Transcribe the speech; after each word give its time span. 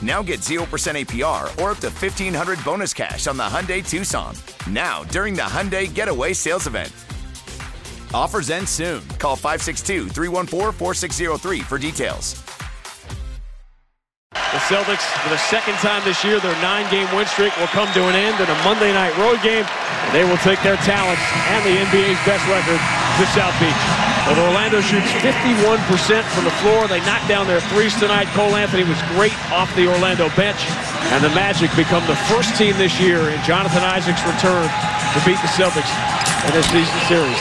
Now 0.00 0.22
get 0.22 0.40
0% 0.40 0.62
APR 0.62 1.46
or 1.60 1.72
up 1.72 1.78
to 1.78 1.90
1500 1.90 2.64
bonus 2.64 2.94
cash 2.94 3.26
on 3.26 3.36
the 3.36 3.42
Hyundai 3.42 3.86
Tucson. 3.86 4.34
Now, 4.70 5.02
during 5.04 5.34
the 5.34 5.42
Hyundai 5.42 5.92
Getaway 5.92 6.34
Sales 6.34 6.66
Event. 6.66 6.92
Offers 8.14 8.50
end 8.50 8.68
soon. 8.68 9.02
Call 9.18 9.36
562 9.36 10.08
314 10.08 10.72
4603 10.72 11.60
for 11.60 11.78
details. 11.78 12.42
The 14.32 14.64
Celtics, 14.64 15.04
for 15.22 15.28
the 15.28 15.36
second 15.36 15.74
time 15.74 16.02
this 16.04 16.24
year, 16.24 16.40
their 16.40 16.56
nine-game 16.62 17.14
win 17.14 17.26
streak 17.26 17.54
will 17.58 17.66
come 17.66 17.92
to 17.92 18.02
an 18.08 18.14
end 18.14 18.40
in 18.40 18.48
a 18.48 18.64
Monday 18.64 18.92
night 18.92 19.16
road 19.18 19.42
game. 19.42 19.66
They 20.12 20.24
will 20.24 20.38
take 20.38 20.62
their 20.62 20.76
talents 20.88 21.22
and 21.52 21.64
the 21.64 21.76
NBA's 21.84 22.24
best 22.24 22.46
record 22.48 22.80
to 23.18 23.26
South 23.34 23.58
Beach. 23.60 24.07
But 24.28 24.36
Orlando 24.40 24.82
shoots 24.82 25.10
51% 25.24 26.22
from 26.34 26.44
the 26.44 26.50
floor. 26.60 26.86
They 26.86 27.00
knocked 27.06 27.28
down 27.28 27.46
their 27.46 27.62
threes 27.72 27.98
tonight. 27.98 28.26
Cole 28.36 28.56
Anthony 28.56 28.84
was 28.84 29.00
great 29.16 29.32
off 29.50 29.74
the 29.74 29.88
Orlando 29.88 30.28
bench. 30.36 30.60
And 31.16 31.24
the 31.24 31.30
Magic 31.30 31.74
become 31.74 32.06
the 32.06 32.14
first 32.28 32.54
team 32.56 32.76
this 32.76 33.00
year 33.00 33.30
in 33.30 33.42
Jonathan 33.44 33.82
Isaac's 33.82 34.20
return 34.26 34.68
to 34.68 35.18
beat 35.24 35.40
the 35.40 35.48
Celtics 35.56 35.88
in 36.44 36.52
this 36.52 36.66
season 36.68 37.00
series. 37.08 37.40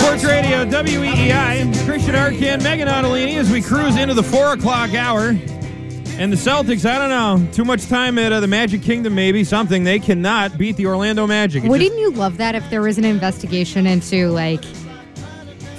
Sports 0.00 0.24
Radio, 0.24 0.64
WEEI, 0.66 1.86
Christian 1.86 2.16
Arcand, 2.16 2.62
Meghan 2.62 2.88
Ottolini 2.88 3.36
as 3.36 3.48
we 3.52 3.62
cruise 3.62 3.96
into 3.96 4.14
the 4.14 4.22
4 4.24 4.54
o'clock 4.54 4.94
hour. 4.94 5.36
And 6.18 6.32
the 6.32 6.36
Celtics, 6.36 6.84
I 6.84 6.98
don't 6.98 7.10
know, 7.10 7.52
too 7.52 7.64
much 7.64 7.86
time 7.86 8.18
at 8.18 8.32
uh, 8.32 8.40
the 8.40 8.48
Magic 8.48 8.82
Kingdom, 8.82 9.14
maybe, 9.14 9.44
something. 9.44 9.84
They 9.84 10.00
cannot 10.00 10.58
beat 10.58 10.76
the 10.76 10.86
Orlando 10.86 11.28
Magic. 11.28 11.62
It 11.62 11.68
Wouldn't 11.70 11.90
just- 11.90 12.00
you 12.00 12.10
love 12.10 12.38
that 12.38 12.56
if 12.56 12.68
there 12.70 12.82
was 12.82 12.98
an 12.98 13.04
investigation 13.04 13.86
into 13.86 14.28
like 14.30 14.64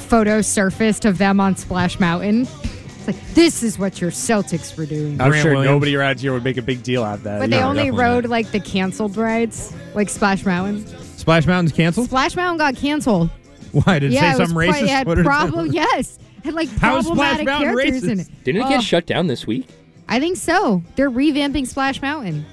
photos 0.07 0.47
surfaced 0.47 1.03
of 1.05 1.17
them 1.17 1.41
on 1.41 1.55
Splash 1.57 1.99
Mountain? 1.99 2.43
It's 2.43 3.07
like 3.07 3.33
this 3.33 3.63
is 3.63 3.77
what 3.77 3.99
your 3.99 4.11
Celtics 4.11 4.77
were 4.77 4.85
doing. 4.85 5.19
I'm 5.19 5.29
Grant 5.29 5.43
sure 5.43 5.51
Williams. 5.55 5.71
nobody 5.73 5.95
around 5.97 6.21
here 6.21 6.31
would 6.31 6.43
make 6.45 6.55
a 6.57 6.61
big 6.61 6.83
deal 6.83 7.03
out 7.03 7.15
of 7.17 7.23
that. 7.23 7.39
But 7.39 7.49
no, 7.49 7.57
they 7.57 7.63
only 7.63 7.83
definitely 7.83 7.99
rode 8.01 8.23
not. 8.25 8.29
like 8.31 8.51
the 8.51 8.59
canceled 8.61 9.17
rides, 9.17 9.73
like 9.93 10.07
Splash 10.09 10.45
Mountain. 10.45 10.87
Splash 11.17 11.45
Mountain's 11.47 11.73
canceled? 11.73 12.07
Splash 12.07 12.35
Mountain 12.37 12.57
got 12.59 12.75
canceled. 12.77 13.29
Why? 13.73 13.99
Did 13.99 14.11
it 14.11 14.15
yeah, 14.15 14.31
say 14.33 14.37
it 14.37 14.39
was 14.41 14.53
quite- 14.53 14.69
racist? 14.69 14.81
It 14.83 14.89
had 14.89 15.07
What 15.07 15.15
did 15.15 15.21
it 15.21 15.23
say? 15.23 15.27
problem. 15.27 15.67
yes, 15.73 16.17
had 16.45 16.53
like 16.53 16.69
How 16.77 16.97
is 16.97 17.05
Splash 17.05 17.17
problematic 17.37 17.45
Mountain 17.45 17.69
characters 17.75 18.03
in 18.05 18.17
racist? 18.19 18.21
it. 18.29 18.43
Didn't 18.45 18.61
it 18.61 18.65
Oh, 18.65 18.69
get 18.69 18.83
shut 18.83 19.05
down 19.05 19.27
this 19.27 19.45
week? 19.45 19.67
I 20.09 20.19
think 20.19 20.37
so. 20.37 20.83
They're 20.95 21.11
revamping 21.11 21.67
Splash 21.67 22.01
Mountain. 22.01 22.45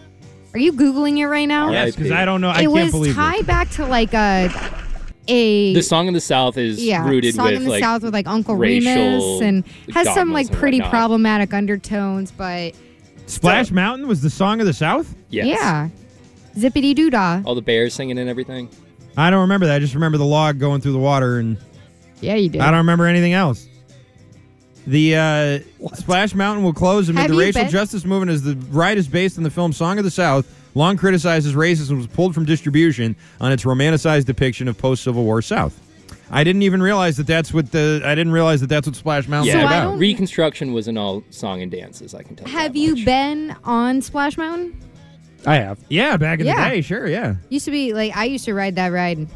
Are 0.54 0.58
you 0.60 0.72
googling 0.72 1.18
it 1.18 1.26
right 1.26 1.46
now? 1.46 1.70
Yes, 1.70 1.96
because 1.96 2.12
I 2.12 2.24
don't 2.24 2.40
know. 2.40 2.50
I 2.50 2.60
it 2.60 2.62
can't 2.62 2.72
was 2.72 2.90
believe 2.92 3.14
tied 3.14 3.40
it. 3.40 3.46
back 3.46 3.70
to 3.70 3.86
like 3.86 4.14
a 4.14 4.48
a 5.28 5.74
The 5.74 5.82
Song 5.82 6.06
of 6.08 6.14
the 6.14 6.20
South 6.20 6.56
is 6.56 6.82
yeah, 6.84 7.06
rooted 7.08 7.34
song 7.34 7.46
with 7.46 7.54
in 7.54 7.64
the 7.64 7.70
like 7.70 7.82
South 7.82 8.02
with 8.02 8.14
like 8.14 8.26
Uncle 8.28 8.54
racial 8.54 8.92
Remus 8.92 9.40
and 9.42 9.64
has 9.92 10.12
some 10.14 10.32
like 10.32 10.48
and 10.48 10.56
pretty 10.56 10.78
whatnot. 10.78 10.90
problematic 10.92 11.52
undertones, 11.52 12.30
but 12.30 12.74
Splash 13.26 13.70
Mountain 13.70 14.06
was 14.06 14.22
the 14.22 14.30
song 14.30 14.60
of 14.60 14.66
the 14.66 14.72
South? 14.72 15.14
Yes. 15.30 15.46
yeah, 15.46 15.88
zippity 16.56 16.94
doo 16.94 17.10
dah. 17.10 17.42
All 17.44 17.54
the 17.54 17.62
bears 17.62 17.92
singing 17.94 18.18
and 18.18 18.28
everything. 18.30 18.68
I 19.16 19.30
don't 19.30 19.40
remember 19.40 19.66
that. 19.66 19.76
I 19.76 19.78
just 19.78 19.94
remember 19.94 20.18
the 20.18 20.24
log 20.26 20.58
going 20.58 20.80
through 20.80 20.92
the 20.92 20.98
water, 20.98 21.38
and 21.38 21.58
Yeah, 22.20 22.34
you 22.36 22.48
did. 22.48 22.60
I 22.60 22.66
don't 22.70 22.78
remember 22.78 23.06
anything 23.06 23.32
else. 23.32 23.66
The 24.86 25.16
uh, 25.16 25.58
Splash 25.94 26.34
Mountain 26.34 26.64
will 26.64 26.72
close 26.72 27.08
amid 27.08 27.22
Have 27.22 27.30
the 27.32 27.36
racial 27.36 27.62
been- 27.62 27.70
justice 27.70 28.04
movement 28.04 28.30
as 28.30 28.42
the 28.42 28.54
ride 28.70 28.98
is 28.98 29.08
based 29.08 29.36
on 29.36 29.44
the 29.44 29.50
film 29.50 29.72
Song 29.72 29.98
of 29.98 30.04
the 30.04 30.10
South. 30.10 30.46
Long 30.74 30.96
criticized 30.96 31.46
as 31.46 31.54
racist 31.54 31.94
was 31.96 32.06
pulled 32.06 32.34
from 32.34 32.44
distribution 32.44 33.16
on 33.40 33.50
its 33.50 33.64
romanticized 33.64 34.26
depiction 34.26 34.68
of 34.68 34.76
post-Civil 34.76 35.24
War 35.24 35.40
South. 35.42 35.80
I 36.30 36.44
didn't 36.44 36.62
even 36.62 36.82
realize 36.82 37.16
that 37.16 37.26
that's 37.26 37.52
what 37.54 37.70
the. 37.72 38.02
I 38.04 38.14
didn't 38.14 38.32
realize 38.32 38.60
that 38.60 38.66
that's 38.68 38.86
what 38.86 38.94
Splash 38.96 39.26
Mountain 39.28 39.56
Yeah, 39.56 39.62
was 39.64 39.72
I 39.72 39.76
about. 39.84 39.98
Reconstruction 39.98 40.72
wasn't 40.72 40.98
all 40.98 41.22
song 41.30 41.62
and 41.62 41.70
dances. 41.70 42.14
I 42.14 42.22
can 42.24 42.34
tell. 42.36 42.46
You. 42.48 42.52
Have 42.58 42.72
that 42.72 42.78
you 42.78 42.94
much. 42.96 43.04
been 43.04 43.56
on 43.64 44.02
Splash 44.02 44.36
Mountain? 44.36 44.78
I 45.46 45.56
have. 45.56 45.78
Yeah, 45.88 46.16
back 46.16 46.40
in 46.40 46.46
Yeah. 46.46 46.68
the 46.68 46.74
day, 46.76 46.80
sure, 46.82 47.06
yeah. 47.06 47.36
Used 47.48 47.64
to 47.66 47.70
be 47.70 47.94
like 47.94 48.16
I 48.16 48.24
used 48.24 48.44
to 48.46 48.54
ride 48.54 48.74
that 48.76 48.88
ride. 48.88 49.28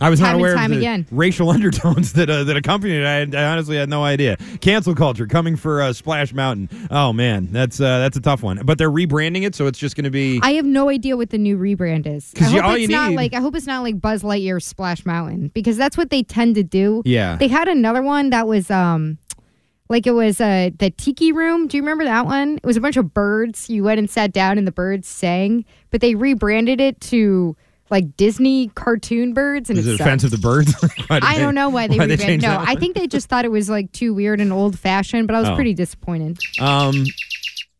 I 0.00 0.08
was 0.08 0.18
not 0.20 0.26
Time 0.28 0.34
and 0.36 0.40
aware 0.40 0.54
time 0.54 0.72
of 0.72 0.78
the 0.78 0.84
again. 0.84 1.06
racial 1.10 1.50
undertones 1.56 2.14
that 2.14 2.30
uh, 2.30 2.44
that 2.44 2.56
accompanied 2.56 3.02
it. 3.02 3.34
I, 3.34 3.38
I 3.38 3.52
honestly 3.52 3.76
had 3.76 3.88
no 3.88 4.02
idea. 4.02 4.36
Cancel 4.60 4.94
culture 4.94 5.26
coming 5.26 5.56
for 5.56 5.82
uh, 5.82 5.92
Splash 5.92 6.32
Mountain. 6.32 6.70
Oh 6.90 7.12
man, 7.12 7.48
that's 7.52 7.80
uh, 7.80 7.98
that's 7.98 8.16
a 8.16 8.20
tough 8.20 8.42
one. 8.42 8.60
But 8.64 8.78
they're 8.78 8.90
rebranding 8.90 9.42
it, 9.46 9.54
so 9.54 9.66
it's 9.66 9.78
just 9.78 9.96
going 9.96 10.04
to 10.04 10.10
be. 10.10 10.40
I 10.42 10.52
have 10.52 10.64
no 10.64 10.88
idea 10.88 11.16
what 11.16 11.30
the 11.30 11.38
new 11.38 11.58
rebrand 11.58 12.06
is. 12.06 12.32
I 12.34 12.38
'Cause 12.38 12.52
you- 12.52 12.60
hope 12.60 12.70
all 12.70 12.74
it's 12.76 12.82
you 12.82 12.88
not 12.88 13.10
need- 13.10 13.16
like 13.16 13.34
I 13.34 13.40
hope 13.40 13.54
it's 13.54 13.66
not 13.66 13.82
like 13.82 14.00
Buzz 14.00 14.22
Lightyear 14.22 14.62
Splash 14.62 15.04
Mountain 15.04 15.48
because 15.54 15.76
that's 15.76 15.96
what 15.96 16.10
they 16.10 16.22
tend 16.22 16.54
to 16.54 16.62
do. 16.62 17.02
Yeah. 17.04 17.36
They 17.36 17.48
had 17.48 17.68
another 17.68 18.02
one 18.02 18.30
that 18.30 18.46
was 18.48 18.70
um 18.70 19.18
like 19.90 20.06
it 20.06 20.12
was 20.12 20.40
uh 20.40 20.70
the 20.78 20.90
tiki 20.90 21.32
room. 21.32 21.66
Do 21.68 21.76
you 21.76 21.82
remember 21.82 22.04
that 22.04 22.24
one? 22.24 22.56
It 22.56 22.64
was 22.64 22.76
a 22.76 22.80
bunch 22.80 22.96
of 22.96 23.12
birds. 23.12 23.68
You 23.68 23.84
went 23.84 23.98
and 23.98 24.08
sat 24.08 24.32
down 24.32 24.56
and 24.56 24.66
the 24.66 24.72
birds 24.72 25.08
sang, 25.08 25.64
but 25.90 26.00
they 26.00 26.14
rebranded 26.14 26.80
it 26.80 27.00
to 27.02 27.56
like 27.90 28.16
Disney 28.16 28.68
cartoon 28.68 29.32
birds 29.34 29.68
and 29.70 29.78
is 29.78 29.86
it 29.86 29.90
it 29.94 29.98
sucked. 29.98 30.06
offensive 30.08 30.30
to 30.32 30.38
birds? 30.38 30.74
I 31.10 31.38
don't 31.38 31.54
know 31.54 31.68
why 31.68 31.86
they 31.88 31.96
why'd 31.96 32.10
rebranded. 32.10 32.20
changed 32.20 32.42
no, 32.46 32.50
that 32.50 32.68
I 32.68 32.74
think 32.76 32.96
they 32.96 33.06
just 33.06 33.28
thought 33.28 33.44
it 33.44 33.50
was 33.50 33.68
like 33.68 33.90
too 33.92 34.14
weird 34.14 34.40
and 34.40 34.52
old 34.52 34.78
fashioned, 34.78 35.26
but 35.26 35.34
I 35.34 35.40
was 35.40 35.48
Oh. 35.50 35.54
pretty 35.54 35.74
disappointed. 35.74 36.38
Um, 36.60 37.04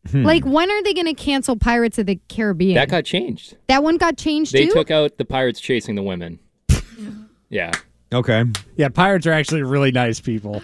hmm. 0.09 0.23
Like 0.23 0.43
when 0.45 0.69
are 0.69 0.83
they 0.83 0.93
going 0.93 1.05
to 1.07 1.13
cancel 1.13 1.55
Pirates 1.55 1.97
of 1.97 2.05
the 2.07 2.19
Caribbean? 2.29 2.75
That 2.75 2.89
got 2.89 3.05
changed. 3.05 3.55
That 3.67 3.83
one 3.83 3.97
got 3.97 4.17
changed 4.17 4.51
They 4.53 4.65
too? 4.65 4.71
took 4.73 4.91
out 4.91 5.17
the 5.17 5.25
pirates 5.25 5.59
chasing 5.61 5.95
the 5.95 6.03
women. 6.03 6.39
yeah. 7.49 7.71
okay. 8.13 8.43
Yeah, 8.75 8.89
pirates 8.89 9.25
are 9.27 9.31
actually 9.31 9.63
really 9.63 9.91
nice 9.91 10.19
people. 10.19 10.61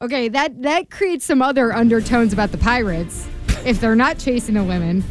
Okay, 0.00 0.28
that 0.28 0.62
that 0.62 0.90
creates 0.90 1.24
some 1.24 1.40
other 1.42 1.72
undertones 1.72 2.32
about 2.32 2.50
the 2.50 2.58
pirates 2.58 3.28
if 3.64 3.80
they're 3.80 3.94
not 3.94 4.18
chasing 4.18 4.54
the 4.56 4.64
women. 4.64 5.04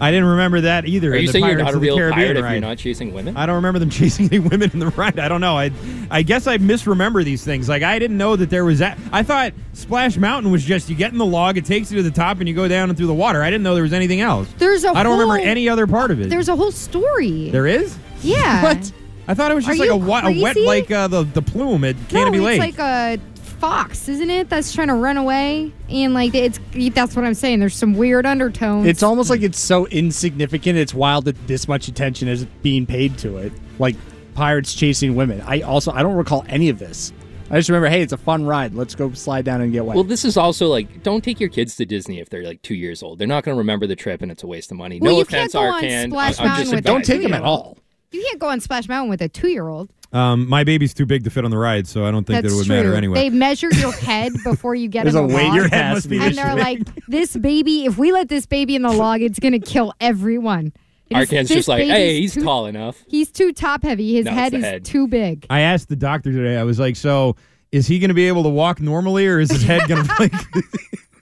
I 0.00 0.10
didn't 0.10 0.26
remember 0.28 0.60
that 0.62 0.86
either. 0.86 1.12
Are 1.12 1.16
you 1.16 1.26
the 1.26 1.32
saying 1.32 1.44
you're 1.46 1.56
not 1.58 1.74
a 1.74 1.78
real 1.78 1.96
Caribbean 1.96 2.14
pirate 2.14 2.36
if 2.36 2.50
you're 2.50 2.60
not 2.60 2.78
chasing 2.78 3.12
women? 3.12 3.36
I 3.36 3.46
don't 3.46 3.56
remember 3.56 3.78
them 3.78 3.90
chasing 4.00 4.26
any 4.26 4.38
women 4.38 4.70
in 4.72 4.78
the 4.78 4.88
ride. 4.88 5.18
I 5.18 5.28
don't 5.28 5.40
know. 5.40 5.56
I 5.58 5.70
I 6.10 6.22
guess 6.22 6.46
I 6.46 6.58
misremember 6.58 7.22
these 7.24 7.44
things. 7.44 7.68
Like 7.68 7.82
I 7.82 7.98
didn't 7.98 8.16
know 8.18 8.36
that 8.36 8.50
there 8.50 8.64
was 8.64 8.78
that. 8.80 8.98
I 9.12 9.22
thought 9.22 9.52
Splash 9.72 10.16
Mountain 10.16 10.50
was 10.52 10.64
just 10.64 10.88
you 10.88 10.96
get 10.96 11.12
in 11.12 11.18
the 11.18 11.26
log, 11.26 11.56
it 11.56 11.64
takes 11.64 11.90
you 11.90 11.96
to 11.98 12.02
the 12.02 12.10
top, 12.10 12.38
and 12.40 12.48
you 12.48 12.54
go 12.54 12.68
down 12.68 12.88
and 12.90 12.96
through 12.96 13.06
the 13.08 13.14
water. 13.14 13.42
I 13.42 13.50
didn't 13.50 13.62
know 13.64 13.74
there 13.74 13.82
was 13.82 13.92
anything 13.92 14.20
else. 14.20 14.48
There's 14.58 14.84
a 14.84 14.90
I 14.90 15.02
don't 15.02 15.18
remember 15.18 15.38
any 15.42 15.68
other 15.68 15.86
part 15.86 16.10
of 16.10 16.20
it. 16.20 16.30
There's 16.30 16.48
a 16.48 16.56
whole 16.56 16.72
story. 16.72 17.50
there 17.50 17.66
is. 17.66 17.96
yeah. 18.22 18.62
What? 18.74 18.92
I 19.30 19.34
thought 19.34 19.50
it 19.50 19.54
was 19.54 19.66
Are 19.66 19.72
just 19.74 19.80
like 19.80 19.90
a, 19.90 19.96
wa- 19.96 20.22
a 20.24 20.40
wet 20.40 20.56
like 20.56 20.90
uh, 20.90 21.06
the 21.06 21.22
the 21.22 21.42
plume 21.42 21.84
at 21.84 21.96
No, 21.96 22.02
Canobie 22.24 22.36
it's 22.36 22.44
Lake. 22.44 22.60
like 22.60 22.78
a 22.78 23.20
fox, 23.58 24.08
isn't 24.08 24.30
it? 24.30 24.48
That's 24.48 24.72
trying 24.72 24.88
to 24.88 24.94
run 24.94 25.16
away, 25.16 25.72
and 25.88 26.14
like 26.14 26.34
it's 26.34 26.58
that's 26.94 27.14
what 27.16 27.24
I'm 27.24 27.34
saying. 27.34 27.60
There's 27.60 27.74
some 27.74 27.94
weird 27.94 28.26
undertones. 28.26 28.86
It's 28.86 29.02
almost 29.02 29.30
like 29.30 29.42
it's 29.42 29.60
so 29.60 29.86
insignificant. 29.86 30.78
It's 30.78 30.94
wild 30.94 31.26
that 31.26 31.46
this 31.46 31.68
much 31.68 31.88
attention 31.88 32.28
is 32.28 32.44
being 32.62 32.86
paid 32.86 33.18
to 33.18 33.36
it. 33.38 33.52
Like 33.78 33.96
pirates 34.34 34.74
chasing 34.74 35.14
women. 35.14 35.40
I 35.42 35.60
also 35.62 35.92
I 35.92 36.02
don't 36.02 36.16
recall 36.16 36.44
any 36.48 36.68
of 36.68 36.78
this. 36.78 37.12
I 37.50 37.56
just 37.56 37.70
remember, 37.70 37.88
hey, 37.88 38.02
it's 38.02 38.12
a 38.12 38.18
fun 38.18 38.44
ride. 38.44 38.74
Let's 38.74 38.94
go 38.94 39.10
slide 39.14 39.46
down 39.46 39.62
and 39.62 39.72
get 39.72 39.82
wet. 39.82 39.94
Well, 39.94 40.04
this 40.04 40.26
is 40.26 40.36
also 40.36 40.68
like, 40.68 41.02
don't 41.02 41.24
take 41.24 41.40
your 41.40 41.48
kids 41.48 41.76
to 41.76 41.86
Disney 41.86 42.20
if 42.20 42.28
they're 42.28 42.42
like 42.42 42.60
two 42.60 42.74
years 42.74 43.02
old. 43.02 43.18
They're 43.18 43.26
not 43.26 43.42
going 43.42 43.54
to 43.54 43.58
remember 43.58 43.86
the 43.86 43.96
trip, 43.96 44.20
and 44.20 44.30
it's 44.30 44.42
a 44.42 44.46
waste 44.46 44.70
of 44.70 44.76
money. 44.76 45.00
Well, 45.00 45.12
no 45.12 45.16
you 45.16 45.22
offense, 45.22 45.52
can't 45.54 45.64
go 45.64 45.72
on 45.72 45.82
Arcand. 45.82 46.10
Splash 46.10 46.40
I'm 46.40 46.46
Mountain 46.46 46.64
just 46.64 46.74
with 46.74 46.84
don't 46.84 47.04
take 47.04 47.22
them 47.22 47.32
at 47.32 47.42
all. 47.42 47.78
You 48.10 48.22
can't 48.28 48.38
go 48.40 48.48
on 48.48 48.60
Splash 48.60 48.88
Mountain 48.88 49.10
with 49.10 49.20
a 49.22 49.28
two 49.28 49.48
year 49.48 49.68
old. 49.68 49.90
Um, 50.12 50.48
my 50.48 50.64
baby's 50.64 50.94
too 50.94 51.04
big 51.04 51.24
to 51.24 51.30
fit 51.30 51.44
on 51.44 51.50
the 51.50 51.58
ride, 51.58 51.86
so 51.86 52.06
I 52.06 52.10
don't 52.10 52.24
think 52.26 52.40
That's 52.42 52.52
that 52.54 52.54
it 52.54 52.56
would 52.56 52.66
true. 52.66 52.76
matter 52.76 52.94
anyway. 52.94 53.18
They 53.20 53.30
measure 53.30 53.68
your 53.74 53.92
head 53.92 54.32
before 54.44 54.74
you 54.74 54.88
get 54.88 55.02
There's 55.04 55.14
in 55.14 55.24
a 55.24 55.28
the 55.28 55.34
weight 55.34 55.44
log. 55.48 55.54
your 55.56 55.64
Your 55.64 55.68
head 55.68 55.92
must 55.94 56.08
be 56.08 56.18
be 56.18 56.24
and 56.24 56.34
they're 56.34 56.54
big. 56.56 56.64
like, 56.88 57.04
this 57.08 57.36
baby, 57.36 57.84
if 57.84 57.98
we 57.98 58.10
let 58.12 58.28
this 58.30 58.46
baby 58.46 58.74
in 58.74 58.80
the 58.82 58.90
log, 58.92 59.20
it's 59.20 59.38
going 59.38 59.52
to 59.52 59.58
kill 59.58 59.92
everyone. 60.00 60.72
It 61.10 61.16
is- 61.18 61.28
Arcand's 61.28 61.48
this 61.50 61.56
just 61.58 61.68
like, 61.68 61.80
baby's 61.80 61.92
hey, 61.92 62.20
he's 62.20 62.34
too- 62.34 62.42
tall 62.42 62.64
enough. 62.66 63.04
He's 63.08 63.30
too 63.30 63.52
top 63.52 63.82
heavy. 63.82 64.14
His 64.14 64.24
No, 64.24 64.30
it's 64.30 64.38
head 64.40 64.52
the 64.52 64.56
is 64.58 64.64
head. 64.64 64.84
too 64.86 65.08
big. 65.08 65.44
I 65.50 65.60
asked 65.60 65.90
the 65.90 65.96
doctor 65.96 66.32
today. 66.32 66.56
I 66.56 66.62
was 66.64 66.78
like, 66.78 66.96
"So, 66.96 67.36
is 67.70 67.86
he 67.86 67.98
going 67.98 68.08
to 68.08 68.14
be 68.14 68.28
able 68.28 68.44
to 68.44 68.48
walk 68.48 68.80
normally, 68.80 69.26
or 69.26 69.40
is 69.40 69.50
his 69.50 69.62
head 69.62 69.86
going 69.88 70.04
to 70.06 70.14
like?" 70.18 70.32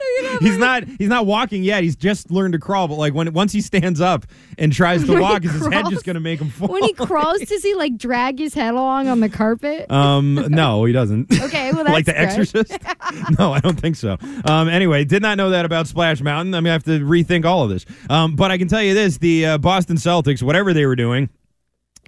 he's 0.40 0.58
not. 0.58 0.84
He's 0.84 1.08
not 1.08 1.26
walking 1.26 1.62
yet. 1.62 1.82
He's 1.82 1.96
just 1.96 2.30
learned 2.30 2.52
to 2.52 2.58
crawl. 2.58 2.88
But 2.88 2.96
like 2.96 3.14
when 3.14 3.32
once 3.32 3.52
he 3.52 3.60
stands 3.60 4.00
up 4.00 4.26
and 4.58 4.72
tries 4.72 5.02
to 5.04 5.12
When 5.12 5.18
he 5.18 5.22
walk, 5.22 5.44
is 5.44 5.52
his 5.52 5.66
head 5.66 5.86
just 5.90 6.04
going 6.04 6.14
to 6.14 6.20
make 6.20 6.40
him 6.40 6.50
fall? 6.50 6.68
When 6.68 6.82
he 6.82 6.92
crawls, 6.92 7.40
does 7.46 7.62
he 7.62 7.74
like 7.74 7.96
drag 7.96 8.38
his 8.38 8.54
head 8.54 8.74
along 8.74 9.08
on 9.08 9.20
the 9.20 9.28
carpet? 9.28 9.90
um, 9.90 10.34
no, 10.48 10.84
he 10.84 10.92
doesn't. 10.92 11.28
Okay, 11.48 11.72
well, 11.72 11.82
that's 11.84 11.94
like 11.94 12.04
the 12.04 12.12
good. 12.12 12.20
Exorcist. 12.20 12.76
no, 13.38 13.52
I 13.52 13.60
don't 13.60 13.80
think 13.80 13.96
so. 13.96 14.18
Um, 14.44 14.68
anyway, 14.68 15.04
did 15.04 15.22
not 15.22 15.38
know 15.38 15.50
that 15.50 15.64
about 15.64 15.86
Splash 15.86 16.20
Mountain. 16.20 16.54
I'm 16.54 16.64
gonna 16.64 16.72
have 16.72 16.82
to 16.84 17.00
rethink 17.00 17.46
all 17.46 17.62
of 17.62 17.70
this. 17.70 17.86
Um, 18.10 18.36
but 18.36 18.50
I 18.50 18.58
can 18.58 18.68
tell 18.68 18.82
you 18.82 18.92
this: 18.92 19.16
the 19.16 19.46
uh, 19.46 19.58
Boston 19.58 19.96
Celtics, 19.96 20.42
whatever 20.42 20.74
they 20.74 20.84
were 20.84 20.96
doing. 20.96 21.30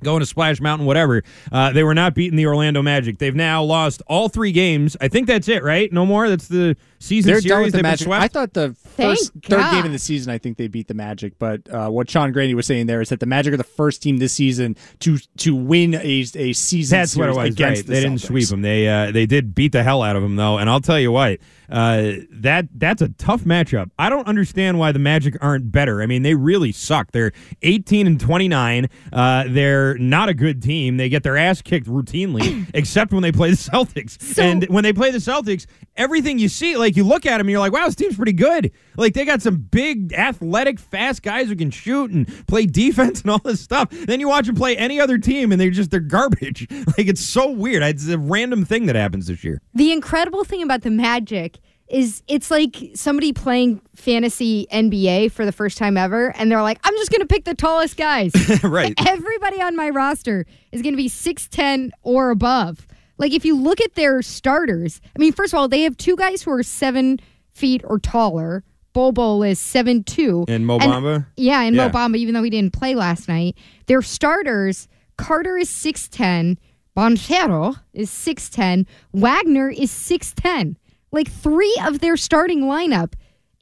Going 0.02 0.20
to 0.20 0.26
Splash 0.26 0.60
Mountain, 0.60 0.86
whatever. 0.86 1.22
Uh, 1.52 1.72
they 1.72 1.82
were 1.84 1.94
not 1.94 2.14
beating 2.14 2.36
the 2.36 2.46
Orlando 2.46 2.80
Magic. 2.80 3.18
They've 3.18 3.34
now 3.34 3.62
lost 3.62 4.02
all 4.06 4.28
three 4.30 4.52
games. 4.52 4.96
I 4.98 5.08
think 5.08 5.26
that's 5.26 5.46
it, 5.46 5.62
right? 5.62 5.92
No 5.92 6.06
more. 6.06 6.28
That's 6.28 6.48
the 6.48 6.74
season 7.00 7.30
They're 7.32 7.40
series. 7.40 7.50
done 7.50 7.62
with 7.62 7.72
the 7.72 7.78
They've 7.78 7.82
been 7.82 7.90
Magic. 7.90 8.04
swept? 8.06 8.22
I 8.22 8.28
thought 8.28 8.52
the 8.52 8.74
Thank 8.74 9.18
first 9.18 9.32
third 9.44 9.58
God. 9.58 9.72
game 9.72 9.86
of 9.86 9.92
the 9.92 9.98
season, 9.98 10.32
I 10.32 10.38
think 10.38 10.56
they 10.58 10.68
beat 10.68 10.86
the 10.86 10.94
Magic. 10.94 11.38
But 11.38 11.68
uh, 11.72 11.88
what 11.88 12.08
Sean 12.10 12.30
Grande 12.32 12.54
was 12.54 12.66
saying 12.66 12.86
there 12.86 13.00
is 13.00 13.08
that 13.08 13.20
the 13.20 13.26
Magic 13.26 13.52
are 13.54 13.56
the 13.56 13.64
first 13.64 14.02
team 14.02 14.18
this 14.18 14.32
season 14.34 14.76
to 15.00 15.18
to 15.38 15.54
win 15.56 15.94
a, 15.94 15.98
a 16.34 16.52
season 16.52 16.98
That's 16.98 17.16
what 17.16 17.28
it 17.30 17.34
series 17.34 17.48
was. 17.50 17.54
against 17.56 17.78
Right. 17.80 17.86
the 17.86 17.92
They 17.94 18.00
didn't 18.00 18.16
Celtics. 18.18 18.26
sweep 18.26 18.48
them. 18.48 18.62
They 18.62 18.86
uh, 18.88 19.10
they 19.10 19.26
did 19.26 19.54
beat 19.54 19.72
the 19.72 19.82
hell 19.82 20.02
out 20.02 20.14
of 20.16 20.22
them 20.22 20.36
though. 20.36 20.58
And 20.58 20.68
I'll 20.70 20.80
tell 20.80 21.00
you 21.00 21.10
what, 21.10 21.38
uh, 21.70 22.12
that 22.30 22.68
that's 22.74 23.00
a 23.02 23.08
tough 23.10 23.42
matchup. 23.44 23.90
I 23.98 24.10
don't 24.10 24.26
understand 24.26 24.78
why 24.78 24.92
the 24.92 24.98
Magic 24.98 25.36
aren't 25.40 25.72
better. 25.72 26.02
I 26.02 26.06
mean, 26.06 26.22
they 26.22 26.34
really 26.34 26.72
suck. 26.72 27.12
They're 27.12 27.32
18 27.62 28.06
and 28.06 28.20
29. 28.20 28.88
Uh, 29.12 29.44
they're 29.48 29.96
not 29.98 30.28
a 30.28 30.34
good 30.34 30.62
team. 30.62 30.96
They 30.98 31.08
get 31.08 31.22
their 31.22 31.36
ass 31.36 31.62
kicked 31.62 31.86
routinely, 31.86 32.68
except 32.74 33.12
when 33.12 33.22
they 33.22 33.32
play 33.32 33.50
the 33.50 33.56
Celtics. 33.56 34.38
and 34.38 34.64
when 34.68 34.84
they 34.84 34.92
play 34.92 35.10
the 35.10 35.18
Celtics, 35.18 35.66
everything 35.96 36.38
you 36.38 36.48
see, 36.48 36.76
like 36.76 36.89
you 36.96 37.04
look 37.04 37.26
at 37.26 37.38
them, 37.38 37.40
and 37.40 37.50
you're 37.50 37.60
like, 37.60 37.72
wow, 37.72 37.86
this 37.86 37.94
team's 37.94 38.16
pretty 38.16 38.32
good. 38.32 38.72
Like 38.96 39.14
they 39.14 39.24
got 39.24 39.42
some 39.42 39.56
big, 39.56 40.12
athletic, 40.12 40.78
fast 40.78 41.22
guys 41.22 41.48
who 41.48 41.56
can 41.56 41.70
shoot 41.70 42.10
and 42.10 42.26
play 42.46 42.66
defense 42.66 43.20
and 43.22 43.30
all 43.30 43.38
this 43.38 43.60
stuff. 43.60 43.90
Then 43.90 44.20
you 44.20 44.28
watch 44.28 44.46
them 44.46 44.56
play 44.56 44.76
any 44.76 45.00
other 45.00 45.18
team, 45.18 45.52
and 45.52 45.60
they're 45.60 45.70
just 45.70 45.90
they're 45.90 46.00
garbage. 46.00 46.66
Like 46.98 47.06
it's 47.06 47.20
so 47.20 47.50
weird. 47.50 47.82
It's 47.82 48.08
a 48.08 48.18
random 48.18 48.64
thing 48.64 48.86
that 48.86 48.96
happens 48.96 49.26
this 49.28 49.44
year. 49.44 49.60
The 49.74 49.92
incredible 49.92 50.44
thing 50.44 50.62
about 50.62 50.82
the 50.82 50.90
Magic 50.90 51.58
is 51.90 52.22
it's 52.28 52.50
like 52.50 52.76
somebody 52.94 53.32
playing 53.32 53.80
fantasy 53.94 54.66
NBA 54.72 55.32
for 55.32 55.44
the 55.44 55.52
first 55.52 55.76
time 55.76 55.96
ever, 55.96 56.34
and 56.36 56.50
they're 56.50 56.62
like, 56.62 56.78
I'm 56.84 56.94
just 56.94 57.10
going 57.10 57.20
to 57.20 57.26
pick 57.26 57.44
the 57.44 57.54
tallest 57.54 57.96
guys. 57.96 58.32
right. 58.62 58.94
Everybody 59.06 59.60
on 59.60 59.76
my 59.76 59.90
roster 59.90 60.46
is 60.72 60.82
going 60.82 60.92
to 60.92 60.96
be 60.96 61.08
6'10 61.08 61.90
or 62.02 62.30
above. 62.30 62.86
Like, 63.20 63.32
if 63.32 63.44
you 63.44 63.54
look 63.56 63.80
at 63.80 63.94
their 63.94 64.22
starters, 64.22 65.00
I 65.14 65.18
mean, 65.20 65.32
first 65.32 65.52
of 65.52 65.58
all, 65.58 65.68
they 65.68 65.82
have 65.82 65.96
two 65.96 66.16
guys 66.16 66.42
who 66.42 66.50
are 66.50 66.62
seven 66.62 67.20
feet 67.52 67.82
or 67.84 67.98
taller. 68.00 68.64
Bol 68.92 69.42
is 69.44 69.60
seven 69.60 70.02
two. 70.02 70.44
And 70.48 70.66
Mo 70.66 70.78
Bamba. 70.78 71.26
Yeah, 71.36 71.60
and 71.62 71.76
Yeah. 71.76 71.86
Mo 71.86 71.92
Bamba, 71.92 72.16
even 72.16 72.34
though 72.34 72.42
he 72.42 72.50
didn't 72.50 72.72
play 72.72 72.94
last 72.94 73.28
night. 73.28 73.56
Their 73.86 74.02
starters, 74.02 74.88
Carter 75.16 75.56
is 75.56 75.68
6'10, 75.68 76.56
Banchero 76.96 77.76
is 77.92 78.10
6'10, 78.10 78.86
Wagner 79.12 79.68
is 79.70 79.90
6'10. 79.92 80.76
Like 81.12 81.30
three 81.30 81.78
of 81.84 82.00
their 82.00 82.16
starting 82.16 82.62
lineup 82.62 83.12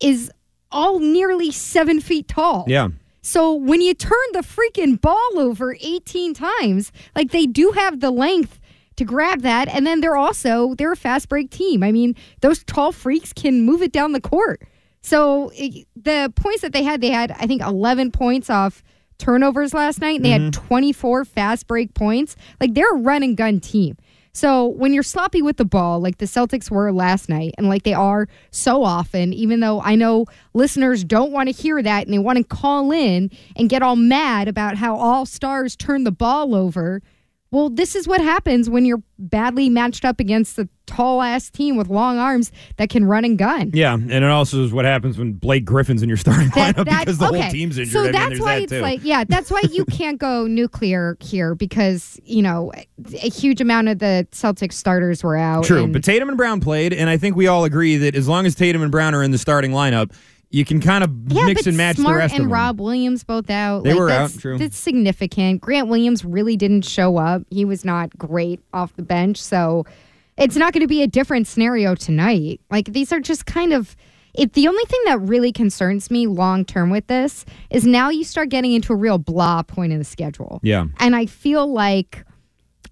is 0.00 0.30
all 0.70 0.98
nearly 1.00 1.50
seven 1.50 2.00
feet 2.00 2.28
tall. 2.28 2.64
Yeah. 2.68 2.88
So 3.20 3.52
when 3.52 3.80
you 3.80 3.92
turn 3.94 4.12
the 4.32 4.40
freaking 4.40 5.00
ball 5.00 5.38
over 5.38 5.76
18 5.80 6.32
times, 6.34 6.92
like 7.14 7.30
they 7.30 7.46
do 7.46 7.72
have 7.72 8.00
the 8.00 8.10
length 8.10 8.57
to 8.98 9.04
grab 9.04 9.42
that, 9.42 9.68
and 9.68 9.86
then 9.86 10.00
they're 10.00 10.16
also 10.16 10.74
they're 10.74 10.92
a 10.92 10.96
fast 10.96 11.28
break 11.28 11.50
team. 11.50 11.82
I 11.82 11.92
mean, 11.92 12.14
those 12.40 12.62
tall 12.64 12.92
freaks 12.92 13.32
can 13.32 13.62
move 13.62 13.82
it 13.82 13.92
down 13.92 14.12
the 14.12 14.20
court. 14.20 14.62
So 15.00 15.50
it, 15.54 15.86
the 15.96 16.32
points 16.36 16.62
that 16.62 16.72
they 16.72 16.82
had, 16.82 17.00
they 17.00 17.10
had 17.10 17.32
I 17.32 17.46
think 17.46 17.62
11 17.62 18.12
points 18.12 18.50
off 18.50 18.82
turnovers 19.18 19.74
last 19.74 20.00
night, 20.00 20.16
and 20.16 20.24
they 20.24 20.30
had 20.30 20.52
mm-hmm. 20.52 20.66
24 20.68 21.24
fast 21.24 21.66
break 21.66 21.94
points. 21.94 22.36
Like 22.60 22.74
they're 22.74 22.92
a 22.92 22.98
run 22.98 23.22
and 23.22 23.36
gun 23.36 23.60
team. 23.60 23.96
So 24.32 24.66
when 24.66 24.92
you're 24.92 25.02
sloppy 25.02 25.42
with 25.42 25.56
the 25.56 25.64
ball, 25.64 25.98
like 25.98 26.18
the 26.18 26.26
Celtics 26.26 26.70
were 26.70 26.92
last 26.92 27.28
night, 27.28 27.54
and 27.58 27.68
like 27.68 27.82
they 27.82 27.94
are 27.94 28.28
so 28.52 28.84
often, 28.84 29.32
even 29.32 29.60
though 29.60 29.80
I 29.80 29.96
know 29.96 30.26
listeners 30.54 31.02
don't 31.02 31.32
want 31.32 31.48
to 31.48 31.54
hear 31.54 31.82
that 31.82 32.04
and 32.04 32.14
they 32.14 32.20
want 32.20 32.38
to 32.38 32.44
call 32.44 32.92
in 32.92 33.30
and 33.56 33.68
get 33.68 33.82
all 33.82 33.96
mad 33.96 34.46
about 34.46 34.76
how 34.76 34.96
all 34.96 35.26
stars 35.26 35.74
turn 35.74 36.04
the 36.04 36.12
ball 36.12 36.54
over. 36.54 37.02
Well, 37.50 37.70
this 37.70 37.96
is 37.96 38.06
what 38.06 38.20
happens 38.20 38.68
when 38.68 38.84
you're 38.84 39.02
badly 39.18 39.70
matched 39.70 40.04
up 40.04 40.20
against 40.20 40.58
a 40.58 40.68
tall 40.86 41.22
ass 41.22 41.48
team 41.50 41.76
with 41.76 41.88
long 41.88 42.18
arms 42.18 42.52
that 42.76 42.90
can 42.90 43.06
run 43.06 43.24
and 43.24 43.38
gun. 43.38 43.70
Yeah, 43.72 43.94
and 43.94 44.12
it 44.12 44.22
also 44.24 44.62
is 44.64 44.72
what 44.72 44.84
happens 44.84 45.16
when 45.16 45.32
Blake 45.32 45.64
Griffin's 45.64 46.02
in 46.02 46.08
your 46.10 46.18
starting 46.18 46.50
That- 46.54 46.76
lineup 46.76 46.84
that- 46.84 47.00
because 47.00 47.16
the 47.18 47.28
okay. 47.28 47.40
whole 47.40 47.50
team's 47.50 47.78
injured. 47.78 47.92
So 47.92 48.04
I 48.08 48.12
that's 48.12 48.28
there's 48.28 48.40
why 48.40 48.54
that 48.56 48.62
it's 48.64 48.72
too. 48.72 48.80
like, 48.82 49.00
yeah, 49.02 49.24
that's 49.26 49.50
why 49.50 49.62
you 49.70 49.84
can't 49.90 50.18
go 50.18 50.46
nuclear 50.46 51.16
here 51.20 51.54
because 51.54 52.20
you 52.24 52.42
know 52.42 52.70
a 53.22 53.30
huge 53.30 53.62
amount 53.62 53.88
of 53.88 53.98
the 53.98 54.26
Celtics 54.30 54.74
starters 54.74 55.22
were 55.24 55.36
out. 55.36 55.64
True, 55.64 55.84
and- 55.84 55.92
but 55.92 56.04
Tatum 56.04 56.28
and 56.28 56.36
Brown 56.36 56.60
played, 56.60 56.92
and 56.92 57.08
I 57.08 57.16
think 57.16 57.34
we 57.34 57.46
all 57.46 57.64
agree 57.64 57.96
that 57.96 58.14
as 58.14 58.28
long 58.28 58.44
as 58.44 58.54
Tatum 58.54 58.82
and 58.82 58.90
Brown 58.92 59.14
are 59.14 59.22
in 59.22 59.30
the 59.30 59.38
starting 59.38 59.70
lineup, 59.70 60.12
you 60.50 60.64
can 60.64 60.80
kind 60.80 61.04
of 61.04 61.10
yeah, 61.28 61.44
mix 61.44 61.66
and 61.66 61.76
match 61.76 61.96
Smart 61.96 62.14
the 62.14 62.18
rest 62.18 62.34
and 62.34 62.44
of 62.44 62.46
them. 62.46 62.52
Rob 62.52 62.80
Williams 62.80 63.22
both 63.24 63.50
out. 63.50 63.84
They 63.84 63.90
Like, 63.90 63.98
were 63.98 64.08
that's, 64.08 64.36
out, 64.36 64.40
true. 64.40 64.58
That's 64.58 64.78
significant. 64.78 65.60
Grant 65.60 65.88
Williams 65.88 66.24
really 66.24 66.56
didn't 66.56 66.82
show 66.82 67.18
up. 67.18 67.42
He 67.50 67.64
was 67.64 67.84
not 67.84 68.16
great 68.16 68.60
off 68.72 68.94
the 68.96 69.02
bench, 69.02 69.42
so 69.42 69.84
it's 70.38 70.56
not 70.56 70.72
going 70.72 70.82
to 70.82 70.88
be 70.88 71.02
a 71.02 71.06
different 71.06 71.46
scenario 71.46 71.94
tonight. 71.94 72.60
Like 72.70 72.86
these 72.92 73.12
are 73.12 73.20
just 73.20 73.46
kind 73.46 73.72
of. 73.72 73.96
It, 74.34 74.52
the 74.52 74.68
only 74.68 74.84
thing 74.84 75.00
that 75.06 75.20
really 75.22 75.50
concerns 75.52 76.10
me 76.12 76.26
long 76.28 76.64
term 76.64 76.90
with 76.90 77.06
this 77.08 77.44
is 77.70 77.86
now 77.86 78.08
you 78.08 78.22
start 78.22 78.50
getting 78.50 78.72
into 78.72 78.92
a 78.92 78.96
real 78.96 79.18
blah 79.18 79.62
point 79.62 79.92
in 79.92 79.98
the 79.98 80.04
schedule. 80.04 80.60
Yeah. 80.62 80.84
And 80.98 81.16
I 81.16 81.26
feel 81.26 81.66
like 81.66 82.24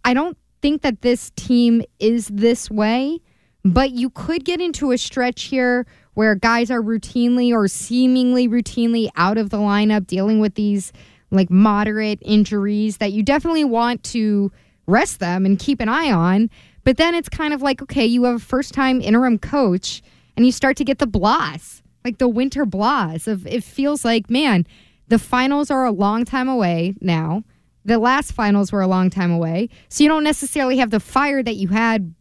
I 0.05 0.13
don't 0.13 0.37
think 0.61 0.83
that 0.83 1.03
this 1.03 1.31
team 1.37 1.83
is 2.01 2.27
this 2.29 2.69
way, 2.71 3.21
but 3.65 3.93
you 3.93 4.11
could 4.11 4.45
get 4.45 4.61
into 4.61 4.91
a 4.91 4.99
stretch 4.99 5.45
here 5.45 5.87
where 6.17 6.35
guys 6.35 6.71
are 6.71 6.81
routinely 6.81 7.53
or 7.53 7.69
seemingly 7.69 8.49
routinely 8.49 9.07
out 9.17 9.37
of 9.37 9.51
the 9.51 9.59
lineup 9.59 10.07
dealing 10.07 10.41
with 10.41 10.55
these 10.55 10.91
like 11.31 11.51
moderate 11.51 12.19
injuries 12.23 12.97
that 12.97 13.13
you 13.13 13.23
definitely 13.23 13.65
want 13.65 14.03
to 14.03 14.51
rest 14.87 15.21
them 15.21 15.45
and 15.45 15.59
keep 15.59 15.79
an 15.79 15.91
eye 15.91 16.11
on. 16.11 16.49
But 16.85 16.97
then 16.97 17.15
it's 17.15 17.29
kind 17.29 17.53
of 17.53 17.61
like, 17.61 17.83
okay, 17.83 18.07
you 18.07 18.25
have 18.25 18.37
a 18.37 18.39
first 18.39 18.73
time 18.73 19.03
interim 19.03 19.39
coach 19.39 20.03
and 20.39 20.47
you 20.47 20.53
start 20.53 20.79
to 20.79 20.85
get 20.85 21.01
the 21.01 21.07
blahs, 21.07 21.83
like 22.03 22.17
the 22.17 22.29
winter 22.29 22.65
blahs 22.65 23.29
of 23.29 23.47
it 23.47 23.63
feels 23.63 24.03
like, 24.03 24.31
man, 24.31 24.67
the 25.09 25.19
finals 25.19 25.71
are 25.71 25.85
a 25.85 25.93
long 25.93 26.25
time 26.25 26.49
away 26.49 26.95
now. 27.03 27.45
The 27.85 27.99
last 27.99 28.33
finals 28.33 28.73
were 28.73 28.81
a 28.81 28.87
long 28.87 29.11
time 29.11 29.31
away. 29.31 29.69
So 29.91 30.03
you 30.03 30.09
don't 30.09 30.25
necessarily 30.25 30.79
have 30.79 30.89
the 30.89 30.99
fire 30.99 31.43
that 31.43 31.57
you 31.57 31.69
had, 31.69 32.15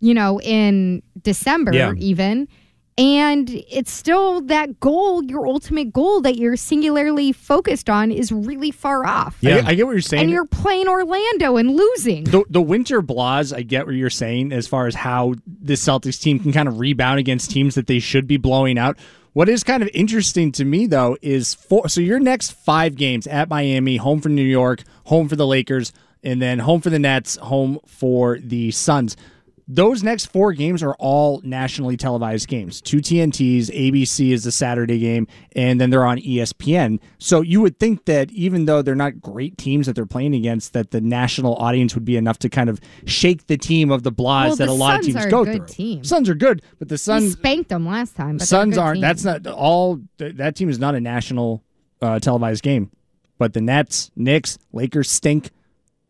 you 0.00 0.12
know, 0.12 0.38
in 0.42 1.02
December 1.22 1.72
Yeah. 1.72 1.94
even. 1.96 2.46
And 2.98 3.48
it's 3.70 3.92
still 3.92 4.40
that 4.42 4.80
goal, 4.80 5.22
your 5.22 5.46
ultimate 5.46 5.92
goal 5.92 6.20
that 6.22 6.36
you're 6.36 6.56
singularly 6.56 7.30
focused 7.30 7.88
on 7.88 8.10
is 8.10 8.32
really 8.32 8.72
far 8.72 9.06
off. 9.06 9.38
I, 9.40 9.46
get, 9.46 9.66
I 9.66 9.74
get 9.74 9.86
what 9.86 9.92
you're 9.92 10.00
saying. 10.00 10.24
And 10.24 10.30
you're 10.30 10.46
playing 10.46 10.88
Orlando 10.88 11.56
and 11.56 11.76
losing. 11.76 12.24
the, 12.24 12.44
the 12.50 12.60
winter 12.60 13.00
blahs, 13.00 13.56
I 13.56 13.62
get 13.62 13.86
what 13.86 13.94
you're 13.94 14.10
saying 14.10 14.52
as 14.52 14.66
far 14.66 14.88
as 14.88 14.96
how 14.96 15.34
this 15.46 15.82
Celtics 15.84 16.20
team 16.20 16.40
can 16.40 16.52
kind 16.52 16.66
of 16.66 16.80
rebound 16.80 17.20
against 17.20 17.52
teams 17.52 17.76
that 17.76 17.86
they 17.86 18.00
should 18.00 18.26
be 18.26 18.36
blowing 18.36 18.78
out. 18.78 18.98
What 19.32 19.48
is 19.48 19.62
kind 19.62 19.84
of 19.84 19.88
interesting 19.94 20.50
to 20.52 20.64
me 20.64 20.88
though 20.88 21.16
is 21.22 21.54
four, 21.54 21.88
so 21.88 22.00
your 22.00 22.18
next 22.18 22.50
five 22.50 22.96
games 22.96 23.28
at 23.28 23.48
Miami, 23.48 23.96
home 23.96 24.20
for 24.20 24.28
New 24.28 24.42
York, 24.42 24.82
home 25.04 25.28
for 25.28 25.36
the 25.36 25.46
Lakers, 25.46 25.92
and 26.24 26.42
then 26.42 26.58
home 26.58 26.80
for 26.80 26.90
the 26.90 26.98
Nets, 26.98 27.36
home 27.36 27.78
for 27.86 28.40
the 28.40 28.72
Suns. 28.72 29.16
Those 29.70 30.02
next 30.02 30.26
four 30.26 30.54
games 30.54 30.82
are 30.82 30.94
all 30.98 31.42
nationally 31.44 31.96
televised 31.96 32.48
games. 32.48 32.80
Two 32.80 32.98
TNTs, 32.98 33.66
ABC 33.66 34.30
is 34.32 34.44
the 34.44 34.50
Saturday 34.50 34.98
game, 34.98 35.26
and 35.54 35.78
then 35.78 35.90
they're 35.90 36.06
on 36.06 36.16
ESPN. 36.18 36.98
So 37.18 37.42
you 37.42 37.60
would 37.60 37.78
think 37.78 38.06
that 38.06 38.30
even 38.32 38.64
though 38.64 38.80
they're 38.80 38.94
not 38.94 39.20
great 39.20 39.58
teams 39.58 39.84
that 39.86 39.94
they're 39.94 40.06
playing 40.06 40.34
against, 40.34 40.72
that 40.72 40.90
the 40.90 41.02
national 41.02 41.54
audience 41.56 41.94
would 41.94 42.06
be 42.06 42.16
enough 42.16 42.38
to 42.38 42.48
kind 42.48 42.70
of 42.70 42.80
shake 43.04 43.46
the 43.46 43.58
team 43.58 43.90
of 43.90 44.04
the 44.04 44.10
blahs 44.12 44.46
Well, 44.46 44.56
that 44.56 44.66
the 44.66 44.70
a 44.70 44.72
lot 44.72 44.98
of 45.00 45.04
Suns 45.04 45.06
teams 45.14 45.24
are 45.24 45.28
a 45.28 45.30
go 45.30 45.44
good 45.44 45.56
through. 45.58 45.66
team. 45.66 46.04
Suns 46.04 46.28
are 46.30 46.34
good, 46.34 46.62
but 46.78 46.88
the 46.88 46.96
Suns 46.96 47.32
spanked 47.32 47.68
them 47.68 47.86
last 47.86 48.16
time. 48.16 48.38
But 48.38 48.48
Suns 48.48 48.78
aren't. 48.78 48.96
team. 48.96 49.02
That's 49.02 49.24
not 49.24 49.46
all. 49.46 50.00
That 50.16 50.56
team 50.56 50.70
is 50.70 50.78
not 50.78 50.94
a 50.94 51.00
national 51.00 51.62
uh, 52.00 52.18
televised 52.20 52.62
game. 52.62 52.90
But 53.36 53.52
the 53.52 53.60
Nets, 53.60 54.10
Knicks, 54.16 54.58
Lakers 54.72 55.10
stink. 55.10 55.50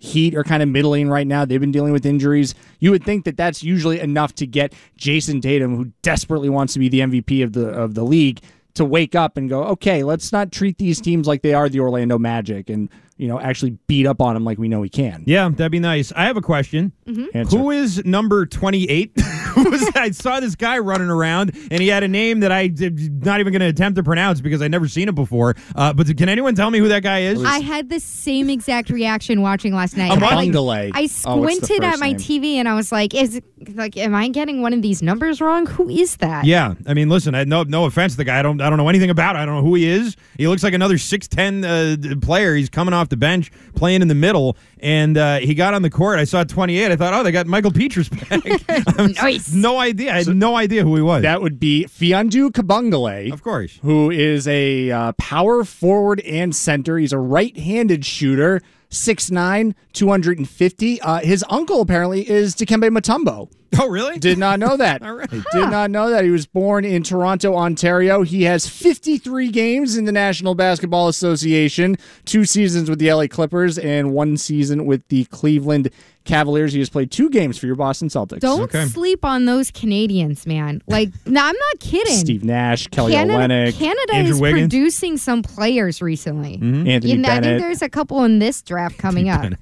Heat 0.01 0.37
are 0.37 0.45
kind 0.45 0.63
of 0.63 0.69
middling 0.69 1.09
right 1.09 1.27
now. 1.27 1.45
They've 1.45 1.61
been 1.61 1.73
dealing 1.73 1.93
with 1.93 2.07
injuries. 2.07 2.55
You 2.79 2.93
would 2.93 3.05
think 3.05 3.25
that 3.25 3.37
that's 3.37 3.65
usually 3.65 3.99
enough 3.99 4.33
to 4.37 4.47
get 4.47 4.73
Jayson 4.97 5.41
Tatum, 5.41 5.77
who 5.77 5.93
desperately 6.03 6.49
wants 6.49 6.73
to 6.75 6.79
be 6.79 6.89
the 6.89 7.01
MVP 7.01 7.43
of 7.43 7.53
the 7.53 7.69
of 7.69 7.95
the 7.95 8.05
league, 8.05 8.41
to 8.75 8.85
wake 8.85 9.17
up 9.17 9.37
and 9.37 9.49
go, 9.49 9.65
okay, 9.65 10.05
let's 10.05 10.31
not 10.31 10.53
treat 10.53 10.79
these 10.79 11.01
teams 11.01 11.27
like 11.27 11.43
they 11.43 11.53
are 11.53 11.69
the 11.69 11.81
Orlando 11.81 12.17
Magic, 12.17 12.71
and 12.71 12.89
you 13.17 13.27
know 13.27 13.41
actually 13.41 13.71
beat 13.89 14.07
up 14.07 14.23
on 14.23 14.35
them 14.35 14.45
like 14.45 14.57
we 14.57 14.69
know 14.69 14.79
we 14.81 14.89
can. 14.89 15.25
Yeah, 15.27 15.49
that'd 15.49 15.73
be 15.73 15.81
nice. 15.81 16.13
I 16.13 16.27
have 16.27 16.37
a 16.37 16.43
question. 16.43 16.93
Mm-hmm. 17.07 17.37
Answer. 17.37 17.59
Who 17.59 17.71
is 17.73 18.05
number 18.05 18.47
28? 18.47 19.13
Who 19.17 19.23
was- 19.71 19.91
I 19.95 20.11
saw 20.11 20.41
this 20.41 20.55
guy 20.55 20.79
running 20.79 21.09
around, 21.09 21.57
and 21.71 21.81
he 21.81 21.89
had 21.89 22.03
a 22.03 22.09
name 22.09 22.41
that 22.41 22.53
I 22.53 22.69
did 22.69 23.25
not 23.25 23.41
even 23.41 23.53
going 23.53 23.61
to 23.61 23.67
attempt 23.67 23.97
to 23.97 24.03
pronounce 24.03 24.41
because 24.41 24.63
I'd 24.63 24.71
never 24.71 24.89
seen 24.89 25.09
it 25.09 25.15
before. 25.15 25.55
Uh, 25.75 25.93
but 25.93 26.07
can 26.17 26.29
anyone 26.29 26.55
tell 26.55 26.71
me 26.71 26.79
who 26.79 26.89
that 26.89 27.03
guy 27.03 27.21
is? 27.21 27.43
I 27.45 27.59
had 27.61 27.89
the 27.89 28.01
same 28.01 28.51
exact 28.51 28.91
reaction 28.91 29.43
watching 29.43 29.75
last 29.75 29.97
night. 29.97 30.13
I'm 30.13 30.23
I, 30.23 30.47
Bungale. 30.47 30.91
I 30.95 31.09
Oh, 31.25 31.41
squinted 31.43 31.83
at 31.85 31.99
my 31.99 32.09
name? 32.13 32.19
TV 32.19 32.55
and 32.55 32.69
I 32.69 32.75
was 32.75 32.93
like, 32.93 33.15
"Is 33.15 33.41
like, 33.75 33.97
am 33.97 34.15
I 34.15 34.29
getting 34.29 34.63
one 34.63 34.73
of 34.73 34.83
these 34.83 35.03
numbers 35.03 35.41
wrong? 35.41 35.67
Who 35.67 35.89
is 35.89 36.17
that?" 36.19 36.45
Yeah, 36.45 36.75
I 36.87 36.95
mean, 36.95 37.09
listen, 37.09 37.35
I 37.35 37.45
no 37.45 37.63
no 37.65 37.85
offense 37.87 38.13
to 38.13 38.19
the 38.19 38.25
guy. 38.25 38.39
I 38.39 38.43
don't 38.43 38.61
I 38.61 38.69
don't 38.69 38.77
know 38.79 38.89
anything 38.89 39.11
about. 39.11 39.37
It. 39.37 39.41
I 39.41 39.47
don't 39.47 39.57
know 39.57 39.63
who 39.63 39.75
he 39.75 39.87
is. 39.89 40.17
He 40.37 40.47
looks 40.49 40.63
like 40.63 40.75
another 40.75 40.99
six 40.99 41.27
ten 41.29 41.65
uh, 41.65 41.97
player. 42.23 42.55
He's 42.55 42.69
coming 42.69 42.95
off 42.95 43.09
the 43.09 43.17
bench, 43.17 43.51
playing 43.75 44.03
in 44.03 44.09
the 44.09 44.15
middle, 44.15 44.57
and 44.81 45.17
uh, 45.17 45.39
he 45.39 45.55
got 45.55 45.75
on 45.75 45.83
the 45.83 45.91
court. 45.91 46.19
I 46.19 46.25
saw 46.25 46.45
twenty 46.45 46.79
eight. 46.79 46.93
I 46.93 46.97
thought, 46.97 47.15
oh, 47.15 47.23
they 47.23 47.33
got 47.33 47.47
Michael 47.47 47.73
Petrus 47.73 48.09
back. 48.09 48.43
Nice. 49.23 49.48
No 49.55 49.79
idea. 49.79 50.13
I 50.15 50.19
had 50.23 50.29
no 50.37 50.57
idea 50.57 50.83
who 50.85 50.97
he 50.97 51.03
was. 51.03 51.23
That 51.23 51.43
would 51.43 51.59
be 51.61 51.85
Mfiondu 51.87 52.51
Kabengele. 52.51 53.33
of 53.33 53.43
course. 53.43 53.79
who 53.83 54.11
is 54.11 54.47
a 54.49 54.91
uh, 54.91 55.13
power 55.13 55.65
forward 55.65 56.21
and 56.21 56.55
center. 56.55 56.99
He's 56.99 57.13
a 57.13 57.19
right-handed 57.19 58.05
shooter, 58.05 58.61
6'9", 58.91 59.75
250. 59.93 61.01
Uh, 61.01 61.19
his 61.21 61.45
uncle 61.49 61.81
apparently 61.81 62.29
is 62.29 62.55
Dikembe 62.55 62.89
Mutombo. 62.97 63.51
Oh, 63.79 63.87
really? 63.87 64.19
Did 64.19 64.39
not 64.39 64.59
know 64.59 64.77
that. 64.79 65.03
All 65.07 65.15
right. 65.15 65.29
Did 65.31 65.71
not 65.71 65.91
know 65.91 66.09
that. 66.11 66.25
He 66.25 66.31
was 66.31 66.47
born 66.47 66.87
in 66.87 67.03
Toronto, 67.03 67.55
Ontario. 67.55 68.23
He 68.23 68.45
has 68.45 68.67
53 68.67 69.51
games 69.51 69.97
in 69.97 70.05
the 70.07 70.13
National 70.13 70.55
Basketball 70.55 71.09
Association, 71.09 71.97
two 72.25 72.45
seasons 72.47 72.89
with 72.89 72.99
the 72.99 73.13
LA 73.13 73.27
Clippers, 73.27 73.77
and 73.79 74.15
one 74.15 74.39
season 74.39 74.87
with 74.87 75.07
the 75.09 75.27
Cleveland 75.27 75.91
Cavaliers. 76.29 76.73
He 76.73 76.79
has 76.79 76.89
played 76.89 77.11
two 77.11 77.29
games 77.31 77.59
for 77.59 77.67
your 77.67 77.75
Boston 77.75 78.09
Celtics. 78.09 78.41
Don't 78.41 78.61
Okay. 78.63 78.85
sleep 78.85 79.25
on 79.25 79.47
those 79.47 79.71
Canadians, 79.73 80.47
man. 80.47 80.81
Like, 80.87 81.11
no, 81.27 81.41
I'm 81.41 81.57
not 81.57 81.81
kidding. 81.81 82.15
Steve 82.17 82.45
Nash, 82.45 82.87
Kelly 82.89 83.13
Canada, 83.13 83.39
Olynyk, 83.73 83.79
Canada 83.79 84.15
Andrew 84.15 84.35
is 84.35 84.41
Wiggins. 84.41 84.63
producing 84.73 85.17
some 85.17 85.43
players 85.43 86.01
recently. 86.01 86.55
Anthony 86.55 87.13
You 87.13 87.19
know, 87.19 87.31
I 87.31 87.41
think 87.41 87.61
there's 87.61 87.83
a 87.83 87.89
couple 87.89 88.23
in 88.25 88.39
this 88.39 88.63
draft 88.63 88.99
coming 88.99 89.29
up. 89.29 89.53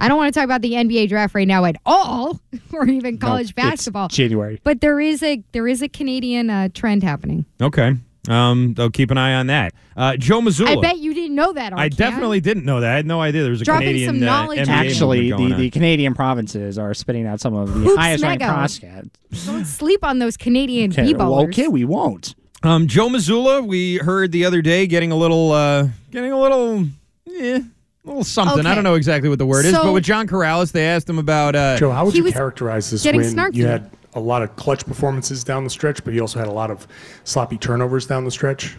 I 0.00 0.06
don't 0.06 0.16
want 0.16 0.32
to 0.32 0.38
talk 0.38 0.44
about 0.44 0.62
the 0.62 0.72
NBA 0.74 1.08
draft 1.08 1.34
right 1.34 1.48
now 1.48 1.64
at 1.64 1.74
all, 1.84 2.38
or 2.72 2.86
even 2.86 3.14
No, 3.14 3.26
college 3.26 3.46
it's 3.46 3.52
basketball. 3.52 4.08
January. 4.08 4.60
But 4.62 4.80
there 4.80 5.00
is 5.00 5.22
a 5.22 5.42
there 5.52 5.66
is 5.66 5.82
a 5.82 5.88
Canadian 5.88 6.50
uh, 6.50 6.68
trend 6.72 7.02
happening. 7.02 7.46
Okay. 7.60 7.96
Um, 8.28 8.74
they'll 8.74 8.90
keep 8.90 9.10
an 9.10 9.16
eye 9.18 9.34
on 9.34 9.46
that. 9.46 9.72
Uh, 9.96 10.16
Joe 10.16 10.40
Mazzulla. 10.40 10.76
I 10.76 10.80
bet 10.80 10.98
you 10.98 11.14
didn't 11.14 11.34
know 11.34 11.52
that. 11.54 11.72
I 11.72 11.88
Arcand. 11.88 11.96
definitely 11.96 12.40
didn't 12.40 12.64
know 12.64 12.80
that. 12.80 12.92
I 12.92 12.96
had 12.96 13.06
no 13.06 13.20
idea 13.20 13.42
there 13.42 13.50
was 13.50 13.62
a 13.62 13.64
Dropping 13.64 13.86
Canadian 13.86 14.14
some 14.20 14.22
uh, 14.22 14.26
knowledge 14.26 14.58
NBA. 14.60 14.68
Actually, 14.68 15.28
going 15.30 15.48
the, 15.48 15.54
on. 15.54 15.60
the 15.60 15.70
Canadian 15.70 16.14
provinces 16.14 16.78
are 16.78 16.92
spitting 16.94 17.26
out 17.26 17.40
some 17.40 17.54
of 17.54 17.68
the 17.72 17.80
Hoops 17.80 17.96
highest 17.96 18.22
ranked 18.24 18.40
Mega. 18.42 18.52
prospects. 18.52 19.46
don't 19.46 19.64
sleep 19.64 20.04
on 20.04 20.18
those 20.18 20.36
Canadian 20.36 20.92
Okay, 20.92 21.04
b-ballers. 21.04 21.18
well, 21.18 21.40
okay, 21.44 21.68
we 21.68 21.84
won't. 21.84 22.34
Um, 22.62 22.86
Joe 22.86 23.08
Mazzulla, 23.08 23.64
we 23.66 23.96
heard 23.96 24.32
the 24.32 24.44
other 24.44 24.60
day 24.62 24.86
getting 24.86 25.10
a 25.12 25.16
little, 25.16 25.52
uh, 25.52 25.88
getting 26.10 26.32
a 26.32 26.38
little, 26.40 26.84
yeah. 27.24 27.58
a 27.58 27.62
little 28.04 28.24
something. 28.24 28.66
I 28.66 28.74
don't 28.74 28.84
know 28.84 28.94
exactly 28.96 29.28
what 29.28 29.38
the 29.38 29.46
word 29.46 29.64
is, 29.64 29.72
but 29.72 29.92
with 29.92 30.02
John 30.04 30.26
Karalis, 30.26 30.72
they 30.72 30.86
asked 30.86 31.08
him 31.08 31.18
about. 31.18 31.54
Uh, 31.54 31.76
Joe, 31.78 31.92
how 31.92 32.04
would 32.04 32.12
He 32.14 32.18
you 32.18 32.24
was 32.24 32.32
characterize 32.34 32.90
this 32.90 33.02
getting 33.04 33.20
win? 33.20 33.32
snarky. 33.34 33.54
You 33.54 33.66
had 33.66 33.90
a 34.14 34.20
lot 34.20 34.42
of 34.42 34.56
clutch 34.56 34.84
performances 34.86 35.44
down 35.44 35.64
the 35.64 35.70
stretch, 35.70 36.02
but 36.04 36.14
he 36.14 36.20
also 36.20 36.38
had 36.38 36.48
a 36.48 36.52
lot 36.52 36.70
of 36.70 36.86
sloppy 37.24 37.58
turnovers 37.58 38.06
down 38.06 38.24
the 38.24 38.30
stretch. 38.30 38.76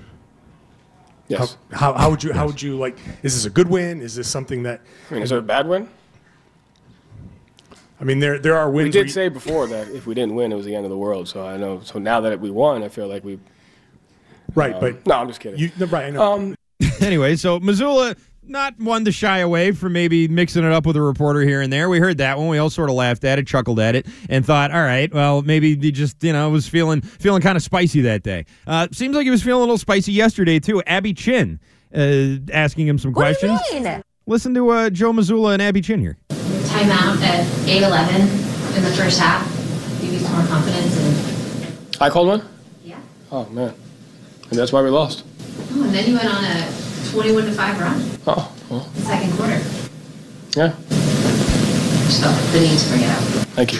Yes. 1.28 1.58
How, 1.72 1.94
how, 1.94 2.00
how 2.00 2.10
would 2.10 2.24
you 2.24 2.34
how 2.34 2.48
would 2.48 2.62
you 2.62 2.78
like? 2.78 2.98
Is 3.22 3.36
this 3.36 3.46
a 3.46 3.50
good 3.52 3.70
win? 3.70 4.02
Is 4.02 4.16
this 4.16 4.28
something 4.28 4.64
that? 4.64 4.82
I 5.10 5.14
mean, 5.14 5.24
is 5.24 5.32
it 5.32 5.38
a 5.38 5.42
bad 5.42 5.68
win? 5.68 5.88
I 8.02 8.04
mean, 8.04 8.20
there 8.20 8.40
there 8.40 8.58
are 8.58 8.70
wins. 8.70 8.88
We 8.88 8.92
did 8.92 9.08
you- 9.08 9.12
say 9.12 9.30
before 9.30 9.68
that 9.68 9.90
if 9.90 10.08
we 10.08 10.16
didn't 10.16 10.36
win, 10.36 10.52
it 10.52 10.56
was 10.56 10.66
the 10.66 10.76
end 10.76 10.86
of 10.86 10.90
the 10.90 10.98
world. 10.98 11.28
So 11.28 11.46
I 11.46 11.58
know. 11.58 11.82
So 11.84 12.00
now 12.00 12.22
that 12.22 12.40
we 12.40 12.50
won, 12.50 12.82
I 12.84 12.90
feel 12.90 13.08
like 13.08 13.24
we. 13.24 13.40
right, 14.56 14.74
um, 14.74 14.80
but 14.80 15.06
no, 15.06 15.16
I'm 15.16 15.28
just 15.28 15.40
kidding. 15.40 15.60
you 15.60 15.72
no, 15.78 15.86
right. 15.88 16.06
I 16.06 16.10
know. 16.10 16.34
um, 16.34 16.56
anyway, 17.02 17.36
so 17.36 17.60
Mazzulla 17.60 18.18
not 18.50 18.78
one 18.80 19.06
to 19.06 19.12
shy 19.12 19.40
away 19.40 19.72
from 19.72 19.94
maybe 19.94 20.28
mixing 20.28 20.64
it 20.64 20.72
up 20.72 20.86
with 20.86 20.96
a 20.96 21.02
reporter 21.02 21.42
here 21.42 21.62
and 21.62 21.72
there. 21.72 21.90
We 21.90 22.00
heard 22.00 22.18
that 22.18 22.38
one. 22.38 22.48
We 22.48 22.58
all 22.58 22.70
sort 22.70 22.90
of 22.90 22.96
laughed 22.96 23.24
at 23.24 23.40
it, 23.40 23.48
chuckled 23.48 23.80
at 23.80 23.96
it, 23.96 24.08
and 24.30 24.46
thought, 24.46 24.72
all 24.72 24.82
right, 24.82 25.14
well, 25.14 25.42
maybe 25.42 25.76
he 25.76 25.92
just 25.92 26.24
you 26.24 26.34
know 26.34 26.50
was 26.50 26.68
feeling 26.68 27.02
feeling 27.02 27.42
kind 27.42 27.56
of 27.56 27.64
spicy 27.64 28.02
that 28.02 28.24
day. 28.24 28.46
Uh, 28.68 28.88
seems 28.92 29.16
like 29.16 29.24
he 29.26 29.30
was 29.32 29.44
feeling 29.44 29.58
a 29.60 29.62
little 29.62 29.78
spicy 29.78 30.12
yesterday 30.12 30.60
too. 30.60 30.82
Abby 30.88 31.14
Chin 31.14 31.60
uh, 31.96 32.38
asking 32.54 32.88
him 32.88 32.98
some 32.98 33.14
questions. 33.14 33.60
Listen 34.26 34.54
to 34.54 34.70
uh, 34.70 34.90
Joe 34.92 35.12
Mazzulla 35.12 35.54
and 35.54 35.62
Abby 35.62 35.82
Chin 35.82 36.00
here. 36.00 36.18
timeout 36.30 37.20
at 37.22 37.46
8-11 37.66 38.78
in 38.78 38.84
the 38.84 38.92
first 38.92 39.20
half. 39.20 39.44
Give 40.02 40.14
you 40.14 40.20
some 40.20 40.34
more 40.38 40.46
confidence 40.46 40.96
and 40.98 42.02
I 42.02 42.10
called 42.12 42.28
one. 42.28 42.48
yeah. 42.84 43.00
Oh 43.32 43.46
man, 43.50 43.74
and 44.50 44.58
that's 44.60 44.72
why 44.72 44.82
we 44.84 44.90
lost. 44.90 45.24
Oh, 45.72 45.84
and 45.84 45.94
then 45.94 46.08
you 46.08 46.14
went 46.16 46.28
on 46.28 46.44
a 46.44 46.72
21 47.12 47.46
to 47.46 47.52
5 47.52 47.80
run 47.82 48.18
Oh 48.28 48.56
well, 48.70 48.84
second 48.96 49.32
quarter. 49.34 49.60
yeah. 50.56 50.74
So 52.10 52.30
the 52.52 52.60
need 52.62 52.78
to 52.80 52.90
bring 52.90 53.02
it 53.04 53.10
up. 53.10 53.24
Thank 53.56 53.74
you. 53.74 53.80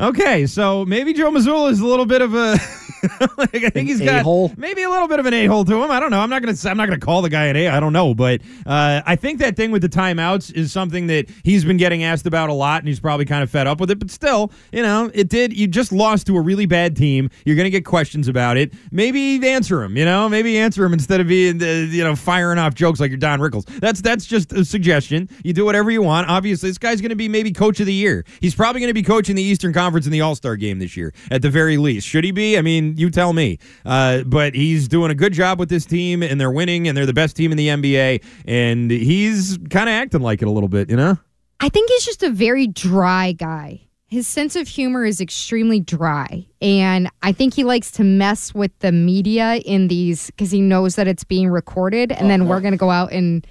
Okay, 0.00 0.46
so 0.46 0.84
maybe 0.84 1.12
Joe 1.12 1.30
Mazzulla 1.30 1.70
is 1.70 1.80
a 1.80 1.86
little 1.86 2.06
bit 2.06 2.20
of 2.22 2.34
a. 2.34 2.58
like, 3.36 3.54
I 3.54 3.70
think 3.70 3.76
An 3.76 3.86
he's 3.86 4.00
got 4.00 4.20
a-hole? 4.20 4.52
maybe 4.56 4.82
a 4.82 4.90
little 4.90 5.08
bit 5.08 5.18
of 5.18 5.26
an 5.26 5.34
a 5.34 5.46
hole 5.46 5.64
to 5.64 5.82
him. 5.82 5.90
I 5.90 5.98
don't 6.00 6.10
know. 6.10 6.20
I'm 6.20 6.30
not 6.30 6.42
gonna. 6.42 6.56
I'm 6.64 6.76
not 6.76 6.86
gonna 6.86 7.00
call 7.00 7.22
the 7.22 7.28
guy 7.30 7.46
an 7.46 7.56
a. 7.56 7.68
I 7.68 7.80
don't 7.80 7.92
know, 7.92 8.14
but 8.14 8.40
uh, 8.66 9.02
I 9.04 9.16
think 9.16 9.40
that 9.40 9.56
thing 9.56 9.70
with 9.70 9.82
the 9.82 9.88
timeouts 9.88 10.52
is 10.54 10.72
something 10.72 11.06
that 11.08 11.28
he's 11.44 11.64
been 11.64 11.76
getting 11.76 12.04
asked 12.04 12.26
about 12.26 12.50
a 12.50 12.52
lot, 12.52 12.80
and 12.80 12.88
he's 12.88 13.00
probably 13.00 13.24
kind 13.24 13.42
of 13.42 13.50
fed 13.50 13.66
up 13.66 13.80
with 13.80 13.90
it. 13.90 13.98
But 13.98 14.10
still, 14.10 14.52
you 14.72 14.82
know, 14.82 15.10
it 15.14 15.28
did. 15.28 15.56
You 15.56 15.66
just 15.66 15.92
lost 15.92 16.26
to 16.28 16.36
a 16.36 16.40
really 16.40 16.66
bad 16.66 16.96
team. 16.96 17.30
You're 17.44 17.56
gonna 17.56 17.70
get 17.70 17.84
questions 17.84 18.28
about 18.28 18.56
it. 18.56 18.72
Maybe 18.90 19.46
answer 19.48 19.82
him. 19.82 19.96
You 19.96 20.04
know, 20.04 20.28
maybe 20.28 20.58
answer 20.58 20.84
him 20.84 20.92
instead 20.92 21.20
of 21.20 21.26
being 21.28 21.62
uh, 21.62 21.66
you 21.66 22.04
know 22.04 22.14
firing 22.16 22.58
off 22.58 22.74
jokes 22.74 23.00
like 23.00 23.10
you're 23.10 23.18
Don 23.18 23.40
Rickles. 23.40 23.64
That's 23.80 24.00
that's 24.00 24.26
just 24.26 24.52
a 24.52 24.64
suggestion. 24.64 25.28
You 25.44 25.52
do 25.52 25.64
whatever 25.64 25.90
you 25.90 26.02
want. 26.02 26.28
Obviously, 26.28 26.70
this 26.70 26.78
guy's 26.78 27.00
gonna 27.00 27.16
be 27.16 27.28
maybe 27.28 27.52
coach 27.52 27.80
of 27.80 27.86
the 27.86 27.94
year. 27.94 28.24
He's 28.40 28.54
probably 28.54 28.80
gonna 28.80 28.94
be 28.94 29.02
coaching 29.02 29.36
the 29.36 29.42
Eastern 29.42 29.72
Conference 29.72 30.06
in 30.06 30.12
the 30.12 30.20
All 30.20 30.34
Star 30.34 30.56
game 30.56 30.78
this 30.78 30.96
year 30.96 31.12
at 31.30 31.42
the 31.42 31.50
very 31.50 31.76
least. 31.76 32.06
Should 32.06 32.24
he 32.24 32.30
be? 32.30 32.56
I 32.58 32.62
mean, 32.62 32.91
you 32.96 33.10
tell 33.10 33.32
me. 33.32 33.58
Uh, 33.84 34.22
but 34.22 34.54
he's 34.54 34.88
doing 34.88 35.10
a 35.10 35.14
good 35.14 35.32
job 35.32 35.58
with 35.58 35.68
this 35.68 35.84
team, 35.84 36.22
and 36.22 36.40
they're 36.40 36.50
winning, 36.50 36.88
and 36.88 36.96
they're 36.96 37.06
the 37.06 37.12
best 37.12 37.36
team 37.36 37.50
in 37.52 37.58
the 37.58 37.68
NBA, 37.68 38.24
and 38.46 38.90
he's 38.90 39.58
kind 39.70 39.88
of 39.88 39.94
acting 39.94 40.20
like 40.20 40.42
it 40.42 40.48
a 40.48 40.50
little 40.50 40.68
bit, 40.68 40.90
you 40.90 40.96
know. 40.96 41.18
I 41.60 41.68
think 41.68 41.88
he's 41.90 42.04
just 42.04 42.22
a 42.22 42.30
very 42.30 42.66
dry 42.66 43.32
guy. 43.32 43.82
His 44.08 44.26
sense 44.26 44.56
of 44.56 44.68
humor 44.68 45.06
is 45.06 45.22
extremely 45.22 45.80
dry. 45.80 46.44
And 46.60 47.08
I 47.22 47.32
think 47.32 47.54
he 47.54 47.64
likes 47.64 47.90
to 47.92 48.04
mess 48.04 48.52
with 48.52 48.76
the 48.80 48.92
media 48.92 49.54
in 49.64 49.88
these 49.88 50.26
because 50.26 50.50
he 50.50 50.60
knows 50.60 50.96
that 50.96 51.08
it's 51.08 51.24
being 51.24 51.48
recorded. 51.48 52.12
And 52.12 52.28
then 52.28 52.46
we're 52.46 52.60
going 52.60 52.72
to 52.72 52.78
go 52.78 52.90
out 52.90 53.12
and. 53.12 53.46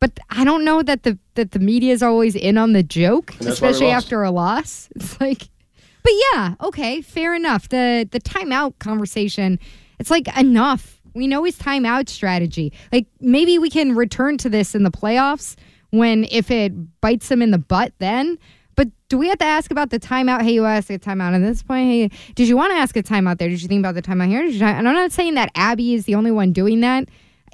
But 0.00 0.18
I 0.30 0.42
don't 0.42 0.64
know 0.64 0.82
that 0.82 1.04
the 1.04 1.16
that 1.34 1.52
the 1.52 1.60
media 1.60 1.92
is 1.92 2.02
always 2.02 2.34
in 2.34 2.58
on 2.58 2.72
the 2.72 2.82
joke, 2.82 3.30
And 3.38 3.46
that's 3.46 3.60
why 3.60 3.68
we 3.68 3.70
especially 3.74 3.92
after 3.92 4.24
a 4.24 4.32
loss. 4.32 4.88
It's 4.96 5.20
like, 5.20 5.48
but 6.02 6.12
yeah, 6.32 6.54
okay, 6.60 7.00
fair 7.00 7.34
enough. 7.34 7.68
The 7.68 8.08
the 8.10 8.20
timeout 8.20 8.78
conversation, 8.78 9.58
it's 9.98 10.10
like 10.10 10.34
enough. 10.36 11.00
We 11.14 11.26
know 11.26 11.44
his 11.44 11.58
timeout 11.58 12.08
strategy. 12.08 12.72
Like 12.92 13.06
maybe 13.20 13.58
we 13.58 13.70
can 13.70 13.94
return 13.94 14.38
to 14.38 14.48
this 14.48 14.74
in 14.74 14.82
the 14.82 14.90
playoffs 14.90 15.56
when 15.90 16.24
if 16.30 16.50
it 16.50 16.72
bites 17.00 17.30
him 17.30 17.42
in 17.42 17.50
the 17.50 17.58
butt 17.58 17.92
then. 17.98 18.38
But 18.74 18.88
do 19.08 19.18
we 19.18 19.28
have 19.28 19.38
to 19.38 19.44
ask 19.44 19.70
about 19.70 19.90
the 19.90 20.00
timeout? 20.00 20.42
Hey, 20.42 20.54
you 20.54 20.64
asked 20.64 20.88
a 20.90 20.98
timeout 20.98 21.34
at 21.34 21.42
this 21.42 21.62
point. 21.62 21.86
Hey, 21.86 22.32
did 22.34 22.48
you 22.48 22.56
want 22.56 22.72
to 22.72 22.76
ask 22.76 22.96
a 22.96 23.02
timeout 23.02 23.38
there? 23.38 23.50
Did 23.50 23.60
you 23.60 23.68
think 23.68 23.80
about 23.80 23.94
the 23.94 24.02
timeout 24.02 24.28
here? 24.28 24.44
And 24.66 24.88
I'm 24.88 24.94
not 24.94 25.12
saying 25.12 25.34
that 25.34 25.50
Abby 25.54 25.94
is 25.94 26.06
the 26.06 26.14
only 26.14 26.30
one 26.30 26.52
doing 26.52 26.80
that. 26.80 27.08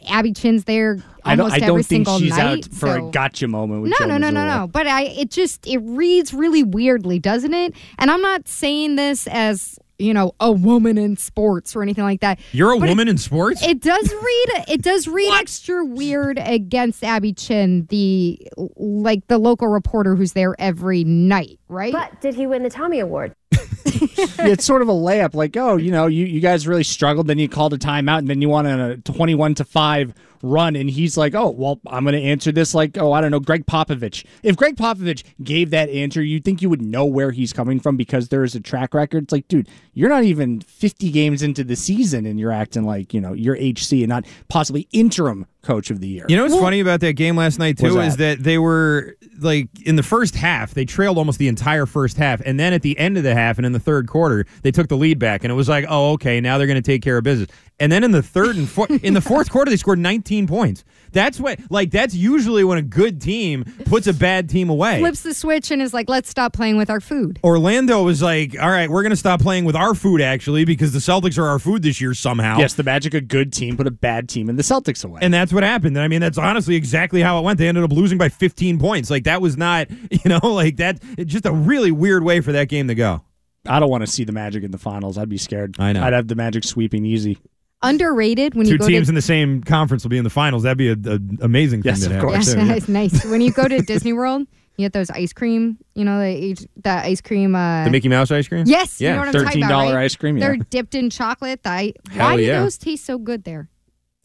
Abby 0.08 0.32
Chin's 0.32 0.64
there 0.64 0.98
I 1.24 1.36
don't, 1.36 1.40
almost 1.46 1.54
I 1.56 1.58
don't 1.60 1.68
every 1.70 1.82
think 1.82 2.06
single 2.06 2.18
she's 2.18 2.30
night. 2.36 2.66
out 2.66 2.72
for 2.72 2.86
so- 2.86 3.08
a 3.08 3.10
gotcha 3.10 3.48
moment 3.48 3.82
with 3.82 3.90
no, 3.90 3.96
Joe 3.98 4.06
no, 4.06 4.18
no, 4.18 4.30
no, 4.30 4.40
Mazzulla. 4.40 4.60
no. 4.60 4.66
But 4.68 4.86
I, 4.86 5.02
it 5.04 5.30
just 5.30 5.66
it 5.66 5.78
reads 5.78 6.32
really 6.32 6.62
weirdly, 6.62 7.18
doesn't 7.18 7.52
it? 7.54 7.74
And 7.98 8.10
I'm 8.10 8.22
not 8.22 8.48
saying 8.48 8.96
this 8.96 9.26
as 9.26 9.78
you 10.00 10.14
know 10.14 10.32
a 10.38 10.52
woman 10.52 10.96
in 10.96 11.16
sports 11.16 11.74
or 11.74 11.82
anything 11.82 12.04
like 12.04 12.20
that. 12.20 12.38
You're 12.52 12.72
a 12.72 12.78
But 12.78 12.86
it- 12.86 12.88
woman 12.92 13.08
in 13.08 13.18
sports? 13.18 13.62
It 13.66 13.80
does 13.80 14.08
read 14.12 14.64
it 14.68 14.80
does 14.82 15.08
read 15.08 15.32
extra 15.40 15.84
weird 15.84 16.38
against 16.40 17.02
Abby 17.02 17.32
Chin, 17.32 17.86
the 17.90 18.40
like 18.76 19.26
the 19.26 19.38
local 19.38 19.66
reporter 19.68 20.14
who's 20.14 20.32
there 20.34 20.54
every 20.60 21.02
night, 21.04 21.58
right? 21.68 21.92
But 21.92 22.20
did 22.20 22.34
he 22.36 22.46
win 22.46 22.62
the 22.62 22.70
Tommy 22.70 23.00
Award? 23.00 23.34
It's 24.18 24.64
sort 24.64 24.82
of 24.82 24.88
a 24.88 24.92
layup, 24.92 25.34
like, 25.34 25.56
oh, 25.56 25.76
you 25.76 25.90
know, 25.90 26.06
you, 26.06 26.26
you 26.26 26.40
guys 26.40 26.66
really 26.66 26.84
struggled, 26.84 27.26
then 27.26 27.38
you 27.38 27.48
called 27.48 27.72
a 27.72 27.78
timeout, 27.78 28.18
and 28.18 28.28
then 28.28 28.42
you 28.42 28.48
won 28.48 28.66
on 28.66 28.80
a 28.80 28.96
twenty-one 28.98 29.54
to 29.56 29.64
five 29.64 30.12
run, 30.42 30.76
and 30.76 30.90
he's 30.90 31.16
like, 31.16 31.34
oh, 31.34 31.50
well, 31.50 31.80
I'm 31.86 32.04
going 32.04 32.14
to 32.14 32.22
answer 32.22 32.52
this 32.52 32.74
like, 32.74 32.96
oh, 32.98 33.12
I 33.12 33.20
don't 33.20 33.30
know, 33.30 33.40
Gregg 33.40 33.66
Popovich. 33.66 34.24
If 34.42 34.56
Gregg 34.56 34.76
Popovich 34.76 35.24
gave 35.42 35.70
that 35.70 35.88
answer, 35.90 36.22
you'd 36.22 36.44
think 36.44 36.62
you 36.62 36.70
would 36.70 36.82
know 36.82 37.04
where 37.04 37.30
he's 37.30 37.52
coming 37.52 37.80
from 37.80 37.96
because 37.96 38.28
there 38.28 38.44
is 38.44 38.54
a 38.54 38.60
track 38.60 38.94
record. 38.94 39.24
It's 39.24 39.32
like, 39.32 39.48
dude, 39.48 39.68
you're 39.94 40.08
not 40.08 40.24
even 40.24 40.60
50 40.60 41.10
games 41.10 41.42
into 41.42 41.64
the 41.64 41.76
season, 41.76 42.26
and 42.26 42.38
you're 42.38 42.52
acting 42.52 42.84
like, 42.84 43.12
you 43.14 43.20
know, 43.20 43.32
you're 43.32 43.56
HC 43.56 43.92
and 43.92 44.08
not 44.08 44.24
possibly 44.48 44.88
interim 44.92 45.46
coach 45.62 45.90
of 45.90 46.00
the 46.00 46.08
year. 46.08 46.24
You 46.28 46.36
know 46.36 46.44
what's 46.44 46.56
funny 46.56 46.80
about 46.80 47.00
that 47.00 47.12
game 47.14 47.36
last 47.36 47.58
night 47.58 47.76
too 47.78 47.92
that? 47.92 48.06
is 48.06 48.16
that 48.16 48.42
they 48.42 48.58
were 48.58 49.16
like 49.38 49.68
in 49.84 49.96
the 49.96 50.02
first 50.02 50.34
half 50.34 50.72
they 50.72 50.84
trailed 50.84 51.18
almost 51.18 51.38
the 51.38 51.48
entire 51.48 51.84
first 51.84 52.16
half, 52.16 52.40
and 52.44 52.58
then 52.58 52.72
at 52.72 52.82
the 52.82 52.98
end 52.98 53.16
of 53.16 53.22
the 53.22 53.34
half 53.34 53.58
and 53.58 53.66
in 53.66 53.72
the 53.72 53.80
third 53.80 54.08
quarter 54.08 54.46
they 54.62 54.70
took 54.70 54.88
the 54.88 54.96
lead 54.96 55.18
back, 55.18 55.44
and 55.44 55.52
it 55.52 55.54
was 55.54 55.68
like, 55.68 55.84
oh 55.88 56.12
okay, 56.12 56.40
now 56.40 56.58
they're 56.58 56.66
going 56.66 56.82
to 56.82 56.90
take 56.90 57.02
care 57.02 57.18
of 57.18 57.24
business. 57.24 57.50
And 57.80 57.92
then 57.92 58.02
in 58.02 58.10
the 58.10 58.22
third 58.22 58.56
and 58.56 58.68
fourth, 58.68 58.90
in 59.04 59.14
the 59.14 59.20
fourth 59.20 59.50
quarter 59.50 59.70
they 59.70 59.76
scored 59.76 59.98
19 59.98 60.27
points. 60.46 60.84
That's 61.12 61.40
what 61.40 61.58
like 61.70 61.90
that's 61.90 62.14
usually 62.14 62.64
when 62.64 62.78
a 62.78 62.82
good 62.82 63.20
team 63.20 63.64
puts 63.86 64.06
a 64.06 64.12
bad 64.12 64.48
team 64.48 64.68
away. 64.68 64.98
Flips 65.00 65.22
the 65.22 65.34
switch 65.34 65.70
and 65.70 65.80
is 65.80 65.94
like, 65.94 66.08
let's 66.08 66.28
stop 66.28 66.52
playing 66.52 66.76
with 66.76 66.90
our 66.90 67.00
food. 67.00 67.38
Orlando 67.42 68.02
was 68.02 68.22
like, 68.22 68.56
all 68.60 68.68
right, 68.70 68.90
we're 68.90 69.02
going 69.02 69.10
to 69.10 69.16
stop 69.16 69.40
playing 69.40 69.64
with 69.64 69.74
our 69.74 69.94
food 69.94 70.20
actually 70.20 70.64
because 70.64 70.92
the 70.92 70.98
Celtics 70.98 71.38
are 71.38 71.46
our 71.46 71.58
food 71.58 71.82
this 71.82 72.00
year 72.00 72.14
somehow. 72.14 72.58
Yes, 72.58 72.74
the 72.74 72.82
Magic, 72.82 73.14
a 73.14 73.20
good 73.20 73.52
team, 73.52 73.76
put 73.76 73.86
a 73.86 73.90
bad 73.90 74.28
team 74.28 74.48
in 74.48 74.56
the 74.56 74.62
Celtics 74.62 75.04
away. 75.04 75.20
And 75.22 75.32
that's 75.32 75.52
what 75.52 75.62
happened. 75.62 75.96
And 75.96 76.04
I 76.04 76.08
mean, 76.08 76.20
that's 76.20 76.38
honestly 76.38 76.76
exactly 76.76 77.22
how 77.22 77.38
it 77.38 77.42
went. 77.42 77.58
They 77.58 77.68
ended 77.68 77.84
up 77.84 77.92
losing 77.92 78.18
by 78.18 78.28
15 78.28 78.78
points. 78.78 79.10
Like 79.10 79.24
that 79.24 79.40
was 79.40 79.56
not, 79.56 79.88
you 80.10 80.20
know, 80.26 80.40
like 80.42 80.76
that. 80.76 81.02
It's 81.16 81.32
just 81.32 81.46
a 81.46 81.52
really 81.52 81.90
weird 81.90 82.22
way 82.22 82.40
for 82.40 82.52
that 82.52 82.68
game 82.68 82.88
to 82.88 82.94
go. 82.94 83.22
I 83.66 83.80
don't 83.80 83.90
want 83.90 84.02
to 84.02 84.06
see 84.06 84.24
the 84.24 84.32
Magic 84.32 84.64
in 84.64 84.70
the 84.70 84.78
finals. 84.78 85.18
I'd 85.18 85.28
be 85.28 85.38
scared. 85.38 85.76
I 85.78 85.92
know. 85.92 86.02
I'd 86.02 86.12
have 86.12 86.28
the 86.28 86.34
Magic 86.34 86.64
sweeping 86.64 87.04
easy. 87.04 87.38
Underrated 87.82 88.54
when 88.54 88.66
Two 88.66 88.72
you 88.72 88.78
go 88.78 88.86
teams 88.88 89.06
to 89.06 89.10
in 89.12 89.14
the 89.14 89.22
same 89.22 89.62
conference 89.62 90.02
will 90.02 90.10
be 90.10 90.18
in 90.18 90.24
the 90.24 90.30
finals. 90.30 90.64
That'd 90.64 90.78
be 90.78 90.88
an 90.90 91.38
amazing 91.40 91.82
thing 91.82 91.90
Yes, 91.90 92.00
to 92.00 92.06
of 92.06 92.12
happen. 92.12 92.28
course. 92.30 92.52
too, 92.52 92.58
Yeah, 92.58 92.64
yeah. 92.66 92.72
it's 92.76 92.88
nice. 92.88 93.24
When 93.24 93.40
you 93.40 93.52
go 93.52 93.68
to 93.68 93.80
Disney 93.82 94.12
World, 94.12 94.46
you 94.76 94.84
get 94.84 94.92
those 94.92 95.10
ice 95.10 95.32
cream, 95.32 95.78
you 95.94 96.04
know, 96.04 96.18
the, 96.20 96.56
that 96.82 97.04
ice 97.04 97.20
cream. 97.20 97.54
Uh, 97.54 97.84
The 97.84 97.90
Mickey 97.90 98.08
Mouse 98.08 98.30
ice 98.32 98.48
cream. 98.48 98.64
Yes, 98.66 99.00
yeah, 99.00 99.10
you 99.10 99.14
know 99.14 99.20
what 99.40 99.46
I'm 99.52 99.58
about, 99.62 99.70
$13 99.88 99.94
right? 99.94 100.04
ice 100.04 100.16
cream, 100.16 100.38
yeah. 100.38 100.46
They're 100.46 100.56
dipped 100.56 100.94
in 100.96 101.08
chocolate. 101.10 101.60
I, 101.64 101.94
Hell 102.10 102.30
why 102.30 102.36
do 102.36 102.42
yeah. 102.42 102.60
those 102.62 102.78
taste 102.78 103.04
so 103.04 103.18
good 103.18 103.44
there? 103.44 103.68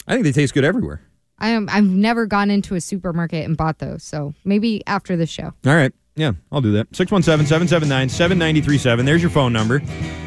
I 0.08 0.14
think 0.14 0.24
they 0.26 0.32
taste 0.32 0.54
good 0.56 0.64
everywhere. 0.66 1.02
I 1.40 1.50
am, 1.50 1.68
I've 1.72 1.84
never 1.86 2.26
gone 2.26 2.50
into 2.50 2.76
a 2.76 2.82
supermarket 2.82 3.46
and 3.46 3.56
bought 3.58 3.80
those, 3.80 4.04
so 4.04 4.34
maybe 4.46 4.82
after 4.88 5.16
the 5.16 5.26
show. 5.26 5.54
All 5.66 5.76
right. 5.76 5.92
Yeah, 6.16 6.34
I'll 6.52 6.62
do 6.62 6.74
that. 6.74 6.96
617 6.96 7.48
779 7.48 8.10
7937. 8.10 9.06
There's 9.06 9.22
your 9.22 9.32
phone 9.32 9.52
number. 9.52 9.80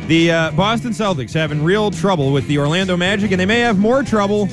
The 0.07 0.31
uh, 0.31 0.51
Boston 0.53 0.91
Celtics 0.91 1.33
having 1.33 1.63
real 1.63 1.91
trouble 1.91 2.33
with 2.33 2.47
the 2.49 2.59
Orlando 2.59 2.97
Magic, 2.97 3.31
and 3.31 3.41
they 3.41 3.47
may 3.47 3.61
have 3.61 3.79
more 3.79 4.03
trouble 4.03 4.49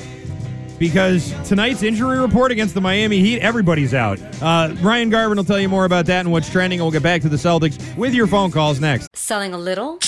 because 0.80 1.34
tonight's 1.48 1.84
injury 1.84 2.20
report 2.20 2.52
against 2.52 2.74
the 2.74 2.82
Miami 2.82 3.20
Heat, 3.20 3.40
everybody's 3.40 3.94
out. 3.94 4.20
Uh, 4.42 4.76
Ryan 4.82 5.10
Garvin 5.10 5.38
will 5.38 5.46
tell 5.46 5.60
you 5.60 5.70
more 5.70 5.86
about 5.86 6.06
that 6.08 6.22
and 6.22 6.32
what's 6.32 6.50
trending, 6.50 6.80
we'll 6.80 6.92
get 6.92 7.04
back 7.04 7.22
to 7.22 7.30
the 7.30 7.38
Celtics 7.38 7.96
with 7.96 8.14
your 8.14 8.28
phone 8.28 8.52
calls 8.52 8.80
next. 8.80 9.08
Selling 9.16 9.54
a 9.54 9.58
little 9.58 10.00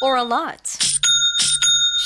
or 0.00 0.16
a 0.16 0.24
lot? 0.24 0.91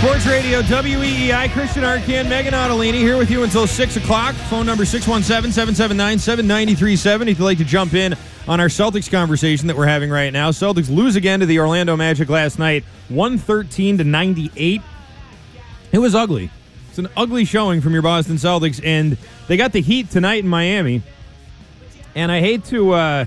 Sports 0.00 0.26
Radio 0.26 0.60
WEEI, 0.60 1.50
Christian 1.52 1.82
Arcand, 1.82 2.26
Meghan 2.26 2.50
Ottolini 2.50 2.98
here 2.98 3.16
with 3.16 3.30
you 3.30 3.44
until 3.44 3.66
6 3.66 3.96
o'clock. 3.96 4.34
Phone 4.34 4.66
number 4.66 4.84
617 4.84 5.52
779 5.52 6.18
7937 6.18 7.28
if 7.28 7.38
you'd 7.38 7.44
like 7.44 7.56
to 7.56 7.64
jump 7.64 7.94
in 7.94 8.14
on 8.46 8.60
our 8.60 8.66
Celtics 8.66 9.10
conversation 9.10 9.68
that 9.68 9.76
we're 9.76 9.86
having 9.86 10.10
right 10.10 10.32
now. 10.32 10.50
Celtics 10.50 10.94
lose 10.94 11.16
again 11.16 11.40
to 11.40 11.46
the 11.46 11.58
Orlando 11.58 11.96
Magic 11.96 12.28
last 12.28 12.58
night, 12.58 12.84
113 13.08 13.96
to 13.98 14.04
98. 14.04 14.82
It 15.92 15.98
was 15.98 16.14
ugly. 16.14 16.50
It's 16.90 16.98
an 16.98 17.08
ugly 17.16 17.46
showing 17.46 17.80
from 17.80 17.94
your 17.94 18.02
Boston 18.02 18.36
Celtics, 18.36 18.80
and 18.84 19.16
they 19.48 19.56
got 19.56 19.72
the 19.72 19.80
Heat 19.80 20.10
tonight 20.10 20.44
in 20.44 20.48
Miami. 20.48 21.02
And 22.14 22.30
I 22.30 22.40
hate 22.40 22.66
to 22.66 22.92
uh, 22.92 23.24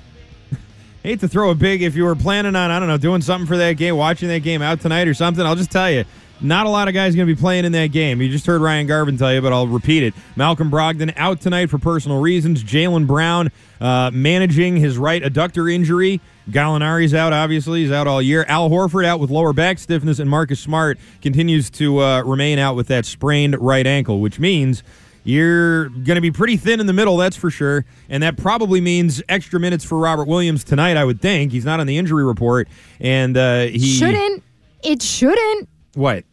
hate 1.04 1.20
to 1.22 1.28
throw 1.28 1.50
a 1.50 1.56
big 1.56 1.82
if 1.82 1.96
you 1.96 2.06
were 2.06 2.16
planning 2.16 2.56
on 2.56 2.70
I 2.70 2.78
don't 2.80 2.88
know 2.88 2.98
doing 2.98 3.22
something 3.22 3.48
for 3.48 3.58
that 3.58 3.74
game, 3.74 3.98
watching 3.98 4.30
that 4.30 4.44
game 4.44 4.62
out 4.62 4.82
tonight 4.82 5.08
or 5.08 5.16
something. 5.16 5.44
I'll 5.44 5.56
just 5.56 5.72
tell 5.72 5.90
you, 5.90 6.06
not 6.42 6.66
a 6.66 6.70
lot 6.70 6.88
of 6.88 6.94
guys 6.94 7.16
going 7.16 7.28
to 7.28 7.34
be 7.34 7.40
playing 7.40 7.66
in 7.66 7.72
that 7.74 7.88
game. 7.88 8.22
You 8.22 8.30
just 8.30 8.46
heard 8.46 8.62
Ryan 8.62 8.88
Garvin 8.88 9.18
tell 9.18 9.34
you, 9.34 9.42
but 9.42 9.54
I'll 9.54 9.68
repeat 9.68 10.04
it. 10.04 10.14
Malcolm 10.36 10.72
Brogdon 10.72 11.14
out 11.18 11.42
tonight 11.42 11.70
for 11.70 11.78
personal 11.78 12.20
reasons. 12.20 12.64
Jaylen 12.64 13.08
Brown 13.08 13.52
uh, 13.82 14.12
managing 14.14 14.78
his 14.78 14.98
right 14.98 15.22
adductor 15.22 15.72
injury. 15.72 16.22
Gallinari's 16.50 17.14
out, 17.14 17.34
obviously. 17.34 17.82
He's 17.82 17.92
out 17.92 18.08
all 18.08 18.22
year. 18.22 18.46
Al 18.48 18.70
Horford 18.70 19.06
out 19.06 19.20
with 19.20 19.30
lower 19.30 19.54
back 19.54 19.80
stiffness, 19.80 20.20
and 20.20 20.30
Marcus 20.30 20.60
Smart 20.60 20.98
continues 21.22 21.70
to 21.72 22.00
uh, 22.00 22.24
remain 22.24 22.58
out 22.58 22.76
with 22.76 22.88
that 22.88 23.06
sprained 23.06 23.60
right 23.60 23.86
ankle, 23.86 24.20
which 24.20 24.40
means 24.40 24.84
you're 25.24 25.90
going 25.90 26.16
to 26.16 26.22
be 26.22 26.32
pretty 26.32 26.58
thin 26.58 26.80
in 26.80 26.88
the 26.88 26.94
middle, 26.94 27.18
that's 27.18 27.36
for 27.36 27.52
sure. 27.52 27.86
And 28.10 28.24
that 28.24 28.38
probably 28.38 28.82
means 28.82 29.22
extra 29.30 29.60
minutes 29.60 29.84
for 29.86 29.98
Robert 29.98 30.28
Williams 30.28 30.64
tonight, 30.64 30.98
I 30.98 31.06
would 31.06 31.22
think. 31.22 31.52
He's 31.52 31.66
not 31.66 31.80
on 31.80 31.88
the 31.88 31.98
injury 31.98 32.24
report. 32.24 32.68
And 33.00 33.38
uh, 33.38 33.66
he. 33.66 33.80
Shouldn't. 33.80 34.44
It 34.82 35.04
shouldn't. 35.04 35.70
What? 35.94 36.24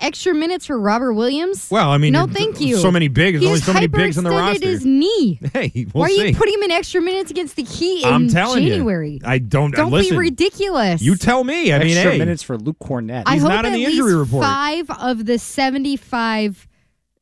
Extra 0.00 0.34
minutes 0.34 0.66
for 0.66 0.78
Robert 0.80 1.12
Williams? 1.12 1.68
Well, 1.70 1.90
I 1.90 1.98
mean, 1.98 2.12
no, 2.14 2.26
thank 2.26 2.58
you. 2.60 2.76
so 2.78 2.90
many 2.90 3.08
bigs. 3.08 3.40
He's 3.40 3.46
only 3.48 3.60
so 3.60 3.72
many 3.74 3.86
bigs 3.86 4.16
on 4.16 4.24
the 4.24 4.30
hyperextended 4.30 4.38
roster. 4.52 4.66
his 4.66 4.84
knee. 4.86 5.38
Hey, 5.52 5.86
we'll 5.92 6.02
Why 6.02 6.08
see. 6.08 6.22
are 6.22 6.26
you 6.28 6.34
putting 6.34 6.54
him 6.54 6.62
in 6.62 6.70
extra 6.70 7.02
minutes 7.02 7.30
against 7.30 7.56
the 7.56 7.64
Heat 7.64 8.04
in 8.06 8.12
I'm 8.12 8.28
telling 8.28 8.64
January? 8.66 9.12
you. 9.12 9.20
I 9.24 9.38
don't. 9.38 9.74
Don't 9.74 9.90
listen, 9.90 10.14
be 10.16 10.18
ridiculous. 10.18 11.02
You 11.02 11.16
tell 11.16 11.44
me. 11.44 11.72
I 11.72 11.78
mean, 11.80 11.96
Extra 11.96 12.12
hey, 12.12 12.18
minutes 12.18 12.42
for 12.42 12.56
Luke 12.56 12.78
Kornet. 12.82 13.24
I 13.26 13.36
hope 13.36 13.48
not 13.50 13.64
on 13.64 13.66
at 13.66 13.70
the 13.72 13.84
least 13.84 13.98
injury 13.98 14.14
report. 14.14 14.42
five 14.44 14.90
of 14.90 15.26
the 15.26 15.38
75 15.38 16.66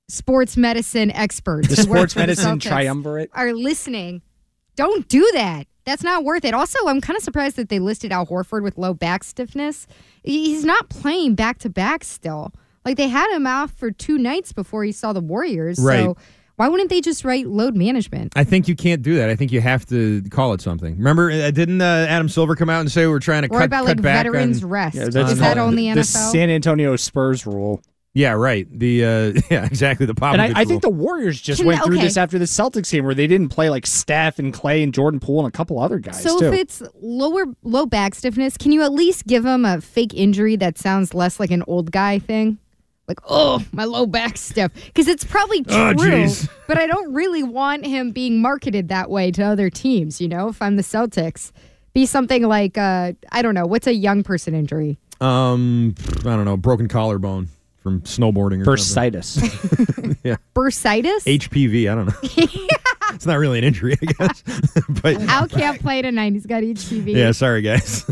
sports 0.08 0.56
medicine 0.56 1.10
experts 1.10 1.68
The 1.68 1.76
sports 1.76 2.16
medicine 2.16 2.58
triumvirate. 2.60 3.30
are 3.34 3.52
listening. 3.52 4.22
Don't 4.76 5.08
do 5.08 5.28
that. 5.34 5.66
That's 5.84 6.02
not 6.04 6.22
worth 6.22 6.44
it. 6.44 6.54
Also, 6.54 6.78
I'm 6.86 7.00
kind 7.00 7.16
of 7.16 7.22
surprised 7.22 7.56
that 7.56 7.70
they 7.70 7.78
listed 7.78 8.12
Al 8.12 8.26
Horford 8.26 8.62
with 8.62 8.78
low 8.78 8.94
back 8.94 9.24
stiffness. 9.24 9.86
He's 10.22 10.64
not 10.64 10.88
playing 10.90 11.34
back 11.34 11.58
to 11.60 11.70
back 11.70 12.04
still. 12.04 12.52
Like 12.84 12.96
they 12.96 13.08
had 13.08 13.34
him 13.34 13.46
off 13.46 13.72
for 13.72 13.90
two 13.90 14.18
nights 14.18 14.52
before 14.52 14.84
he 14.84 14.92
saw 14.92 15.12
the 15.12 15.20
Warriors. 15.20 15.78
Right. 15.78 16.04
So 16.04 16.16
why 16.56 16.68
wouldn't 16.68 16.90
they 16.90 17.00
just 17.00 17.24
write 17.24 17.46
load 17.46 17.76
management? 17.76 18.32
I 18.34 18.42
think 18.44 18.66
you 18.66 18.74
can't 18.74 19.00
do 19.02 19.14
that. 19.16 19.28
I 19.30 19.36
think 19.36 19.52
you 19.52 19.60
have 19.60 19.86
to 19.86 20.22
call 20.30 20.54
it 20.54 20.60
something. 20.60 20.96
Remember, 20.96 21.30
uh, 21.30 21.50
didn't 21.52 21.80
uh, 21.80 22.06
Adam 22.08 22.28
Silver 22.28 22.56
come 22.56 22.68
out 22.68 22.80
and 22.80 22.90
say 22.90 23.06
we're 23.06 23.20
trying 23.20 23.42
to 23.42 23.48
Or 23.48 23.58
cut, 23.58 23.66
about 23.66 23.80
cut 23.86 23.96
like 23.98 24.02
back 24.02 24.24
veterans 24.26 24.64
on, 24.64 24.70
rest. 24.70 24.96
Yeah, 24.96 25.02
Is 25.06 25.14
that 25.14 25.38
called 25.38 25.58
only 25.58 25.92
the 25.92 26.00
NFL? 26.00 26.32
San 26.32 26.50
Antonio 26.50 26.96
Spurs 26.96 27.46
rule. 27.46 27.80
Yeah, 28.14 28.32
right. 28.32 28.66
The 28.76 29.04
uh, 29.04 29.40
yeah, 29.50 29.66
exactly. 29.66 30.04
The 30.06 30.14
pop. 30.16 30.32
And 30.32 30.42
I, 30.42 30.62
I 30.62 30.64
think 30.64 30.82
the. 30.82 30.88
Warriors 30.90 31.40
just 31.40 31.60
Can- 31.60 31.68
went 31.68 31.84
through 31.84 31.96
okay. 31.98 32.04
this 32.06 32.16
after 32.16 32.40
the 32.40 32.46
Celtics 32.46 32.90
game 32.90 33.04
where 33.04 33.14
they 33.14 33.28
didn't 33.28 33.50
play 33.50 33.70
like 33.70 33.86
Steph 33.86 34.40
and 34.40 34.52
Clay 34.52 34.82
and 34.82 34.92
Jordan 34.92 35.20
Poole 35.20 35.38
and 35.44 35.48
a 35.48 35.56
couple 35.56 35.78
other 35.78 36.00
guys 36.00 36.20
So 36.20 36.40
too. 36.40 36.46
if 36.46 36.54
it's 36.54 36.82
lower 37.00 37.44
low 37.62 37.86
back 37.86 38.16
stiffness, 38.16 38.56
can 38.56 38.72
you 38.72 38.82
at 38.82 38.90
least 38.90 39.28
give 39.28 39.46
him 39.46 39.64
a 39.64 39.80
fake 39.80 40.12
injury 40.14 40.56
that 40.56 40.76
sounds 40.78 41.14
less 41.14 41.38
like 41.38 41.52
an 41.52 41.62
old 41.68 41.92
guy 41.92 42.18
thing? 42.18 42.58
Like, 43.08 43.20
oh, 43.28 43.64
my 43.72 43.84
low 43.84 44.04
back 44.06 44.36
stiff. 44.36 44.70
Because 44.86 45.08
it's 45.08 45.24
probably 45.24 45.64
Oh, 45.70 45.94
true, 45.94 46.10
jeez. 46.10 46.48
but 46.66 46.76
I 46.78 46.86
don't 46.86 47.12
really 47.14 47.42
want 47.42 47.86
him 47.86 48.10
being 48.12 48.42
marketed 48.42 48.88
that 48.88 49.08
way 49.10 49.30
to 49.32 49.42
other 49.42 49.70
teams, 49.70 50.20
you 50.20 50.28
know, 50.28 50.48
if 50.48 50.60
I'm 50.60 50.76
the 50.76 50.82
Celtics. 50.82 51.50
Be 51.94 52.04
something 52.04 52.42
like, 52.44 52.76
uh, 52.76 53.14
I 53.32 53.40
don't 53.42 53.54
know, 53.54 53.66
what's 53.66 53.86
a 53.86 53.94
young 53.94 54.22
person 54.22 54.54
injury? 54.54 54.98
um, 55.22 55.94
I 56.20 56.22
don't 56.36 56.44
know, 56.44 56.56
broken 56.56 56.86
collarbone 56.86 57.48
from 57.82 58.02
snowboarding 58.02 58.64
or 58.66 58.76
something. 58.76 59.12
Bursitis. 59.20 60.16
yeah, 60.24 60.36
Bursitis? 60.54 61.24
HPV. 61.24 61.90
I 61.90 61.94
don't 61.94 62.06
know. 62.06 62.14
it's 63.14 63.24
not 63.26 63.38
really 63.38 63.58
an 63.58 63.64
injury, 63.64 63.96
I 64.02 64.04
guess. 64.12 64.42
but 65.02 65.16
Al 65.22 65.48
can't 65.48 65.80
play 65.80 66.02
tonight. 66.02 66.34
He's 66.34 66.44
got 66.46 66.62
HPV. 66.62 67.14
yeah, 67.16 67.32
sorry 67.32 67.62
guys. 67.62 68.04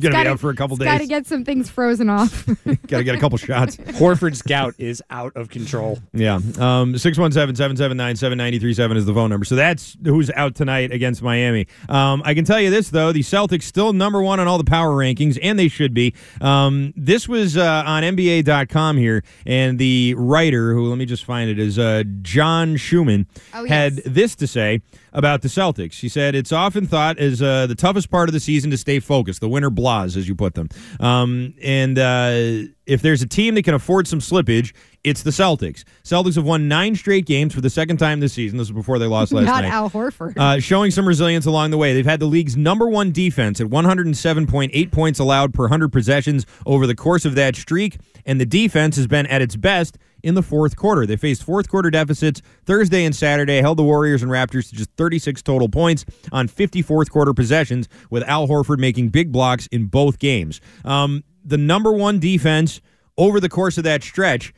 Gonna 0.00 0.14
be 0.14 0.18
gotta- 0.18 0.30
out 0.30 0.40
for 0.40 0.50
a 0.50 0.56
couple 0.56 0.76
days. 0.76 0.86
Got 0.86 0.98
to 0.98 1.06
get 1.06 1.26
some 1.26 1.44
things 1.44 1.70
frozen 1.70 2.08
off. 2.10 2.46
Got 2.86 2.98
to 2.98 3.04
get 3.04 3.14
a 3.14 3.18
couple 3.18 3.38
shots. 3.38 3.76
Horford's 4.00 4.42
gout 4.42 4.74
is 4.78 5.02
out 5.10 5.34
of 5.36 5.48
control. 5.50 5.98
Yeah. 6.12 6.36
Um, 6.36 6.94
617-779-7937 6.94 8.96
is 8.96 9.06
the 9.06 9.14
phone 9.14 9.30
number. 9.30 9.44
So 9.44 9.54
that's 9.56 9.96
who's 10.04 10.30
out 10.30 10.54
tonight 10.54 10.92
against 10.92 11.22
Miami. 11.22 11.66
Um, 11.88 12.22
I 12.24 12.34
can 12.34 12.44
tell 12.44 12.60
you 12.60 12.70
this, 12.70 12.90
though. 12.90 13.12
The 13.12 13.20
Celtics 13.20 13.64
still 13.64 13.92
number 13.92 14.22
one 14.22 14.40
on 14.40 14.48
all 14.48 14.58
the 14.58 14.64
power 14.64 14.90
rankings, 14.94 15.38
and 15.42 15.58
they 15.58 15.68
should 15.68 15.94
be. 15.94 16.14
Um, 16.40 16.92
this 16.96 17.28
was 17.28 17.56
uh, 17.56 17.82
on 17.86 18.02
NBA.com 18.02 18.96
here, 18.96 19.22
and 19.46 19.78
the 19.78 20.14
writer, 20.16 20.74
who 20.74 20.88
let 20.88 20.98
me 20.98 21.06
just 21.06 21.24
find 21.24 21.50
it, 21.50 21.58
is 21.58 21.78
uh, 21.78 22.04
John 22.22 22.76
Schumann, 22.76 23.26
Oh, 23.54 23.64
yes. 23.64 23.68
had 23.68 23.96
this 24.14 24.34
to 24.36 24.46
say 24.46 24.82
about 25.12 25.42
the 25.42 25.48
Celtics. 25.48 26.00
He 26.00 26.08
said, 26.08 26.34
It's 26.34 26.52
often 26.52 26.86
thought 26.86 27.18
as 27.18 27.42
uh, 27.42 27.66
the 27.66 27.74
toughest 27.74 28.10
part 28.10 28.28
of 28.28 28.32
the 28.32 28.40
season 28.40 28.70
to 28.70 28.78
stay 28.78 29.00
focused, 29.00 29.40
the 29.40 29.48
winter 29.48 29.70
blahs, 29.90 30.16
as 30.16 30.28
you 30.28 30.34
put 30.34 30.54
them. 30.54 30.68
Um, 30.98 31.54
and 31.62 31.98
uh, 31.98 32.68
if 32.86 33.02
there's 33.02 33.22
a 33.22 33.26
team 33.26 33.54
that 33.54 33.62
can 33.62 33.74
afford 33.74 34.06
some 34.06 34.20
slippage, 34.20 34.74
it's 35.02 35.22
the 35.22 35.30
Celtics. 35.30 35.84
Celtics 36.04 36.34
have 36.34 36.44
won 36.44 36.68
nine 36.68 36.94
straight 36.94 37.24
games 37.24 37.54
for 37.54 37.60
the 37.60 37.70
second 37.70 37.96
time 37.96 38.20
this 38.20 38.32
season. 38.32 38.58
This 38.58 38.68
is 38.68 38.72
before 38.72 38.98
they 38.98 39.06
lost 39.06 39.32
last 39.32 39.46
Not 39.46 39.62
night. 39.62 39.72
Al 39.72 39.90
Horford. 39.90 40.36
Uh, 40.36 40.60
showing 40.60 40.90
some 40.90 41.06
resilience 41.06 41.46
along 41.46 41.70
the 41.70 41.78
way. 41.78 41.94
They've 41.94 42.04
had 42.04 42.20
the 42.20 42.26
league's 42.26 42.56
number 42.56 42.88
one 42.88 43.12
defense 43.12 43.60
at 43.60 43.68
107.8 43.68 44.92
points 44.92 45.18
allowed 45.18 45.54
per 45.54 45.64
100 45.64 45.92
possessions 45.92 46.46
over 46.66 46.86
the 46.86 46.94
course 46.94 47.24
of 47.24 47.34
that 47.36 47.56
streak, 47.56 47.98
and 48.26 48.40
the 48.40 48.46
defense 48.46 48.96
has 48.96 49.06
been 49.06 49.26
at 49.26 49.42
its 49.42 49.56
best 49.56 49.96
in 50.22 50.34
the 50.34 50.42
fourth 50.42 50.76
quarter. 50.76 51.06
They 51.06 51.16
faced 51.16 51.42
fourth 51.42 51.68
quarter 51.68 51.90
deficits 51.90 52.42
Thursday 52.64 53.04
and 53.04 53.14
Saturday, 53.14 53.60
held 53.60 53.78
the 53.78 53.82
Warriors 53.82 54.22
and 54.22 54.30
Raptors 54.30 54.68
to 54.70 54.74
just 54.74 54.90
36 54.96 55.42
total 55.42 55.68
points 55.68 56.04
on 56.32 56.48
50 56.48 56.82
fourth 56.82 57.10
quarter 57.10 57.34
possessions, 57.34 57.88
with 58.10 58.22
Al 58.24 58.48
Horford 58.48 58.78
making 58.78 59.08
big 59.08 59.32
blocks 59.32 59.66
in 59.68 59.86
both 59.86 60.18
games. 60.18 60.60
Um, 60.84 61.24
the 61.44 61.58
number 61.58 61.92
one 61.92 62.18
defense 62.18 62.80
over 63.16 63.40
the 63.40 63.48
course 63.48 63.78
of 63.78 63.84
that 63.84 64.02
stretch. 64.02 64.54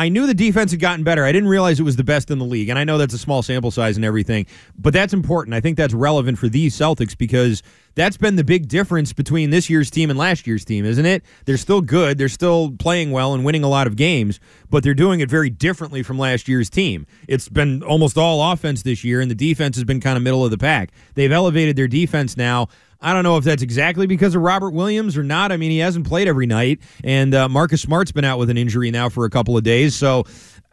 I 0.00 0.08
knew 0.08 0.26
the 0.26 0.32
defense 0.32 0.70
had 0.70 0.80
gotten 0.80 1.04
better. 1.04 1.26
I 1.26 1.30
didn't 1.30 1.50
realize 1.50 1.78
it 1.78 1.82
was 1.82 1.96
the 1.96 2.02
best 2.02 2.30
in 2.30 2.38
the 2.38 2.44
league. 2.46 2.70
And 2.70 2.78
I 2.78 2.84
know 2.84 2.96
that's 2.96 3.12
a 3.12 3.18
small 3.18 3.42
sample 3.42 3.70
size 3.70 3.96
and 3.96 4.04
everything, 4.04 4.46
but 4.78 4.94
that's 4.94 5.12
important. 5.12 5.52
I 5.52 5.60
think 5.60 5.76
that's 5.76 5.92
relevant 5.92 6.38
for 6.38 6.48
these 6.48 6.74
Celtics 6.74 7.14
because 7.14 7.62
that's 7.96 8.16
been 8.16 8.36
the 8.36 8.44
big 8.44 8.66
difference 8.66 9.12
between 9.12 9.50
this 9.50 9.68
year's 9.68 9.90
team 9.90 10.08
and 10.08 10.18
last 10.18 10.46
year's 10.46 10.64
team, 10.64 10.86
isn't 10.86 11.04
it? 11.04 11.22
They're 11.44 11.58
still 11.58 11.82
good. 11.82 12.16
They're 12.16 12.30
still 12.30 12.70
playing 12.78 13.10
well 13.10 13.34
and 13.34 13.44
winning 13.44 13.62
a 13.62 13.68
lot 13.68 13.86
of 13.86 13.96
games, 13.96 14.40
but 14.70 14.82
they're 14.82 14.94
doing 14.94 15.20
it 15.20 15.28
very 15.28 15.50
differently 15.50 16.02
from 16.02 16.18
last 16.18 16.48
year's 16.48 16.70
team. 16.70 17.06
It's 17.28 17.50
been 17.50 17.82
almost 17.82 18.16
all 18.16 18.52
offense 18.52 18.82
this 18.82 19.04
year, 19.04 19.20
and 19.20 19.30
the 19.30 19.34
defense 19.34 19.76
has 19.76 19.84
been 19.84 20.00
kind 20.00 20.16
of 20.16 20.22
middle 20.22 20.46
of 20.46 20.50
the 20.50 20.56
pack. 20.56 20.92
They've 21.14 21.30
elevated 21.30 21.76
their 21.76 21.88
defense 21.88 22.38
now. 22.38 22.68
I 23.02 23.14
don't 23.14 23.22
know 23.22 23.36
if 23.36 23.44
that's 23.44 23.62
exactly 23.62 24.06
because 24.06 24.34
of 24.34 24.42
Robert 24.42 24.70
Williams 24.70 25.16
or 25.16 25.22
not. 25.22 25.52
I 25.52 25.56
mean, 25.56 25.70
he 25.70 25.78
hasn't 25.78 26.06
played 26.06 26.28
every 26.28 26.46
night, 26.46 26.80
and 27.02 27.34
uh, 27.34 27.48
Marcus 27.48 27.80
Smart's 27.82 28.12
been 28.12 28.24
out 28.24 28.38
with 28.38 28.50
an 28.50 28.58
injury 28.58 28.90
now 28.90 29.08
for 29.08 29.24
a 29.24 29.30
couple 29.30 29.56
of 29.56 29.64
days. 29.64 29.94
So, 29.94 30.24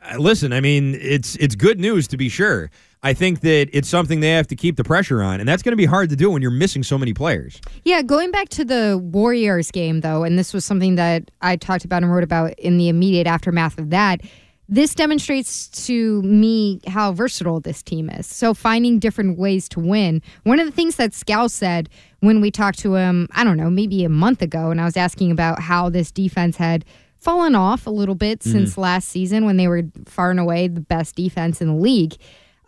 uh, 0.03 0.17
listen, 0.17 0.51
I 0.51 0.59
mean, 0.59 0.97
it's 1.01 1.35
it's 1.37 1.55
good 1.55 1.79
news 1.79 2.07
to 2.09 2.17
be 2.17 2.29
sure. 2.29 2.69
I 3.03 3.13
think 3.13 3.41
that 3.41 3.69
it's 3.71 3.87
something 3.87 4.19
they 4.19 4.31
have 4.31 4.47
to 4.47 4.55
keep 4.55 4.75
the 4.75 4.83
pressure 4.83 5.21
on, 5.21 5.39
and 5.39 5.47
that's 5.47 5.61
going 5.61 5.71
to 5.71 5.77
be 5.77 5.85
hard 5.85 6.09
to 6.09 6.15
do 6.15 6.31
when 6.31 6.41
you're 6.41 6.51
missing 6.51 6.83
so 6.83 6.97
many 6.97 7.13
players. 7.13 7.61
Yeah, 7.85 8.01
going 8.01 8.31
back 8.31 8.49
to 8.49 8.65
the 8.65 8.99
Warriors 9.01 9.71
game, 9.71 10.01
though, 10.01 10.23
and 10.23 10.37
this 10.37 10.53
was 10.53 10.65
something 10.65 10.95
that 10.95 11.29
I 11.41 11.55
talked 11.55 11.85
about 11.85 12.03
and 12.03 12.11
wrote 12.11 12.23
about 12.23 12.57
in 12.59 12.77
the 12.77 12.89
immediate 12.89 13.27
aftermath 13.27 13.77
of 13.77 13.91
that. 13.91 14.21
This 14.69 14.93
demonstrates 14.93 15.69
to 15.85 16.21
me 16.23 16.81
how 16.87 17.13
versatile 17.13 17.61
this 17.61 17.81
team 17.81 18.09
is. 18.09 18.27
So, 18.27 18.53
finding 18.53 18.99
different 18.99 19.37
ways 19.37 19.69
to 19.69 19.79
win. 19.79 20.21
One 20.43 20.59
of 20.59 20.65
the 20.65 20.73
things 20.73 20.97
that 20.97 21.11
Scal 21.11 21.49
said 21.49 21.89
when 22.19 22.41
we 22.41 22.51
talked 22.51 22.79
to 22.79 22.95
him, 22.95 23.29
I 23.31 23.43
don't 23.43 23.57
know, 23.57 23.69
maybe 23.69 24.03
a 24.03 24.09
month 24.09 24.41
ago, 24.41 24.69
and 24.69 24.81
I 24.81 24.85
was 24.85 24.97
asking 24.97 25.31
about 25.31 25.61
how 25.61 25.89
this 25.89 26.11
defense 26.11 26.57
had 26.57 26.83
fallen 27.17 27.55
off 27.55 27.87
a 27.87 27.91
little 27.91 28.15
bit 28.15 28.39
mm-hmm. 28.39 28.51
since 28.51 28.77
last 28.77 29.07
season 29.07 29.45
when 29.45 29.57
they 29.57 29.67
were 29.67 29.83
far 30.05 30.31
and 30.31 30.39
away 30.39 30.67
the 30.67 30.81
best 30.81 31.15
defense 31.15 31.61
in 31.61 31.67
the 31.67 31.73
league 31.73 32.15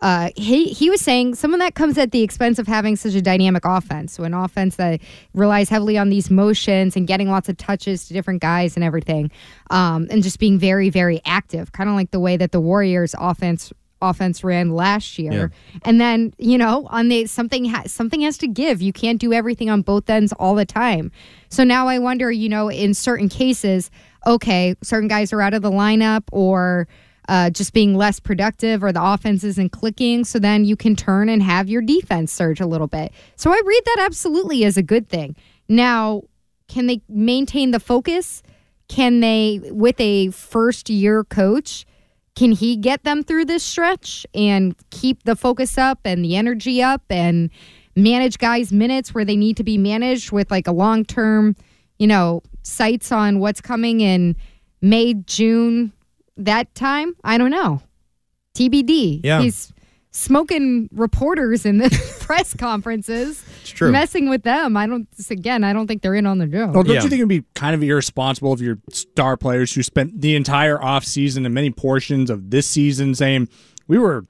uh, 0.01 0.29
he 0.35 0.65
he 0.67 0.89
was 0.89 1.01
saying 1.01 1.35
some 1.35 1.53
of 1.53 1.59
that 1.59 1.75
comes 1.75 1.97
at 1.97 2.11
the 2.11 2.21
expense 2.21 2.57
of 2.57 2.67
having 2.67 2.95
such 2.95 3.13
a 3.15 3.21
dynamic 3.21 3.65
offense. 3.65 4.13
So 4.13 4.23
an 4.23 4.33
offense 4.33 4.77
that 4.77 5.01
relies 5.33 5.69
heavily 5.69 5.97
on 5.97 6.09
these 6.09 6.31
motions 6.31 6.95
and 6.95 7.05
getting 7.05 7.29
lots 7.29 7.49
of 7.49 7.57
touches 7.57 8.07
to 8.07 8.13
different 8.13 8.41
guys 8.41 8.75
and 8.75 8.83
everything, 8.83 9.29
um, 9.69 10.07
and 10.09 10.23
just 10.23 10.39
being 10.39 10.57
very 10.57 10.89
very 10.89 11.21
active, 11.25 11.71
kind 11.73 11.89
of 11.89 11.95
like 11.95 12.11
the 12.11 12.19
way 12.19 12.37
that 12.37 12.51
the 12.51 12.61
Warriors' 12.61 13.13
offense 13.19 13.73
offense 14.01 14.43
ran 14.43 14.71
last 14.71 15.19
year. 15.19 15.51
And 15.83 15.99
then, 15.99 16.33
you 16.37 16.57
know, 16.57 16.87
on 16.89 17.09
the 17.09 17.25
something 17.25 17.65
ha- 17.65 17.83
something 17.87 18.21
has 18.21 18.37
to 18.39 18.47
give. 18.47 18.81
You 18.81 18.93
can't 18.93 19.19
do 19.19 19.33
everything 19.33 19.69
on 19.69 19.81
both 19.81 20.09
ends 20.09 20.31
all 20.33 20.55
the 20.55 20.65
time. 20.65 21.11
So 21.49 21.63
now 21.63 21.87
I 21.87 21.99
wonder, 21.99 22.31
you 22.31 22.49
know, 22.49 22.69
in 22.69 22.93
certain 22.93 23.29
cases, 23.29 23.91
okay, 24.25 24.75
certain 24.81 25.07
guys 25.09 25.33
are 25.33 25.41
out 25.41 25.53
of 25.53 25.61
the 25.61 25.71
lineup 25.71 26.23
or 26.31 26.87
uh, 27.29 27.51
just 27.51 27.73
being 27.73 27.93
less 27.93 28.19
productive 28.19 28.83
or 28.83 28.91
the 28.91 29.03
offense 29.03 29.43
isn't 29.43 29.71
clicking. 29.71 30.25
So 30.25 30.39
then 30.39 30.65
you 30.65 30.75
can 30.75 30.95
turn 30.95 31.29
and 31.29 31.43
have 31.43 31.69
your 31.69 31.83
defense 31.83 32.33
surge 32.33 32.59
a 32.59 32.65
little 32.65 32.87
bit. 32.87 33.13
So 33.35 33.51
I 33.51 33.61
read 33.63 33.81
that 33.85 33.97
absolutely 33.99 34.65
as 34.65 34.77
a 34.77 34.81
good 34.81 35.07
thing. 35.07 35.35
Now, 35.69 36.23
can 36.67 36.87
they 36.87 37.01
maintain 37.07 37.69
the 37.69 37.79
focus? 37.79 38.41
Can 38.87 39.19
they, 39.19 39.61
with 39.65 39.99
a 39.99 40.31
first 40.31 40.89
year 40.89 41.23
coach, 41.23 41.85
can 42.35 42.51
he 42.51 42.75
get 42.75 43.03
them 43.03 43.21
through 43.23 43.45
this 43.45 43.63
stretch 43.63 44.25
and 44.33 44.75
keep 44.89 45.23
the 45.23 45.35
focus 45.35 45.77
up 45.77 45.99
and 46.05 46.25
the 46.25 46.35
energy 46.35 46.81
up 46.81 47.03
and 47.11 47.51
manage 47.95 48.39
guys' 48.39 48.71
minutes 48.71 49.13
where 49.13 49.25
they 49.25 49.35
need 49.35 49.55
to 49.57 49.63
be 49.63 49.77
managed 49.77 50.31
with 50.31 50.49
like 50.49 50.67
a 50.67 50.71
long 50.71 51.05
term, 51.05 51.55
you 51.99 52.07
know, 52.07 52.41
sights 52.63 53.11
on 53.11 53.37
what's 53.37 53.61
coming 53.61 54.01
in 54.01 54.35
May, 54.81 55.13
June, 55.13 55.91
that 56.39 56.73
time? 56.75 57.15
I 57.23 57.37
don't 57.37 57.51
know. 57.51 57.81
TBD. 58.55 59.21
Yeah. 59.23 59.41
He's 59.41 59.71
smoking 60.11 60.89
reporters 60.91 61.65
in 61.65 61.77
the 61.77 61.89
press 62.19 62.53
conferences. 62.53 63.43
It's 63.61 63.69
true. 63.69 63.91
Messing 63.91 64.29
with 64.29 64.43
them. 64.43 64.75
I 64.75 64.87
don't, 64.87 65.07
again, 65.29 65.63
I 65.63 65.73
don't 65.73 65.87
think 65.87 66.01
they're 66.01 66.15
in 66.15 66.25
on 66.25 66.39
the 66.39 66.47
joke. 66.47 66.73
Well, 66.73 66.83
don't 66.83 66.95
you 66.95 67.01
think 67.01 67.13
it'd 67.13 67.27
be 67.27 67.43
kind 67.55 67.75
of 67.75 67.83
irresponsible 67.83 68.51
of 68.51 68.61
your 68.61 68.79
star 68.89 69.37
players 69.37 69.73
who 69.73 69.83
spent 69.83 70.19
the 70.21 70.35
entire 70.35 70.77
offseason 70.77 71.45
and 71.45 71.53
many 71.53 71.69
portions 71.69 72.29
of 72.29 72.49
this 72.49 72.67
season 72.67 73.15
saying 73.15 73.49
we 73.87 73.97
were 73.97 74.25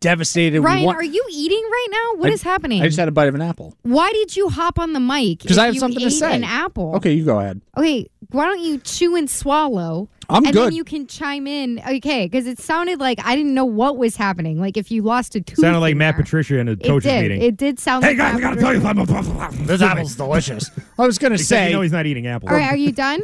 devastated? 0.00 0.60
we 0.60 0.66
Ryan, 0.66 0.84
want-" 0.84 0.98
are 0.98 1.04
you 1.04 1.24
eating 1.30 1.62
right 1.62 1.88
now? 1.90 2.20
What 2.20 2.30
I- 2.30 2.32
is 2.32 2.42
happening? 2.42 2.82
I 2.82 2.86
just 2.86 2.98
had 2.98 3.08
a 3.08 3.12
bite 3.12 3.28
of 3.28 3.34
an 3.34 3.42
apple. 3.42 3.74
Why 3.82 4.10
did 4.12 4.34
you 4.36 4.48
hop 4.48 4.78
on 4.78 4.92
the 4.92 5.00
mic? 5.00 5.40
Because 5.40 5.58
if 5.58 5.62
I 5.62 5.66
have 5.66 5.74
you 5.74 5.80
something 5.80 6.00
to 6.00 6.06
ate 6.06 6.12
say. 6.12 6.34
An 6.34 6.44
apple. 6.44 6.96
Okay, 6.96 7.12
you 7.12 7.24
go 7.24 7.38
ahead. 7.38 7.60
Okay, 7.76 8.08
why 8.30 8.46
don't 8.46 8.60
you 8.60 8.78
chew 8.78 9.14
and 9.16 9.28
swallow? 9.28 10.08
I'm 10.28 10.44
and 10.44 10.52
good. 10.54 10.66
then 10.68 10.72
you 10.74 10.84
can 10.84 11.06
chime 11.06 11.46
in. 11.46 11.80
Okay, 11.86 12.26
because 12.26 12.46
it 12.46 12.58
sounded 12.58 13.00
like 13.00 13.18
I 13.24 13.34
didn't 13.36 13.54
know 13.54 13.64
what 13.64 13.96
was 13.96 14.16
happening. 14.16 14.60
Like 14.60 14.76
if 14.76 14.90
you 14.90 15.02
lost 15.02 15.34
a 15.34 15.40
tooth. 15.40 15.58
Sounded 15.58 15.80
like 15.80 15.92
in 15.92 15.98
Matt 15.98 16.16
there. 16.16 16.24
Patricia 16.24 16.58
in 16.58 16.68
a 16.68 16.72
It 16.72 16.82
did. 16.82 17.22
meeting. 17.22 17.42
It 17.42 17.56
did 17.56 17.78
sound. 17.78 18.04
Hey 18.04 18.10
like 18.10 18.18
guys, 18.18 18.34
I 18.36 18.40
gotta 18.40 18.60
tell 18.60 18.74
you 18.74 18.80
Patricia. 18.80 19.24
something. 19.24 19.66
This 19.66 19.82
apple's 19.82 20.14
delicious. 20.16 20.70
I 20.98 21.06
was 21.06 21.18
going 21.18 21.30
to 21.30 21.34
Except 21.34 21.48
say. 21.48 21.68
you 21.70 21.76
know 21.76 21.82
he's 21.82 21.92
not 21.92 22.06
eating 22.06 22.26
apples. 22.26 22.50
All 22.52 22.56
right, 22.58 22.70
are 22.70 22.76
you 22.76 22.92
done? 22.92 23.20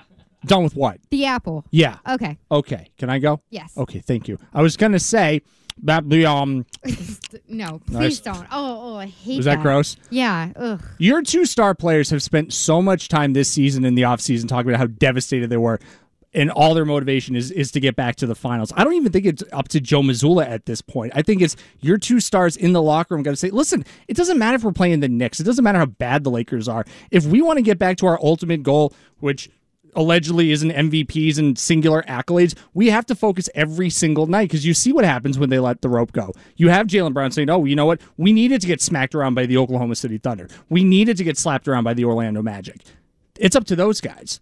done 0.46 0.62
with 0.64 0.74
what? 0.76 0.98
the 1.10 1.26
apple. 1.26 1.64
Yeah. 1.70 1.98
Okay. 2.08 2.38
Okay. 2.50 2.88
Can 2.98 3.10
I 3.10 3.18
go? 3.18 3.40
Yes. 3.50 3.76
Okay. 3.76 4.00
Thank 4.00 4.28
you. 4.28 4.38
I 4.54 4.62
was 4.62 4.76
going 4.76 4.92
to 4.92 4.98
say 4.98 5.42
that 5.82 6.08
the 6.08 6.26
um 6.26 6.66
No, 7.48 7.80
please 7.86 7.92
Nice. 7.92 8.20
don't. 8.20 8.46
Oh, 8.50 8.92
oh, 8.92 8.96
I 8.96 9.06
hate 9.06 9.36
Was 9.38 9.46
that 9.46 9.60
gross? 9.62 9.96
Yeah. 10.10 10.52
Ugh. 10.56 10.82
Your 10.98 11.22
two 11.22 11.44
star 11.46 11.74
players 11.74 12.10
have 12.10 12.22
spent 12.22 12.52
so 12.52 12.80
much 12.82 13.08
time 13.08 13.32
this 13.32 13.50
season 13.50 13.84
in 13.84 13.94
the 13.94 14.02
offseason 14.02 14.48
talking 14.48 14.70
about 14.70 14.78
how 14.80 14.86
devastated 14.86 15.48
they 15.50 15.56
were. 15.56 15.78
And 16.32 16.48
all 16.48 16.74
their 16.74 16.84
motivation 16.84 17.34
is 17.34 17.50
is 17.50 17.72
to 17.72 17.80
get 17.80 17.96
back 17.96 18.14
to 18.16 18.26
the 18.26 18.36
finals. 18.36 18.72
I 18.76 18.84
don't 18.84 18.94
even 18.94 19.10
think 19.10 19.26
it's 19.26 19.42
up 19.52 19.66
to 19.68 19.80
Joe 19.80 20.00
Mazzulla 20.00 20.46
at 20.46 20.64
this 20.64 20.80
point. 20.80 21.12
I 21.16 21.22
think 21.22 21.42
it's 21.42 21.56
your 21.80 21.98
two 21.98 22.20
stars 22.20 22.56
in 22.56 22.72
the 22.72 22.80
locker 22.80 23.14
room 23.14 23.24
got 23.24 23.30
to 23.30 23.36
say, 23.36 23.50
listen, 23.50 23.84
it 24.06 24.16
doesn't 24.16 24.38
matter 24.38 24.54
if 24.54 24.62
we're 24.62 24.70
playing 24.70 25.00
the 25.00 25.08
Knicks. 25.08 25.40
It 25.40 25.44
doesn't 25.44 25.64
matter 25.64 25.78
how 25.78 25.86
bad 25.86 26.22
the 26.22 26.30
Lakers 26.30 26.68
are. 26.68 26.84
If 27.10 27.26
we 27.26 27.42
want 27.42 27.56
to 27.56 27.62
get 27.62 27.80
back 27.80 27.96
to 27.98 28.06
our 28.06 28.18
ultimate 28.22 28.62
goal, 28.62 28.94
which 29.18 29.50
allegedly 29.96 30.52
isn't 30.52 30.70
MVPs 30.70 31.38
and 31.38 31.58
singular 31.58 32.02
accolades, 32.02 32.56
we 32.74 32.88
have 32.90 33.06
to 33.06 33.14
focus 33.14 33.48
every 33.54 33.90
single 33.90 34.26
night 34.26 34.48
because 34.48 34.64
you 34.64 34.74
see 34.74 34.92
what 34.92 35.04
happens 35.04 35.38
when 35.38 35.50
they 35.50 35.58
let 35.58 35.82
the 35.82 35.88
rope 35.88 36.12
go. 36.12 36.32
You 36.56 36.68
have 36.68 36.86
Jaylen 36.86 37.12
Brown 37.12 37.32
saying, 37.32 37.50
oh, 37.50 37.64
you 37.64 37.76
know 37.76 37.86
what? 37.86 38.00
We 38.16 38.32
needed 38.32 38.60
to 38.60 38.66
get 38.66 38.80
smacked 38.80 39.14
around 39.14 39.34
by 39.34 39.46
the 39.46 39.56
Oklahoma 39.56 39.96
City 39.96 40.18
Thunder. 40.18 40.48
We 40.68 40.84
needed 40.84 41.16
to 41.16 41.24
get 41.24 41.38
slapped 41.38 41.68
around 41.68 41.84
by 41.84 41.94
the 41.94 42.04
Orlando 42.04 42.42
Magic. 42.42 42.82
It's 43.38 43.56
up 43.56 43.64
to 43.66 43.76
those 43.76 44.00
guys. 44.00 44.40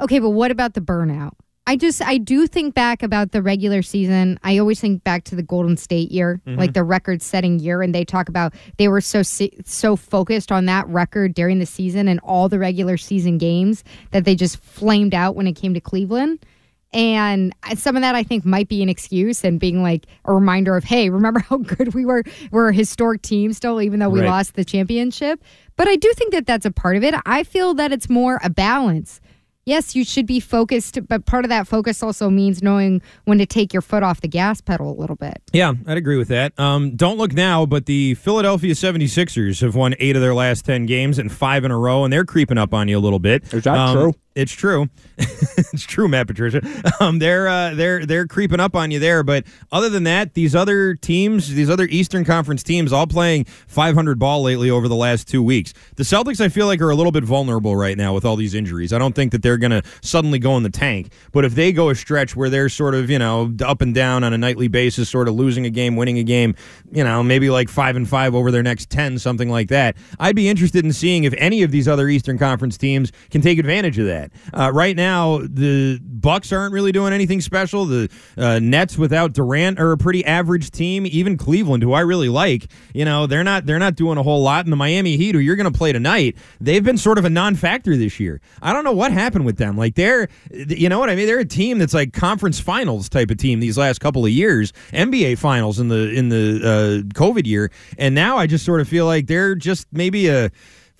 Okay, 0.00 0.18
but 0.18 0.30
what 0.30 0.50
about 0.50 0.74
the 0.74 0.80
burnout? 0.80 1.32
I 1.64 1.76
just 1.76 2.02
I 2.02 2.18
do 2.18 2.48
think 2.48 2.74
back 2.74 3.04
about 3.04 3.30
the 3.30 3.40
regular 3.40 3.82
season. 3.82 4.38
I 4.42 4.58
always 4.58 4.80
think 4.80 5.04
back 5.04 5.22
to 5.24 5.36
the 5.36 5.44
Golden 5.44 5.76
State 5.76 6.10
year, 6.10 6.40
Mhm. 6.44 6.56
like 6.58 6.72
the 6.72 6.82
record-setting 6.82 7.60
year, 7.60 7.82
and 7.82 7.94
they 7.94 8.04
talk 8.04 8.28
about 8.28 8.52
they 8.78 8.88
were 8.88 9.00
so 9.00 9.22
so 9.22 9.94
focused 9.94 10.50
on 10.50 10.66
that 10.66 10.88
record 10.88 11.34
during 11.34 11.60
the 11.60 11.66
season 11.66 12.08
and 12.08 12.18
all 12.24 12.48
the 12.48 12.58
regular 12.58 12.96
season 12.96 13.38
games 13.38 13.84
that 14.10 14.24
they 14.24 14.34
just 14.34 14.56
flamed 14.60 15.14
out 15.14 15.36
when 15.36 15.46
it 15.46 15.52
came 15.52 15.72
to 15.74 15.80
Cleveland. 15.80 16.44
And 16.92 17.54
some 17.76 17.94
of 17.96 18.02
that 18.02 18.14
I 18.16 18.22
think 18.24 18.44
might 18.44 18.68
be 18.68 18.82
an 18.82 18.88
excuse 18.88 19.44
and 19.44 19.58
being 19.60 19.82
like 19.82 20.06
a 20.24 20.32
reminder 20.34 20.76
of, 20.76 20.82
hey, 20.84 21.10
remember 21.10 21.40
how 21.48 21.58
good 21.58 21.94
we 21.94 22.04
were? 22.04 22.24
We're 22.50 22.70
a 22.70 22.74
historic 22.74 23.22
team 23.22 23.52
still, 23.52 23.80
even 23.80 24.00
though 24.00 24.10
we 24.10 24.20
Right. 24.20 24.26
lost 24.28 24.54
the 24.54 24.64
championship. 24.64 25.40
But 25.76 25.86
I 25.88 25.94
do 25.96 26.12
think 26.16 26.32
that 26.32 26.44
that's 26.44 26.66
a 26.66 26.72
part 26.72 26.96
of 26.96 27.04
it. 27.04 27.14
I 27.24 27.44
feel 27.44 27.72
that 27.74 27.92
it's 27.92 28.10
more 28.10 28.40
a 28.42 28.50
balance. 28.50 29.20
Yes, 29.64 29.94
you 29.94 30.04
should 30.04 30.26
be 30.26 30.40
focused, 30.40 30.98
but 31.06 31.24
part 31.24 31.44
of 31.44 31.48
that 31.50 31.68
focus 31.68 32.02
also 32.02 32.28
means 32.28 32.62
knowing 32.64 33.00
when 33.26 33.38
to 33.38 33.46
take 33.46 33.72
your 33.72 33.80
foot 33.80 34.02
off 34.02 34.20
the 34.20 34.26
gas 34.26 34.60
pedal 34.60 34.90
a 34.90 34.98
little 34.98 35.14
bit. 35.14 35.40
Yeah, 35.52 35.74
I'd 35.86 35.96
agree 35.96 36.16
with 36.16 36.28
that. 36.28 36.58
Um, 36.58 36.96
don't 36.96 37.16
look 37.16 37.32
now, 37.32 37.64
but 37.64 37.86
the 37.86 38.14
Philadelphia 38.14 38.74
76ers 38.74 39.60
have 39.60 39.76
won 39.76 39.94
eight 40.00 40.16
of 40.16 40.22
their 40.22 40.34
last 40.34 40.64
10 40.64 40.86
games 40.86 41.16
and 41.20 41.30
five 41.30 41.64
in 41.64 41.70
a 41.70 41.78
row, 41.78 42.02
and 42.02 42.12
they're 42.12 42.24
creeping 42.24 42.58
up 42.58 42.74
on 42.74 42.88
you 42.88 42.98
a 42.98 43.00
little 43.00 43.20
bit. 43.20 43.44
Is 43.54 43.62
that 43.62 43.92
true? 43.92 44.14
It's 44.34 44.52
true. 44.52 44.88
it's 45.18 45.82
true, 45.82 46.08
Matt 46.08 46.26
Patricia. 46.26 46.62
Um, 47.00 47.18
they're 47.18 47.48
uh, 47.48 47.74
they're 47.74 48.06
they're 48.06 48.26
creeping 48.26 48.60
up 48.60 48.74
on 48.74 48.90
you 48.90 48.98
there. 48.98 49.22
But 49.22 49.44
other 49.70 49.90
than 49.90 50.04
that, 50.04 50.32
these 50.34 50.54
other 50.54 50.94
teams, 50.94 51.54
these 51.54 51.68
other 51.68 51.84
Eastern 51.84 52.24
Conference 52.24 52.62
teams, 52.62 52.92
all 52.92 53.06
playing 53.06 53.44
500 53.44 54.18
ball 54.18 54.42
lately 54.42 54.70
over 54.70 54.88
the 54.88 54.96
last 54.96 55.28
two 55.28 55.42
weeks. 55.42 55.74
The 55.96 56.02
Celtics, 56.02 56.40
I 56.40 56.48
feel 56.48 56.66
like, 56.66 56.80
are 56.80 56.90
a 56.90 56.94
little 56.94 57.12
bit 57.12 57.24
vulnerable 57.24 57.76
right 57.76 57.96
now 57.96 58.14
with 58.14 58.24
all 58.24 58.36
these 58.36 58.54
injuries. 58.54 58.92
I 58.92 58.98
don't 58.98 59.14
think 59.14 59.32
that 59.32 59.42
they're 59.42 59.58
going 59.58 59.70
to 59.70 59.82
suddenly 60.00 60.38
go 60.38 60.56
in 60.56 60.62
the 60.62 60.70
tank. 60.70 61.12
But 61.32 61.44
if 61.44 61.54
they 61.54 61.72
go 61.72 61.90
a 61.90 61.94
stretch 61.94 62.34
where 62.34 62.48
they're 62.48 62.68
sort 62.68 62.94
of 62.94 63.10
you 63.10 63.18
know 63.18 63.52
up 63.62 63.82
and 63.82 63.94
down 63.94 64.24
on 64.24 64.32
a 64.32 64.38
nightly 64.38 64.68
basis, 64.68 65.10
sort 65.10 65.28
of 65.28 65.34
losing 65.34 65.66
a 65.66 65.70
game, 65.70 65.96
winning 65.96 66.18
a 66.18 66.24
game, 66.24 66.54
you 66.90 67.04
know 67.04 67.22
maybe 67.22 67.50
like 67.50 67.68
five 67.68 67.96
and 67.96 68.08
five 68.08 68.34
over 68.34 68.50
their 68.50 68.62
next 68.62 68.88
ten, 68.88 69.18
something 69.18 69.50
like 69.50 69.68
that. 69.68 69.96
I'd 70.18 70.36
be 70.36 70.48
interested 70.48 70.84
in 70.84 70.92
seeing 70.92 71.24
if 71.24 71.34
any 71.36 71.62
of 71.62 71.70
these 71.70 71.86
other 71.86 72.08
Eastern 72.08 72.38
Conference 72.38 72.78
teams 72.78 73.12
can 73.30 73.42
take 73.42 73.58
advantage 73.58 73.98
of 73.98 74.06
that. 74.06 74.21
Uh, 74.52 74.70
right 74.72 74.96
now, 74.96 75.38
the 75.38 75.98
Bucks 76.02 76.52
aren't 76.52 76.72
really 76.72 76.92
doing 76.92 77.12
anything 77.12 77.40
special. 77.40 77.84
The 77.84 78.08
uh, 78.36 78.58
Nets 78.60 78.96
without 78.96 79.32
Durant 79.32 79.78
are 79.80 79.92
a 79.92 79.98
pretty 79.98 80.24
average 80.24 80.70
team. 80.70 81.04
Even 81.06 81.36
Cleveland, 81.36 81.82
who 81.82 81.92
I 81.92 82.00
really 82.00 82.28
like, 82.28 82.70
you 82.94 83.04
know, 83.04 83.26
they're 83.26 83.44
not 83.44 83.66
they're 83.66 83.78
not 83.78 83.96
doing 83.96 84.18
a 84.18 84.22
whole 84.22 84.42
lot. 84.42 84.64
And 84.64 84.72
the 84.72 84.76
Miami 84.76 85.16
Heat, 85.16 85.34
who 85.34 85.40
you're 85.40 85.56
going 85.56 85.70
to 85.70 85.76
play 85.76 85.92
tonight, 85.92 86.36
they've 86.60 86.84
been 86.84 86.98
sort 86.98 87.18
of 87.18 87.24
a 87.24 87.30
non-factor 87.30 87.96
this 87.96 88.20
year. 88.20 88.40
I 88.62 88.72
don't 88.72 88.84
know 88.84 88.92
what 88.92 89.12
happened 89.12 89.44
with 89.44 89.58
them. 89.58 89.76
Like 89.76 89.96
they're, 89.96 90.28
you 90.50 90.88
know 90.88 90.98
what 90.98 91.10
I 91.10 91.16
mean? 91.16 91.26
They're 91.26 91.40
a 91.40 91.44
team 91.44 91.78
that's 91.78 91.94
like 91.94 92.12
conference 92.12 92.60
finals 92.60 93.08
type 93.08 93.30
of 93.30 93.38
team 93.38 93.60
these 93.60 93.76
last 93.76 94.00
couple 94.00 94.24
of 94.24 94.30
years, 94.30 94.72
NBA 94.92 95.38
finals 95.38 95.80
in 95.80 95.88
the 95.88 96.10
in 96.10 96.28
the 96.28 96.60
uh, 96.62 97.12
COVID 97.14 97.46
year, 97.46 97.70
and 97.98 98.14
now 98.14 98.36
I 98.36 98.46
just 98.46 98.64
sort 98.64 98.80
of 98.80 98.88
feel 98.88 99.06
like 99.06 99.26
they're 99.26 99.54
just 99.54 99.88
maybe 99.92 100.28
a 100.28 100.50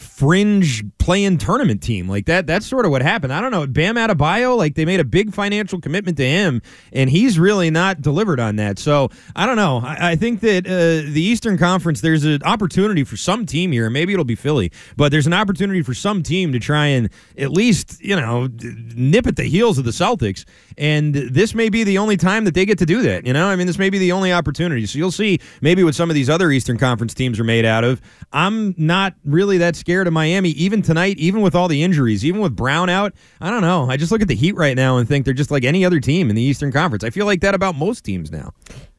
fringe 0.02 0.84
playing 0.98 1.38
tournament 1.38 1.82
team 1.82 2.08
like 2.08 2.26
that. 2.26 2.46
That's 2.46 2.66
sort 2.66 2.84
of 2.84 2.90
what 2.90 3.02
happened. 3.02 3.32
I 3.32 3.40
don't 3.40 3.50
know. 3.50 3.66
Bam 3.66 3.96
Adebayo, 3.96 4.56
like 4.56 4.74
they 4.74 4.84
made 4.84 5.00
a 5.00 5.04
big 5.04 5.34
financial 5.34 5.80
commitment 5.80 6.16
to 6.18 6.24
him, 6.24 6.62
and 6.92 7.10
he's 7.10 7.38
really 7.38 7.70
not 7.70 8.02
delivered 8.02 8.38
on 8.38 8.56
that. 8.56 8.78
So 8.78 9.08
I 9.34 9.46
don't 9.46 9.56
know. 9.56 9.80
I, 9.82 10.12
I 10.12 10.16
think 10.16 10.40
that 10.40 10.66
uh, 10.66 11.10
the 11.12 11.22
Eastern 11.22 11.58
Conference, 11.58 12.00
there's 12.00 12.24
an 12.24 12.42
opportunity 12.44 13.04
for 13.04 13.16
some 13.16 13.46
team 13.46 13.72
here. 13.72 13.90
Maybe 13.90 14.12
it'll 14.12 14.24
be 14.24 14.34
Philly, 14.34 14.72
but 14.96 15.12
there's 15.12 15.26
an 15.26 15.34
opportunity 15.34 15.82
for 15.82 15.94
some 15.94 16.22
team 16.22 16.52
to 16.52 16.58
try 16.58 16.86
and 16.86 17.10
at 17.38 17.50
least 17.50 18.02
you 18.02 18.16
know 18.16 18.48
nip 18.94 19.26
at 19.26 19.36
the 19.36 19.44
heels 19.44 19.78
of 19.78 19.84
the 19.84 19.90
Celtics. 19.90 20.44
And 20.78 21.14
this 21.14 21.54
may 21.54 21.68
be 21.68 21.84
the 21.84 21.98
only 21.98 22.16
time 22.16 22.44
that 22.44 22.54
they 22.54 22.64
get 22.64 22.78
to 22.78 22.86
do 22.86 23.02
that. 23.02 23.26
You 23.26 23.32
know, 23.32 23.48
I 23.48 23.56
mean, 23.56 23.66
this 23.66 23.78
may 23.78 23.90
be 23.90 23.98
the 23.98 24.12
only 24.12 24.32
opportunity. 24.32 24.86
So 24.86 24.98
you'll 24.98 25.10
see 25.10 25.38
maybe 25.60 25.84
what 25.84 25.94
some 25.94 26.10
of 26.10 26.14
these 26.14 26.30
other 26.30 26.50
Eastern 26.50 26.78
Conference 26.78 27.12
teams 27.12 27.38
are 27.38 27.44
made 27.44 27.64
out 27.64 27.84
of. 27.84 28.00
I'm 28.32 28.74
not 28.78 29.14
really 29.24 29.58
that 29.58 29.76
scared 29.76 29.91
of 30.00 30.12
Miami, 30.12 30.50
even 30.50 30.80
tonight, 30.80 31.18
even 31.18 31.42
with 31.42 31.54
all 31.54 31.68
the 31.68 31.82
injuries, 31.82 32.24
even 32.24 32.40
with 32.40 32.56
Brown 32.56 32.88
out. 32.88 33.12
I 33.40 33.50
don't 33.50 33.60
know. 33.60 33.90
I 33.90 33.96
just 33.96 34.10
look 34.10 34.22
at 34.22 34.28
the 34.28 34.34
Heat 34.34 34.56
right 34.56 34.74
now 34.74 34.96
and 34.96 35.06
think 35.06 35.24
they're 35.24 35.34
just 35.34 35.50
like 35.50 35.64
any 35.64 35.84
other 35.84 36.00
team 36.00 36.30
in 36.30 36.36
the 36.36 36.42
Eastern 36.42 36.72
Conference. 36.72 37.04
I 37.04 37.10
feel 37.10 37.26
like 37.26 37.40
that 37.42 37.54
about 37.54 37.76
most 37.76 38.04
teams 38.04 38.32
now. 38.32 38.52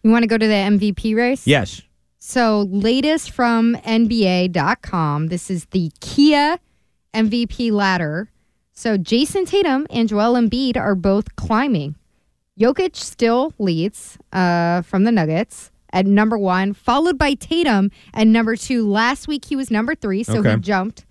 You 0.04 0.12
want 0.12 0.24
to 0.24 0.28
go 0.28 0.38
to 0.38 0.48
the 0.48 0.54
MVP 0.54 1.16
race? 1.16 1.48
Yes. 1.48 1.82
So, 2.20 2.62
latest 2.70 3.32
from 3.32 3.76
NBA.com. 3.86 5.28
This 5.28 5.50
is 5.50 5.66
the 5.66 5.92
Kia 6.00 6.58
MVP 7.14 7.72
ladder. 7.72 8.30
So, 8.72 8.98
Jayson 8.98 9.46
Tatum 9.46 9.88
and 9.90 10.08
Joel 10.08 10.36
Embiid 10.36 10.78
are 10.78 10.96
both 10.96 11.36
climbing. 11.36 11.96
Jokic 12.58 12.96
still 12.96 13.54
leads 13.58 14.18
uh, 14.32 14.84
from 14.84 15.04
the 15.04 15.12
Nuggets 15.12 15.72
at 15.94 16.06
number 16.06 16.38
one, 16.38 16.74
followed 16.74 17.18
by 17.18 17.36
Tatum 17.36 17.90
at 18.14 18.28
number 18.28 18.58
two. 18.58 18.86
Last 18.86 19.28
week 19.30 19.46
he 19.46 19.56
was 19.56 19.72
number 19.72 19.96
three, 19.96 20.24
so 20.24 20.40
Okay. 20.40 20.52
he 20.56 20.58
jumped. 20.60 21.06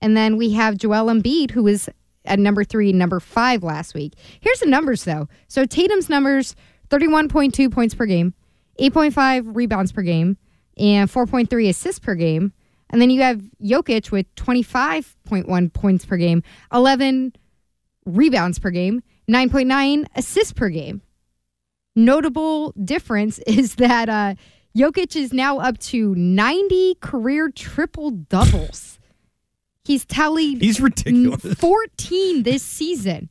And 0.00 0.16
then 0.16 0.36
we 0.36 0.52
have 0.52 0.76
Joel 0.76 1.06
Embiid, 1.12 1.50
who 1.52 1.64
was 1.64 1.88
at 2.24 2.38
number 2.38 2.62
three, 2.62 2.92
number 2.92 3.18
five 3.18 3.64
last 3.64 3.94
week. 3.94 4.12
Here's 4.40 4.60
the 4.60 4.66
numbers, 4.68 5.02
though. 5.04 5.28
So 5.48 5.64
Tatum's 5.64 6.08
numbers 6.08 6.54
31.2 6.90 7.70
points 7.72 7.94
per 7.94 8.06
game. 8.06 8.34
8.5 8.78 9.56
rebounds 9.56 9.90
per 9.90 10.02
game, 10.02 10.36
and 10.76 11.10
4.3 11.10 11.68
assists 11.70 11.98
per 11.98 12.14
game. 12.14 12.52
And 12.90 13.00
then 13.00 13.08
you 13.08 13.22
have 13.22 13.40
Jokic 13.62 14.10
with 14.10 14.26
25.1 14.34 15.72
points 15.72 16.04
per 16.04 16.16
game, 16.18 16.42
11 16.72 17.32
rebounds 18.04 18.58
per 18.58 18.70
game, 18.70 19.02
9.9 19.30 20.04
assists 20.14 20.52
per 20.52 20.68
game. 20.68 21.00
Notable 21.96 22.72
difference 22.72 23.38
is 23.46 23.76
that 23.76 24.08
uh, 24.08 24.34
Jokic 24.76 25.16
is 25.16 25.32
now 25.32 25.58
up 25.58 25.78
to 25.78 26.14
90 26.14 26.96
career 27.00 27.50
triple 27.50 28.10
doubles. 28.10 28.98
He's 29.84 30.04
tallied 30.04 30.60
He's 30.62 30.80
ridiculous. 30.80 31.54
14 31.54 32.42
this 32.42 32.62
season. 32.62 33.30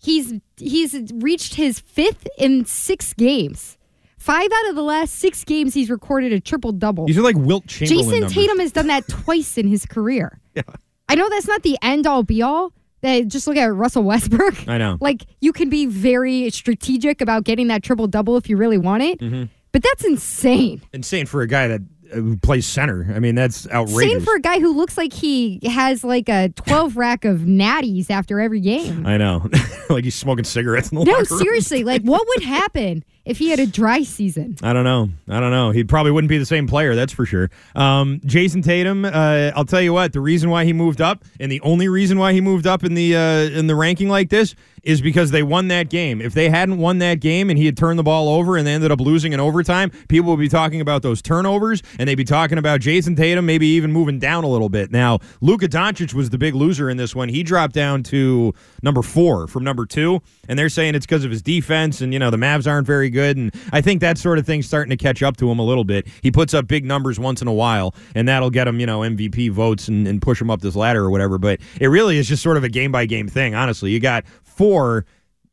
He's 0.00 0.34
he's 0.56 0.96
reached 1.14 1.56
his 1.56 1.80
fifth 1.80 2.28
in 2.38 2.64
six 2.66 3.12
games. 3.14 3.76
Five 4.16 4.48
out 4.52 4.70
of 4.70 4.76
the 4.76 4.82
last 4.82 5.14
six 5.14 5.42
games, 5.44 5.74
he's 5.74 5.90
recorded 5.90 6.32
a 6.32 6.40
triple 6.40 6.72
double. 6.72 7.06
These 7.06 7.18
are 7.18 7.22
like 7.22 7.36
Wilt 7.36 7.66
Chamberlain 7.66 8.04
Jayson 8.04 8.20
numbers. 8.20 8.34
Tatum 8.34 8.58
has 8.60 8.72
done 8.72 8.86
that 8.88 9.08
twice 9.08 9.58
in 9.58 9.66
his 9.66 9.84
career. 9.86 10.40
Yeah. 10.54 10.62
I 11.08 11.14
know 11.14 11.28
that's 11.30 11.46
not 11.46 11.62
the 11.62 11.78
end 11.82 12.06
all 12.06 12.22
be 12.24 12.42
all. 12.42 12.72
That 13.02 13.28
just 13.28 13.46
look 13.46 13.56
at 13.56 13.66
Russell 13.66 14.02
Westbrook. 14.02 14.66
I 14.68 14.78
know. 14.78 14.96
Like 15.00 15.24
you 15.40 15.52
can 15.52 15.68
be 15.68 15.86
very 15.86 16.50
strategic 16.50 17.20
about 17.20 17.44
getting 17.44 17.68
that 17.68 17.82
triple 17.82 18.06
double 18.08 18.36
if 18.36 18.48
you 18.48 18.56
really 18.56 18.78
want 18.78 19.02
it, 19.02 19.20
Mhm. 19.20 19.48
but 19.72 19.82
that's 19.82 20.04
insane. 20.04 20.82
Insane 20.92 21.26
for 21.26 21.42
a 21.42 21.46
guy 21.46 21.68
that 21.68 21.80
uh, 22.12 22.16
who 22.16 22.36
plays 22.38 22.66
center. 22.66 23.06
I 23.14 23.18
mean, 23.20 23.34
that's 23.34 23.68
outrageous. 23.68 24.14
Insane 24.14 24.20
for 24.24 24.34
a 24.36 24.40
guy 24.40 24.60
who 24.60 24.72
looks 24.74 24.96
like 24.96 25.12
he 25.12 25.60
has 25.64 26.02
like 26.02 26.28
a 26.30 26.48
12 26.56 26.96
rack 26.96 27.24
of 27.26 27.40
natties 27.40 28.10
after 28.10 28.40
every 28.40 28.60
game. 28.60 29.06
I 29.06 29.16
know. 29.18 29.48
like 29.90 30.04
he's 30.04 30.14
smoking 30.14 30.44
cigarettes 30.44 30.90
in 30.90 30.98
the 30.98 31.04
No, 31.04 31.12
locker 31.12 31.34
room. 31.34 31.40
seriously, 31.42 31.84
like 31.84 32.02
what 32.02 32.26
would 32.26 32.42
happen 32.44 33.04
if 33.28 33.38
he 33.38 33.50
had 33.50 33.60
a 33.60 33.66
dry 33.66 34.02
season? 34.02 34.56
I 34.62 34.72
don't 34.72 34.84
know. 34.84 35.10
I 35.28 35.38
don't 35.38 35.50
know. 35.50 35.70
He 35.70 35.84
probably 35.84 36.10
wouldn't 36.12 36.28
be 36.28 36.38
the 36.38 36.46
same 36.46 36.66
player, 36.66 36.94
that's 36.94 37.12
for 37.12 37.26
sure. 37.26 37.50
Um, 37.76 38.20
Jayson 38.24 38.62
Tatum, 38.62 39.04
uh, 39.04 39.52
I'll 39.54 39.64
tell 39.64 39.82
you 39.82 39.92
what. 39.92 40.12
The 40.12 40.20
reason 40.20 40.50
why 40.50 40.64
he 40.64 40.72
moved 40.72 41.00
up, 41.00 41.24
and 41.38 41.52
the 41.52 41.60
only 41.60 41.88
reason 41.88 42.18
why 42.18 42.32
he 42.32 42.40
moved 42.40 42.66
up 42.66 42.82
in 42.82 42.94
the 42.94 43.14
uh, 43.14 43.20
in 43.58 43.66
the 43.66 43.76
ranking 43.76 44.08
like 44.08 44.30
this, 44.30 44.54
is 44.88 45.02
because 45.02 45.30
they 45.32 45.42
won 45.42 45.68
that 45.68 45.90
game. 45.90 46.22
If 46.22 46.32
they 46.32 46.48
hadn't 46.48 46.78
won 46.78 46.96
that 47.00 47.20
game 47.20 47.50
and 47.50 47.58
he 47.58 47.66
had 47.66 47.76
turned 47.76 47.98
the 47.98 48.02
ball 48.02 48.26
over 48.26 48.56
and 48.56 48.66
they 48.66 48.72
ended 48.72 48.90
up 48.90 49.02
losing 49.02 49.34
in 49.34 49.38
overtime, 49.38 49.90
people 50.08 50.30
would 50.30 50.40
be 50.40 50.48
talking 50.48 50.80
about 50.80 51.02
those 51.02 51.20
turnovers 51.20 51.82
and 51.98 52.08
they'd 52.08 52.14
be 52.14 52.24
talking 52.24 52.56
about 52.56 52.80
Jayson 52.80 53.14
Tatum 53.14 53.44
maybe 53.44 53.66
even 53.66 53.92
moving 53.92 54.18
down 54.18 54.44
a 54.44 54.48
little 54.48 54.70
bit. 54.70 54.90
Now, 54.90 55.18
Luka 55.42 55.68
Doncic 55.68 56.14
was 56.14 56.30
the 56.30 56.38
big 56.38 56.54
loser 56.54 56.88
in 56.88 56.96
this 56.96 57.14
one. 57.14 57.28
He 57.28 57.42
dropped 57.42 57.74
down 57.74 58.02
to 58.04 58.54
number 58.82 59.02
four 59.02 59.46
from 59.46 59.62
number 59.62 59.84
two, 59.84 60.22
and 60.48 60.58
they're 60.58 60.70
saying 60.70 60.94
it's 60.94 61.04
because 61.04 61.22
of 61.22 61.30
his 61.30 61.42
defense 61.42 62.00
and 62.00 62.14
you 62.14 62.18
know 62.18 62.30
the 62.30 62.38
Mavs 62.38 62.66
aren't 62.66 62.86
very 62.86 63.10
good. 63.10 63.36
And 63.36 63.54
I 63.74 63.82
think 63.82 64.00
that 64.00 64.16
sort 64.16 64.38
of 64.38 64.46
thing's 64.46 64.66
starting 64.66 64.88
to 64.88 64.96
catch 64.96 65.22
up 65.22 65.36
to 65.36 65.50
him 65.50 65.58
a 65.58 65.64
little 65.64 65.84
bit. 65.84 66.08
He 66.22 66.30
puts 66.30 66.54
up 66.54 66.66
big 66.66 66.86
numbers 66.86 67.20
once 67.20 67.42
in 67.42 67.48
a 67.48 67.52
while, 67.52 67.94
and 68.14 68.26
that'll 68.26 68.48
get 68.48 68.66
him 68.66 68.80
you 68.80 68.86
know 68.86 69.00
MVP 69.00 69.50
votes 69.50 69.88
and, 69.88 70.08
and 70.08 70.22
push 70.22 70.40
him 70.40 70.50
up 70.50 70.62
this 70.62 70.74
ladder 70.74 71.04
or 71.04 71.10
whatever. 71.10 71.36
But 71.36 71.60
it 71.78 71.88
really 71.88 72.16
is 72.16 72.26
just 72.26 72.42
sort 72.42 72.56
of 72.56 72.64
a 72.64 72.70
game 72.70 72.90
by 72.90 73.04
game 73.04 73.28
thing. 73.28 73.54
Honestly, 73.54 73.90
you 73.90 74.00
got 74.00 74.24
four, 74.58 75.06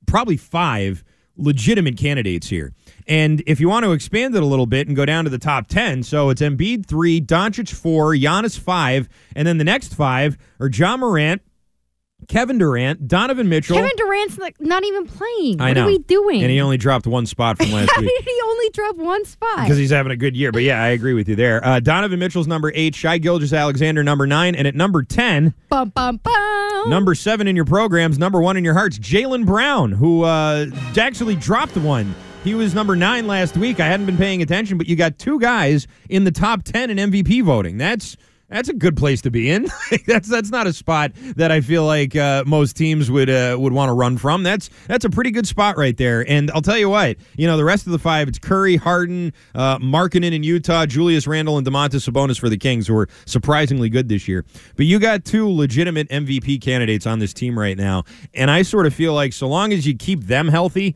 probably 0.07 0.35
five 0.35 1.03
legitimate 1.37 1.97
candidates 1.97 2.49
here. 2.49 2.73
And 3.07 3.43
if 3.45 3.59
you 3.59 3.69
want 3.69 3.85
to 3.85 3.91
expand 3.91 4.35
it 4.35 4.41
a 4.41 4.45
little 4.45 4.65
bit 4.65 4.87
and 4.87 4.95
go 4.95 5.05
down 5.05 5.25
to 5.25 5.29
the 5.29 5.37
top 5.37 5.67
10, 5.67 6.03
so 6.03 6.29
it's 6.29 6.41
Embiid 6.41 6.87
3, 6.87 7.21
Doncic 7.21 7.73
4, 7.73 8.15
Giannis 8.15 8.57
5, 8.57 9.09
and 9.35 9.47
then 9.47 9.57
the 9.57 9.63
next 9.63 9.93
five 9.93 10.37
are 10.59 10.69
Ja 10.69 10.97
Morant, 10.97 11.41
Kevin 12.27 12.57
Durant, 12.57 13.07
Donovan 13.07 13.49
Mitchell. 13.49 13.75
Kevin 13.75 13.91
Durant's 13.97 14.37
like 14.37 14.59
not 14.59 14.83
even 14.83 15.05
playing. 15.05 15.61
I 15.61 15.69
what 15.69 15.73
know. 15.75 15.83
are 15.83 15.87
we 15.87 15.99
doing? 15.99 16.41
And 16.41 16.49
he 16.49 16.59
only 16.59 16.77
dropped 16.77 17.05
one 17.05 17.25
spot 17.25 17.57
from 17.57 17.71
last 17.71 17.91
week. 17.99 18.09
he 18.23 18.39
only 18.45 18.69
dropped 18.71 18.97
one 18.97 19.25
spot? 19.25 19.57
Because 19.61 19.77
he's 19.77 19.91
having 19.91 20.11
a 20.11 20.15
good 20.15 20.35
year. 20.35 20.51
But 20.51 20.63
yeah, 20.63 20.81
I 20.81 20.87
agree 20.87 21.13
with 21.13 21.29
you 21.29 21.35
there. 21.35 21.63
Uh, 21.63 21.79
Donovan 21.79 22.19
Mitchell's 22.19 22.47
number 22.47 22.71
eight, 22.73 22.95
Shai 22.95 23.17
Gilgeous-Alexander 23.19 24.03
number 24.03 24.25
nine, 24.25 24.55
and 24.55 24.67
at 24.67 24.75
number 24.75 25.03
10, 25.03 25.53
bum 25.69 25.89
bum 25.89 26.17
bum. 26.23 26.89
Number 26.89 27.15
seven 27.15 27.47
in 27.47 27.55
your 27.55 27.65
programs, 27.65 28.17
number 28.17 28.41
one 28.41 28.57
in 28.57 28.63
your 28.63 28.73
hearts, 28.73 28.97
Jaylen 28.97 29.45
Brown, 29.45 29.91
who 29.91 30.23
uh, 30.23 30.67
actually 30.97 31.35
dropped 31.35 31.77
one. 31.77 32.15
He 32.43 32.53
was 32.53 32.73
number 32.75 32.95
nine 32.95 33.27
last 33.27 33.57
week. 33.57 33.79
I 33.79 33.87
hadn't 33.87 34.05
been 34.05 34.17
paying 34.17 34.41
attention, 34.41 34.77
but 34.77 34.87
you 34.87 34.95
got 34.95 35.17
two 35.17 35.39
guys 35.39 35.87
in 36.09 36.23
the 36.25 36.31
top 36.31 36.63
ten 36.63 36.89
in 36.91 37.11
MVP 37.11 37.43
voting. 37.43 37.77
That's 37.77 38.17
that's 38.49 38.69
a 38.69 38.73
good 38.73 38.95
place 38.95 39.21
to 39.21 39.31
be 39.31 39.49
in. 39.49 39.67
that's 40.07 40.29
that's 40.29 40.51
not 40.51 40.67
a 40.67 40.73
spot 40.73 41.11
that 41.35 41.51
I 41.51 41.61
feel 41.61 41.85
like 41.85 42.15
uh, 42.15 42.43
most 42.45 42.75
teams 42.75 43.09
would 43.09 43.29
uh, 43.29 43.57
would 43.59 43.73
want 43.73 43.89
to 43.89 43.93
run 43.93 44.17
from. 44.17 44.43
That's 44.43 44.69
that's 44.87 45.05
a 45.05 45.09
pretty 45.09 45.31
good 45.31 45.47
spot 45.47 45.77
right 45.77 45.97
there. 45.97 46.29
And 46.29 46.51
I'll 46.51 46.61
tell 46.61 46.77
you 46.77 46.89
what, 46.89 47.17
you 47.37 47.47
know, 47.47 47.57
the 47.57 47.65
rest 47.65 47.87
of 47.87 47.91
the 47.91 47.99
five, 47.99 48.27
it's 48.27 48.37
Curry, 48.37 48.75
Harden, 48.75 49.33
uh, 49.55 49.79
Markkanen 49.79 50.33
in 50.33 50.43
Utah, 50.43 50.85
Julius 50.85 51.25
Randle, 51.25 51.57
and 51.57 51.65
Domantas 51.65 52.07
Sabonis 52.07 52.39
for 52.39 52.49
the 52.49 52.57
Kings, 52.57 52.87
who 52.87 52.97
are 52.97 53.09
surprisingly 53.25 53.89
good 53.89 54.09
this 54.09 54.27
year. 54.27 54.45
But 54.75 54.85
you 54.85 54.99
got 54.99 55.25
two 55.25 55.49
legitimate 55.49 56.07
MVP 56.09 56.61
candidates 56.61 57.07
on 57.07 57.19
this 57.19 57.33
team 57.33 57.57
right 57.57 57.77
now, 57.77 58.03
and 58.33 58.51
I 58.51 58.61
sort 58.61 58.85
of 58.85 58.93
feel 58.93 59.13
like 59.13 59.33
so 59.33 59.47
long 59.47 59.73
as 59.73 59.87
you 59.87 59.97
keep 59.97 60.21
them 60.21 60.47
healthy, 60.47 60.95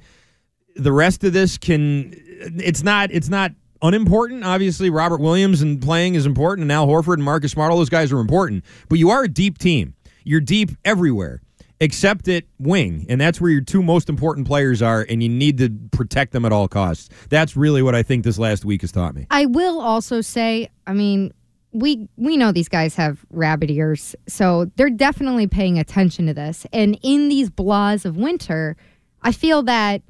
the 0.76 0.92
rest 0.92 1.24
of 1.24 1.34
this 1.34 1.58
can. 1.58 2.14
It's 2.58 2.84
not. 2.84 3.12
It's 3.12 3.30
not 3.30 3.52
unimportant. 3.82 4.44
Obviously, 4.44 4.90
Robert 4.90 5.20
Williams 5.20 5.62
and 5.62 5.82
playing 5.82 6.16
is 6.16 6.26
important, 6.26 6.64
and 6.64 6.72
Al 6.72 6.88
Horford 6.88 7.16
and 7.16 7.24
Marcus 7.24 7.52
Smart, 7.52 7.72
all 7.72 7.78
those 7.78 7.90
guys 7.90 8.12
are 8.12 8.20
important. 8.20 8.64
But 8.90 9.00
you 9.00 9.10
are 9.10 9.24
a 9.24 9.30
deep 9.30 9.58
team. 9.58 9.96
You're 10.24 10.42
deep 10.42 10.72
everywhere 10.86 11.42
except 11.80 12.28
at 12.28 12.44
wing, 12.60 13.06
and 13.10 13.20
that's 13.20 13.40
where 13.40 13.52
your 13.52 13.62
two 13.62 13.82
most 13.82 14.10
important 14.10 14.48
players 14.48 14.82
are, 14.82 15.06
and 15.10 15.24
you 15.24 15.30
need 15.30 15.58
to 15.60 15.70
protect 15.92 16.34
them 16.34 16.46
at 16.46 16.52
all 16.52 16.68
costs. 16.68 17.10
That's 17.30 17.56
really 17.56 17.82
what 17.82 17.96
I 17.96 18.04
think 18.04 18.24
this 18.24 18.38
last 18.38 18.66
week 18.66 18.82
has 18.82 18.92
taught 18.92 19.16
me. 19.16 19.28
I 19.32 19.46
will 19.46 19.80
also 19.80 20.22
say, 20.22 20.70
I 20.86 20.94
mean, 20.94 21.34
we 21.72 22.08
we 22.18 22.36
know 22.36 22.52
these 22.52 22.70
guys 22.70 22.96
have 22.96 23.26
rabbit 23.30 23.70
ears, 23.70 24.16
so 24.28 24.66
they're 24.76 24.90
definitely 24.90 25.48
paying 25.48 25.80
attention 25.80 26.26
to 26.28 26.34
this. 26.34 26.66
And 26.74 26.98
in 27.02 27.30
these 27.30 27.50
blahs 27.50 28.06
of 28.06 28.18
winter, 28.18 28.76
I 29.22 29.32
feel 29.32 29.64
that 29.64 30.02
th- 30.02 30.04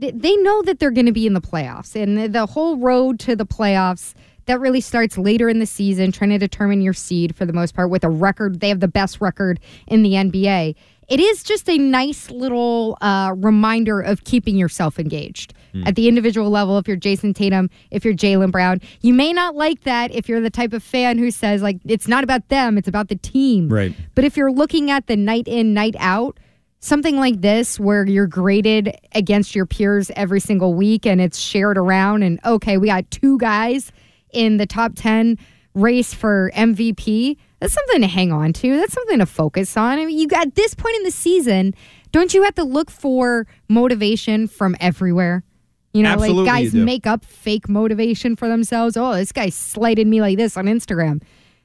they 0.00 0.36
know 0.36 0.62
that 0.62 0.78
they're 0.78 0.90
going 0.90 1.06
to 1.06 1.12
be 1.12 1.26
in 1.26 1.34
the 1.34 1.40
playoffs, 1.40 1.94
and 2.00 2.16
the, 2.16 2.28
the 2.28 2.46
whole 2.46 2.76
road 2.78 3.18
to 3.20 3.36
the 3.36 3.46
playoffs 3.46 4.14
that 4.46 4.58
really 4.58 4.80
starts 4.80 5.16
later 5.18 5.48
in 5.48 5.58
the 5.58 5.66
season, 5.66 6.10
trying 6.10 6.30
to 6.30 6.38
determine 6.38 6.80
your 6.80 6.94
seed 6.94 7.36
for 7.36 7.44
the 7.44 7.52
most 7.52 7.74
part 7.74 7.90
with 7.90 8.02
a 8.02 8.08
record. 8.08 8.60
They 8.60 8.68
have 8.70 8.80
the 8.80 8.88
best 8.88 9.20
record 9.20 9.60
in 9.86 10.02
the 10.02 10.12
NBA. 10.12 10.74
It 11.08 11.20
is 11.20 11.42
just 11.42 11.68
a 11.68 11.76
nice 11.76 12.30
little 12.30 12.96
uh, 13.00 13.32
reminder 13.36 14.00
of 14.00 14.24
keeping 14.24 14.56
yourself 14.56 14.98
engaged 14.98 15.54
Hmm. 15.72 15.84
at 15.86 15.94
the 15.94 16.08
individual 16.08 16.50
level. 16.50 16.78
If 16.78 16.88
you're 16.88 16.96
Jayson 16.96 17.32
Tatum, 17.32 17.70
if 17.92 18.04
you're 18.04 18.14
Jaylen 18.14 18.50
Brown, 18.50 18.80
you 19.02 19.14
may 19.14 19.32
not 19.32 19.54
like 19.54 19.82
that 19.82 20.12
if 20.12 20.28
you're 20.28 20.40
the 20.40 20.50
type 20.50 20.72
of 20.72 20.82
fan 20.82 21.16
who 21.16 21.30
says 21.30 21.62
like 21.62 21.78
it's 21.84 22.08
not 22.08 22.24
about 22.24 22.48
them, 22.48 22.76
it's 22.76 22.88
about 22.88 23.06
the 23.08 23.14
team. 23.14 23.68
Right. 23.68 23.94
But 24.16 24.24
if 24.24 24.36
you're 24.36 24.50
looking 24.50 24.90
at 24.90 25.06
the 25.06 25.14
night 25.16 25.46
in, 25.46 25.72
night 25.72 25.94
out, 26.00 26.38
something 26.80 27.16
like 27.16 27.40
this 27.40 27.78
where 27.78 28.06
you're 28.06 28.26
graded 28.26 28.96
against 29.14 29.54
your 29.54 29.66
peers 29.66 30.10
every 30.16 30.40
single 30.40 30.74
week 30.74 31.06
and 31.06 31.20
it's 31.20 31.38
shared 31.38 31.78
around, 31.78 32.22
and 32.22 32.40
okay, 32.44 32.78
we 32.78 32.88
got 32.88 33.10
two 33.10 33.38
guys 33.38 33.92
in 34.32 34.56
the 34.56 34.66
top 34.66 34.92
10 34.96 35.38
race 35.74 36.12
for 36.12 36.50
MVP. 36.54 37.36
That's 37.60 37.74
something 37.74 38.00
to 38.00 38.06
hang 38.08 38.32
on 38.32 38.52
to. 38.54 38.76
That's 38.76 38.94
something 38.94 39.18
to 39.18 39.26
focus 39.26 39.76
on. 39.76 39.98
I 39.98 40.06
mean, 40.06 40.18
you 40.18 40.26
got 40.26 40.48
at 40.48 40.54
this 40.54 40.74
point 40.74 40.96
in 40.96 41.02
the 41.04 41.10
season, 41.10 41.74
don't 42.12 42.34
you 42.34 42.42
have 42.42 42.54
to 42.56 42.64
look 42.64 42.90
for 42.90 43.46
motivation 43.68 44.48
from 44.48 44.76
everywhere? 44.80 45.44
You 45.92 46.02
know, 46.04 46.10
Absolutely 46.10 46.44
like 46.44 46.62
guys 46.64 46.74
make 46.74 47.06
up 47.06 47.24
fake 47.24 47.68
motivation 47.68 48.36
for 48.36 48.48
themselves. 48.48 48.96
Oh, 48.96 49.14
this 49.14 49.32
guy 49.32 49.48
slighted 49.48 50.06
me 50.06 50.20
like 50.20 50.36
this 50.36 50.56
on 50.56 50.66
Instagram. 50.66 51.22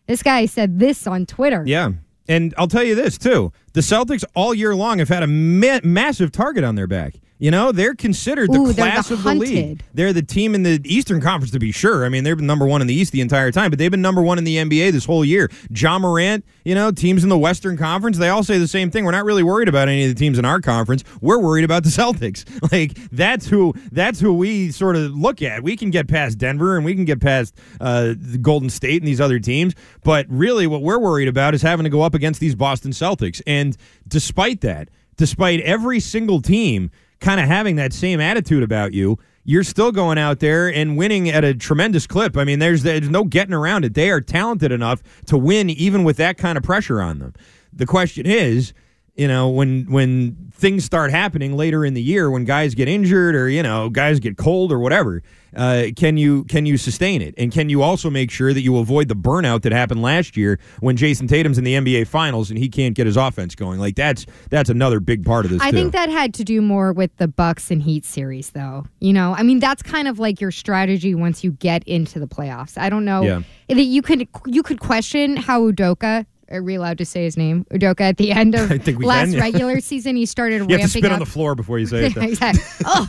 This 0.07 0.23
guy 0.23 0.45
said 0.47 0.79
this 0.79 1.07
on 1.07 1.25
Twitter. 1.25 1.63
Yeah. 1.65 1.91
And 2.27 2.53
I'll 2.57 2.67
tell 2.67 2.83
you 2.83 2.95
this, 2.95 3.17
too. 3.17 3.51
The 3.73 3.81
Celtics 3.81 4.23
all 4.35 4.53
year 4.53 4.75
long 4.75 4.99
have 4.99 5.09
had 5.09 5.23
a 5.23 5.27
ma- 5.27 5.79
massive 5.83 6.31
target 6.31 6.63
on 6.63 6.75
their 6.75 6.87
back. 6.87 7.15
You 7.37 7.51
know, 7.51 7.73
they're 7.73 7.95
considered 7.95 8.49
the 8.49 8.59
Ooh, 8.59 8.71
they're 8.71 8.73
the 8.73 8.91
class 8.91 9.11
of 9.11 9.23
the 9.23 9.35
league. 9.35 9.83
They're 9.93 10.13
the 10.13 10.21
team 10.21 10.55
in 10.55 10.63
the 10.63 10.79
Eastern 10.85 11.19
Conference, 11.19 11.51
to 11.51 11.59
be 11.59 11.73
sure. 11.73 12.05
I 12.05 12.09
mean, 12.09 12.23
they've 12.23 12.37
been 12.37 12.45
number 12.45 12.65
one 12.65 12.79
in 12.79 12.87
the 12.87 12.93
East 12.93 13.11
the 13.11 13.19
entire 13.19 13.51
time, 13.51 13.71
but 13.71 13.77
they've 13.77 13.91
been 13.91 14.01
number 14.01 14.21
one 14.21 14.37
in 14.37 14.45
the 14.45 14.55
NBA 14.55 14.93
this 14.93 15.03
whole 15.03 15.25
year. 15.25 15.49
Ja 15.69 15.99
Morant, 15.99 16.45
you 16.63 16.73
know, 16.73 16.91
teams 16.91 17.23
in 17.23 17.29
the 17.29 17.37
Western 17.37 17.75
Conference, 17.77 18.17
they 18.17 18.29
all 18.29 18.43
say 18.43 18.57
the 18.57 18.69
same 18.69 18.89
thing. 18.89 19.03
We're 19.03 19.11
not 19.11 19.25
really 19.25 19.43
worried 19.43 19.67
about 19.67 19.89
any 19.89 20.03
of 20.03 20.09
the 20.09 20.15
teams 20.15 20.39
in 20.39 20.45
our 20.45 20.61
conference. 20.61 21.03
We're 21.19 21.39
worried 21.39 21.65
about 21.65 21.83
the 21.83 21.89
Celtics. 21.89 22.45
Like 22.71 22.95
that's 23.11 23.47
who 23.47 23.73
that's 23.91 24.19
who 24.19 24.33
we 24.33 24.71
sort 24.71 24.95
of 24.95 25.11
look 25.15 25.41
at. 25.41 25.61
We 25.61 25.77
can 25.77 25.91
get 25.91 26.07
past 26.07 26.37
Denver 26.37 26.77
and 26.77 26.83
we 26.83 26.95
can 26.95 27.05
get 27.05 27.21
past 27.21 27.55
uh, 27.79 28.13
Golden 28.41 28.69
State 28.69 29.01
and 29.01 29.07
these 29.07 29.21
other 29.21 29.39
teams, 29.39 29.75
but 30.03 30.25
really 30.29 30.65
what 30.65 30.81
we're 30.81 30.97
worried 30.97 31.27
about 31.27 31.53
is 31.53 31.61
having 31.61 31.83
to 31.83 31.89
go 31.89 32.01
up 32.01 32.15
against 32.15 32.39
these 32.39 32.55
Boston 32.55 32.91
Celtics. 32.91 33.41
And 33.45 33.77
despite 34.07 34.61
that, 34.61 34.89
despite 35.15 35.59
every 35.61 35.99
single 35.99 36.41
team 36.41 36.89
kind 37.19 37.39
of 37.39 37.47
having 37.47 37.75
that 37.77 37.93
same 37.93 38.19
attitude 38.19 38.63
about 38.63 38.93
you, 38.93 39.17
you're 39.43 39.63
still 39.63 39.91
going 39.91 40.17
out 40.17 40.39
there 40.39 40.67
and 40.67 40.97
winning 40.97 41.29
at 41.29 41.43
a 41.43 41.53
tremendous 41.53 42.07
clip. 42.07 42.35
I 42.35 42.43
mean, 42.43 42.59
there's 42.59 42.83
there's 42.83 43.09
no 43.09 43.23
getting 43.23 43.53
around 43.53 43.85
it. 43.85 43.93
They 43.93 44.09
are 44.09 44.21
talented 44.21 44.71
enough 44.71 45.03
to 45.27 45.37
win 45.37 45.69
even 45.69 46.03
with 46.03 46.17
that 46.17 46.37
kind 46.37 46.57
of 46.57 46.63
pressure 46.63 47.01
on 47.01 47.19
them. 47.19 47.33
The 47.71 47.85
question 47.85 48.25
is, 48.25 48.73
You 49.15 49.29
know, 49.29 49.47
when 49.49 49.85
when 49.89 50.51
things 50.51 50.83
start 50.83 51.09
happening 51.11 51.55
later 51.55 51.85
in 51.85 51.93
the 51.93 52.01
year, 52.01 52.29
when 52.29 52.43
guys 52.43 52.75
get 52.75 52.87
injured 52.89 53.33
or 53.35 53.47
you 53.49 53.63
know 53.63 53.89
guys 53.89 54.19
get 54.19 54.35
cold 54.37 54.73
or 54.73 54.79
whatever, 54.79 55.23
uh, 55.55 55.85
can 55.95 56.17
you 56.17 56.43
can 56.45 56.65
you 56.65 56.75
sustain 56.75 57.21
it? 57.21 57.33
And 57.37 57.49
can 57.49 57.69
you 57.69 57.81
also 57.81 58.09
make 58.09 58.29
sure 58.29 58.51
that 58.53 58.59
you 58.59 58.77
avoid 58.77 59.07
the 59.07 59.15
burnout 59.15 59.61
that 59.61 59.71
happened 59.71 60.01
last 60.01 60.35
year 60.35 60.59
when 60.81 60.97
Jayson 60.97 61.29
Tatum's 61.29 61.57
in 61.57 61.63
the 61.63 61.75
NBA 61.75 62.07
Finals 62.07 62.49
and 62.49 62.59
he 62.59 62.67
can't 62.67 62.93
get 62.93 63.05
his 63.05 63.15
offense 63.15 63.55
going? 63.55 63.79
Like 63.79 63.95
that's 63.95 64.25
that's 64.49 64.69
another 64.69 64.99
big 64.99 65.23
part 65.23 65.45
of 65.45 65.51
this. 65.51 65.61
I 65.61 65.71
too. 65.71 65.77
think 65.77 65.93
that 65.93 66.09
had 66.09 66.33
to 66.33 66.43
do 66.43 66.61
more 66.61 66.91
with 66.91 67.15
the 67.15 67.29
Bucks 67.29 67.71
and 67.71 67.81
Heat 67.81 68.03
series, 68.03 68.49
though. 68.49 68.83
You 68.99 69.13
know, 69.13 69.33
I 69.33 69.43
mean, 69.43 69.59
that's 69.59 69.81
kind 69.81 70.09
of 70.09 70.19
like 70.19 70.41
your 70.41 70.51
strategy 70.51 71.15
once 71.15 71.41
you 71.41 71.51
get 71.53 71.85
into 71.85 72.19
the 72.19 72.27
playoffs. 72.27 72.77
I 72.77 72.89
don't 72.89 73.05
know 73.05 73.21
Yeah. 73.23 73.41
that 73.69 73.81
you 73.83 74.01
could 74.01 74.27
you 74.45 74.61
could 74.61 74.81
question 74.81 75.37
how 75.37 75.71
Udoka. 75.71 76.25
Are 76.51 76.61
we 76.61 76.75
allowed 76.75 76.97
to 76.99 77.05
say 77.05 77.23
his 77.23 77.37
name? 77.37 77.65
Udoka 77.71 78.01
at 78.01 78.17
the 78.17 78.31
end 78.31 78.55
of 78.55 78.71
I 78.71 78.77
think 78.77 78.99
we 78.99 79.05
last 79.05 79.27
can, 79.29 79.33
yeah. 79.35 79.41
regular 79.41 79.79
season, 79.79 80.15
he 80.15 80.25
started 80.25 80.55
you 80.55 80.59
ramping 80.61 80.79
have 80.79 80.91
to 80.91 80.97
spit 80.97 81.05
up. 81.05 81.13
on 81.13 81.19
the 81.19 81.25
floor 81.25 81.55
before 81.55 81.79
you 81.79 81.85
say 81.85 82.05
it. 82.07 82.17
exactly. 82.17 82.63
Oh, 82.85 83.07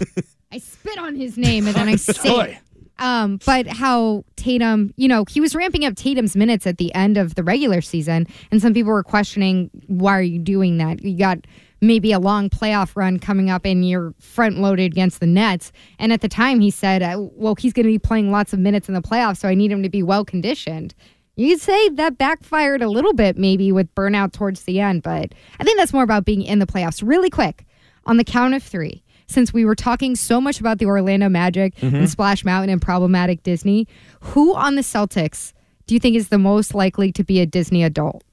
I 0.53 0.59
spit 0.59 0.99
on 0.99 1.15
his 1.17 1.37
name 1.37 1.67
and 1.67 1.77
then 1.77 1.89
I 1.89 1.97
say 1.97 2.53
it. 2.53 2.59
Um, 2.99 3.39
but 3.45 3.67
how 3.67 4.25
Tatum, 4.37 4.95
you 4.97 5.07
know, 5.07 5.25
he 5.29 5.41
was 5.41 5.55
ramping 5.55 5.85
up 5.85 5.97
Tatum's 5.97 6.35
minutes 6.35 6.67
at 6.67 6.79
the 6.79 6.95
end 6.95 7.19
of 7.19 7.35
the 7.35 7.43
regular 7.43 7.83
season, 7.83 8.27
and 8.51 8.63
some 8.63 8.73
people 8.73 8.91
were 8.91 9.03
questioning 9.03 9.71
why 9.87 10.17
are 10.17 10.23
you 10.23 10.39
doing 10.39 10.79
that? 10.79 11.03
You 11.03 11.19
got 11.19 11.39
maybe 11.83 12.11
a 12.13 12.19
long 12.19 12.49
playoff 12.49 12.97
run 12.97 13.19
coming 13.19 13.51
up, 13.51 13.67
and 13.67 13.87
you're 13.87 14.15
front 14.19 14.61
loaded 14.61 14.93
against 14.93 15.21
the 15.21 15.27
Nets. 15.27 15.73
And 15.99 16.11
at 16.11 16.23
the 16.23 16.29
time, 16.29 16.61
he 16.61 16.71
said, 16.71 17.03
uh, 17.03 17.17
"Well, 17.33 17.55
he's 17.55 17.75
going 17.75 17.85
to 17.85 17.93
be 17.93 17.99
playing 17.99 18.31
lots 18.33 18.55
of 18.55 18.61
minutes 18.61 18.89
in 18.89 18.95
the 18.95 19.03
playoffs, 19.03 19.39
so 19.39 19.49
I 19.49 19.55
need 19.55 19.71
him 19.71 19.83
to 19.83 19.91
be 19.91 20.03
well 20.03 20.25
conditioned." 20.25 20.95
You 21.37 21.51
could 21.51 21.61
say 21.61 21.89
that 21.91 22.17
backfired 22.17 22.81
a 22.83 22.89
little 22.89 23.13
bit, 23.13 23.37
maybe 23.37 23.71
with 23.73 23.95
burnout 23.95 24.33
towards 24.33 24.63
the 24.63 24.81
end, 24.81 25.03
but 25.03 25.33
I 25.61 25.65
think 25.65 25.77
that's 25.79 25.93
more 25.93 26.03
about 26.03 26.25
being 26.25 26.43
in 26.43 26.59
the 26.61 26.67
playoffs. 26.67 27.03
Really 27.07 27.29
quick, 27.31 27.67
on 28.07 28.17
the 28.17 28.25
count 28.25 28.55
of 28.55 28.63
three, 28.63 29.03
since 29.27 29.53
we 29.53 29.65
were 29.67 29.75
talking 29.75 30.17
so 30.17 30.41
much 30.41 30.61
about 30.61 30.79
the 30.79 30.87
Orlando 30.87 31.29
Magic 31.29 31.75
Mm-hmm. 31.77 31.95
and 31.97 32.11
Splash 32.11 32.45
Mountain 32.45 32.71
and 32.71 32.81
problematic 32.81 33.43
Disney, 33.43 33.87
who 34.21 34.55
on 34.55 34.77
the 34.77 34.83
Celtics 34.83 35.53
do 35.87 35.95
you 35.95 36.01
think 36.01 36.17
is 36.17 36.29
the 36.29 36.39
most 36.39 36.75
likely 36.75 37.13
to 37.13 37.23
be 37.23 37.41
a 37.41 37.47
Disney 37.47 37.85
adult? 37.85 38.25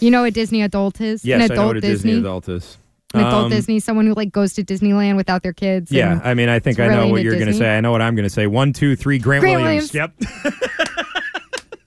You 0.00 0.10
know 0.10 0.22
what 0.22 0.34
Disney 0.34 0.62
adult 0.62 1.00
is? 1.00 1.24
Yes, 1.24 1.36
An 1.36 1.42
I 1.42 1.44
adult 1.44 1.56
know 1.58 1.66
what 1.68 1.76
a 1.76 1.80
Disney, 1.80 2.12
adult 2.18 2.48
is. 2.48 2.78
An 3.14 3.20
adult 3.20 3.44
Um, 3.44 3.50
Disney, 3.50 3.80
someone 3.80 4.06
who 4.06 4.14
like 4.14 4.30
goes 4.32 4.52
to 4.54 4.64
Disneyland 4.64 5.16
without 5.16 5.42
their 5.42 5.52
kids. 5.52 5.90
Yeah, 5.92 6.20
I 6.24 6.34
mean, 6.34 6.48
I 6.48 6.58
think 6.58 6.78
I 6.80 6.88
know 6.88 7.06
what 7.08 7.22
you're 7.22 7.34
going 7.34 7.46
to 7.46 7.54
say. 7.54 7.76
I 7.76 7.80
know 7.80 7.92
what 7.92 8.02
I'm 8.02 8.14
going 8.16 8.24
to 8.26 8.30
say. 8.30 8.46
One, 8.46 8.72
two, 8.72 8.96
three. 8.96 9.18
Grant, 9.18 9.42
Grant 9.42 9.62
Williams. 9.62 9.92
Williams. 9.94 10.14
Yep. 10.34 10.84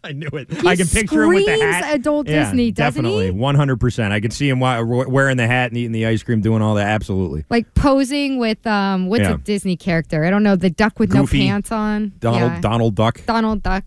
I 0.06 0.12
knew 0.12 0.28
it. 0.34 0.52
He 0.52 0.68
I 0.68 0.76
can 0.76 0.88
picture 0.88 1.24
him 1.24 1.30
with 1.34 1.46
the 1.46 1.58
hat. 1.58 1.96
adult 1.96 2.28
Yeah, 2.28 2.44
Disney, 2.46 2.72
doesn't 2.72 3.04
definitely, 3.04 3.32
100. 3.32 3.80
percent 3.80 4.12
I 4.14 4.20
can 4.20 4.32
see 4.32 4.50
him 4.50 4.60
wearing 4.60 5.38
the 5.38 5.48
hat 5.48 5.72
and 5.72 5.78
eating 5.78 5.92
the 5.94 6.06
ice 6.06 6.24
cream, 6.24 6.42
doing 6.42 6.62
all 6.62 6.76
that. 6.76 6.88
Absolutely. 6.88 7.46
Like 7.50 7.74
posing 7.74 8.38
with 8.40 8.66
um, 8.68 9.08
what's 9.08 9.22
Yeah. 9.24 9.36
a 9.36 9.38
Disney 9.38 9.78
character? 9.78 10.26
I 10.26 10.30
don't 10.30 10.44
know. 10.44 10.56
The 10.56 10.70
duck 10.70 11.00
with 11.00 11.10
Goofy. 11.12 11.40
no 11.40 11.46
pants 11.46 11.72
on. 11.72 12.14
Donald 12.20 12.52
Yeah. 12.54 12.60
Donald 12.62 12.96
Duck. 12.96 13.22
Donald 13.26 13.64
Duck. 13.64 13.86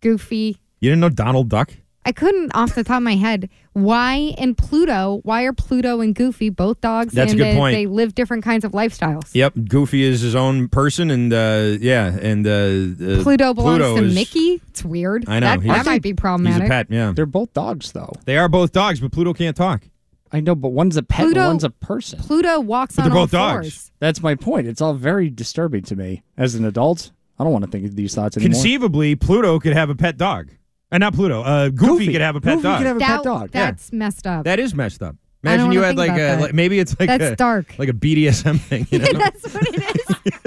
Goofy. 0.00 0.58
You 0.80 0.90
didn't 0.90 1.00
know 1.00 1.08
Donald 1.08 1.48
Duck? 1.48 1.72
I 2.04 2.12
couldn't 2.12 2.54
off 2.54 2.74
the 2.74 2.84
top 2.84 2.98
of 2.98 3.02
my 3.02 3.16
head. 3.16 3.48
Why 3.72 4.34
and 4.38 4.56
Pluto? 4.56 5.20
Why 5.24 5.42
are 5.44 5.52
Pluto 5.52 6.00
and 6.00 6.14
Goofy 6.14 6.50
both 6.50 6.80
dogs? 6.80 7.12
That's 7.14 7.30
a 7.30 7.32
and 7.32 7.38
good 7.38 7.44
they, 7.52 7.56
point. 7.56 7.74
They 7.74 7.86
live 7.86 8.14
different 8.14 8.44
kinds 8.44 8.64
of 8.64 8.72
lifestyles. 8.72 9.30
Yep. 9.34 9.54
Goofy 9.68 10.02
is 10.02 10.20
his 10.20 10.34
own 10.34 10.68
person, 10.68 11.10
and 11.10 11.32
uh, 11.32 11.76
yeah, 11.80 12.06
and 12.20 12.46
uh, 12.46 12.50
uh, 13.20 13.22
Pluto 13.22 13.54
belongs 13.54 13.78
Pluto 13.78 13.96
to 13.96 14.04
is- 14.04 14.14
Mickey. 14.14 14.60
It's 14.68 14.84
weird. 14.84 15.28
I 15.28 15.40
know. 15.40 15.46
That, 15.46 15.62
He's- 15.62 15.76
that 15.76 15.86
might 15.86 16.02
be 16.02 16.14
problematic. 16.14 16.62
He's 16.62 16.68
a 16.68 16.70
pet. 16.70 16.86
Yeah. 16.90 17.12
They're 17.14 17.26
both 17.26 17.52
dogs, 17.52 17.92
though. 17.92 18.12
They 18.26 18.36
are 18.36 18.48
both 18.48 18.72
dogs, 18.72 19.00
but 19.00 19.10
Pluto 19.10 19.32
can't 19.32 19.56
talk. 19.56 19.82
I 20.30 20.40
know, 20.40 20.54
but 20.54 20.70
one's 20.70 20.96
a 20.96 21.02
pet 21.02 21.26
and 21.26 21.34
Pluto- 21.34 21.48
one's 21.48 21.64
a 21.64 21.70
person. 21.70 22.18
Pluto 22.18 22.60
walks 22.60 22.96
But 22.96 23.02
on 23.04 23.08
they're 23.10 23.18
all 23.18 23.24
both 23.24 23.30
dogs. 23.32 23.66
fours. 23.66 23.92
That's 24.00 24.20
my 24.22 24.34
point. 24.34 24.66
It's 24.66 24.80
all 24.80 24.94
very 24.94 25.30
disturbing 25.30 25.82
to 25.84 25.96
me 25.96 26.22
as 26.36 26.54
an 26.54 26.64
adult. 26.64 27.12
I 27.38 27.44
don't 27.44 27.52
want 27.52 27.64
to 27.64 27.70
think 27.70 27.86
of 27.86 27.96
these 27.96 28.14
thoughts 28.14 28.36
anymore. 28.36 28.52
Conceivably, 28.54 29.14
Pluto 29.16 29.58
could 29.58 29.72
have 29.72 29.90
a 29.90 29.94
pet 29.94 30.16
dog. 30.16 30.50
Uh, 30.92 30.98
not 30.98 31.14
Pluto. 31.14 31.42
Uh, 31.42 31.68
Goofy, 31.70 31.86
Goofy. 32.06 32.12
could 32.12 32.20
have 32.20 32.36
a 32.36 32.40
pet 32.40 32.54
Goofy 32.56 32.62
dog. 32.62 32.78
could 32.78 32.86
have 32.86 32.96
a 32.96 32.98
That- 33.00 33.06
pet 33.16 33.24
dog. 33.24 33.50
That's 33.50 33.92
messed 33.92 34.26
up. 34.26 34.44
That 34.44 34.58
is 34.60 34.74
messed 34.74 35.02
up. 35.02 35.16
Imagine 35.44 35.72
you 35.72 35.82
had 35.82 35.96
like 35.96 36.12
a 36.18 36.40
like, 36.40 36.54
maybe 36.54 36.78
it's 36.78 36.98
like 36.98 37.08
That's 37.08 37.24
a 37.24 37.36
dark. 37.36 37.74
like 37.78 37.88
a 37.88 37.92
BDSM 37.92 38.60
thing. 38.60 38.86
You 38.90 38.98
know, 39.00 39.12
That's 39.12 39.54
what 39.54 39.66
it 39.68 39.96
is. 39.96 40.04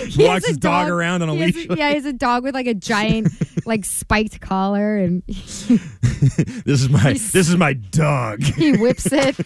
He 0.10 0.24
walks 0.26 0.46
his 0.46 0.56
dog, 0.56 0.88
around 0.88 1.20
on 1.22 1.28
a 1.28 1.36
has- 1.36 1.54
leash. 1.54 1.66
yeah, 1.76 1.90
he 1.90 1.94
has 1.96 2.04
a 2.06 2.12
dog 2.12 2.42
with 2.42 2.54
like 2.54 2.66
a 2.66 2.72
giant, 2.74 3.28
like 3.66 3.84
spiked 3.84 4.40
collar, 4.40 4.96
and 4.96 5.22
this 5.26 5.70
is 6.66 6.88
my 6.88 7.12
this 7.12 7.34
is 7.34 7.54
my 7.56 7.74
dog. 7.74 8.42
he 8.42 8.72
whips 8.78 9.06
it. 9.12 9.38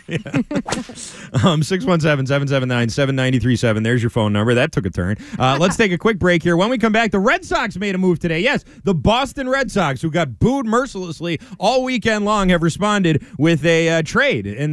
Um, 1.45 1.61
617-779-7937. 1.63 3.83
There's 3.85 4.03
your 4.03 4.11
phone 4.11 4.33
number. 4.33 4.55
That 4.55 4.73
took 4.73 4.87
a 4.87 4.91
turn. 4.91 5.17
Uh, 5.39 5.57
let's 5.61 5.77
take 5.77 5.93
a 5.93 5.99
quick 5.99 6.19
break 6.19 6.43
here. 6.43 6.57
When 6.57 6.71
we 6.71 6.79
come 6.79 6.93
back, 6.93 7.11
the 7.11 7.19
Red 7.19 7.45
Sox 7.45 7.77
made 7.77 7.95
a 7.95 7.99
move 7.99 8.19
today. 8.19 8.41
Yes, 8.41 8.65
the 8.85 8.95
Boston 8.95 9.49
Red 9.49 9.71
Sox, 9.71 10.01
who 10.03 10.11
got 10.11 10.39
booed 10.39 10.67
mercilessly 10.67 11.41
all 11.59 11.83
weekend 11.85 12.25
long, 12.25 12.49
have 12.51 12.63
responded 12.63 13.25
with 13.39 13.65
a 13.65 13.89
uh, 13.89 14.03
trade, 14.03 14.47
and 14.47 14.73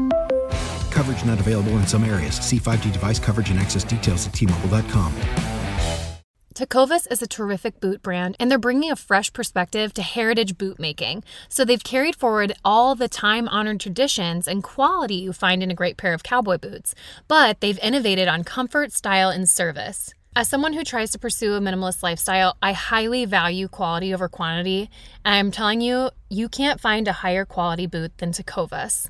Coverage 1.01 1.25
not 1.25 1.39
available 1.39 1.71
in 1.79 1.87
some 1.87 2.03
areas. 2.03 2.35
See 2.35 2.59
5G 2.59 2.93
device 2.93 3.17
coverage 3.17 3.49
and 3.49 3.59
access 3.59 3.83
details 3.83 4.27
at 4.27 4.33
tmobile.com. 4.33 5.11
Tecovas 6.53 7.11
is 7.11 7.23
a 7.23 7.27
terrific 7.27 7.79
boot 7.79 8.03
brand, 8.03 8.35
and 8.39 8.51
they're 8.51 8.59
bringing 8.59 8.91
a 8.91 8.95
fresh 8.95 9.33
perspective 9.33 9.95
to 9.95 10.03
heritage 10.03 10.59
boot 10.59 10.77
making. 10.79 11.23
So 11.49 11.65
they've 11.65 11.83
carried 11.83 12.15
forward 12.15 12.53
all 12.63 12.93
the 12.93 13.07
time 13.07 13.47
honored 13.47 13.79
traditions 13.79 14.47
and 14.47 14.61
quality 14.61 15.15
you 15.15 15.33
find 15.33 15.63
in 15.63 15.71
a 15.71 15.73
great 15.73 15.97
pair 15.97 16.13
of 16.13 16.21
cowboy 16.21 16.59
boots, 16.59 16.93
but 17.27 17.61
they've 17.61 17.79
innovated 17.79 18.27
on 18.27 18.43
comfort, 18.43 18.91
style, 18.91 19.29
and 19.31 19.49
service. 19.49 20.13
As 20.35 20.49
someone 20.49 20.73
who 20.73 20.83
tries 20.83 21.09
to 21.13 21.19
pursue 21.19 21.55
a 21.55 21.59
minimalist 21.59 22.03
lifestyle, 22.03 22.57
I 22.61 22.73
highly 22.73 23.25
value 23.25 23.67
quality 23.67 24.13
over 24.13 24.29
quantity, 24.29 24.91
and 25.25 25.33
I'm 25.33 25.49
telling 25.49 25.81
you, 25.81 26.11
you 26.29 26.47
can't 26.47 26.79
find 26.79 27.07
a 27.07 27.21
higher 27.23 27.43
quality 27.43 27.87
boot 27.87 28.19
than 28.19 28.33
Tecovas. 28.33 29.09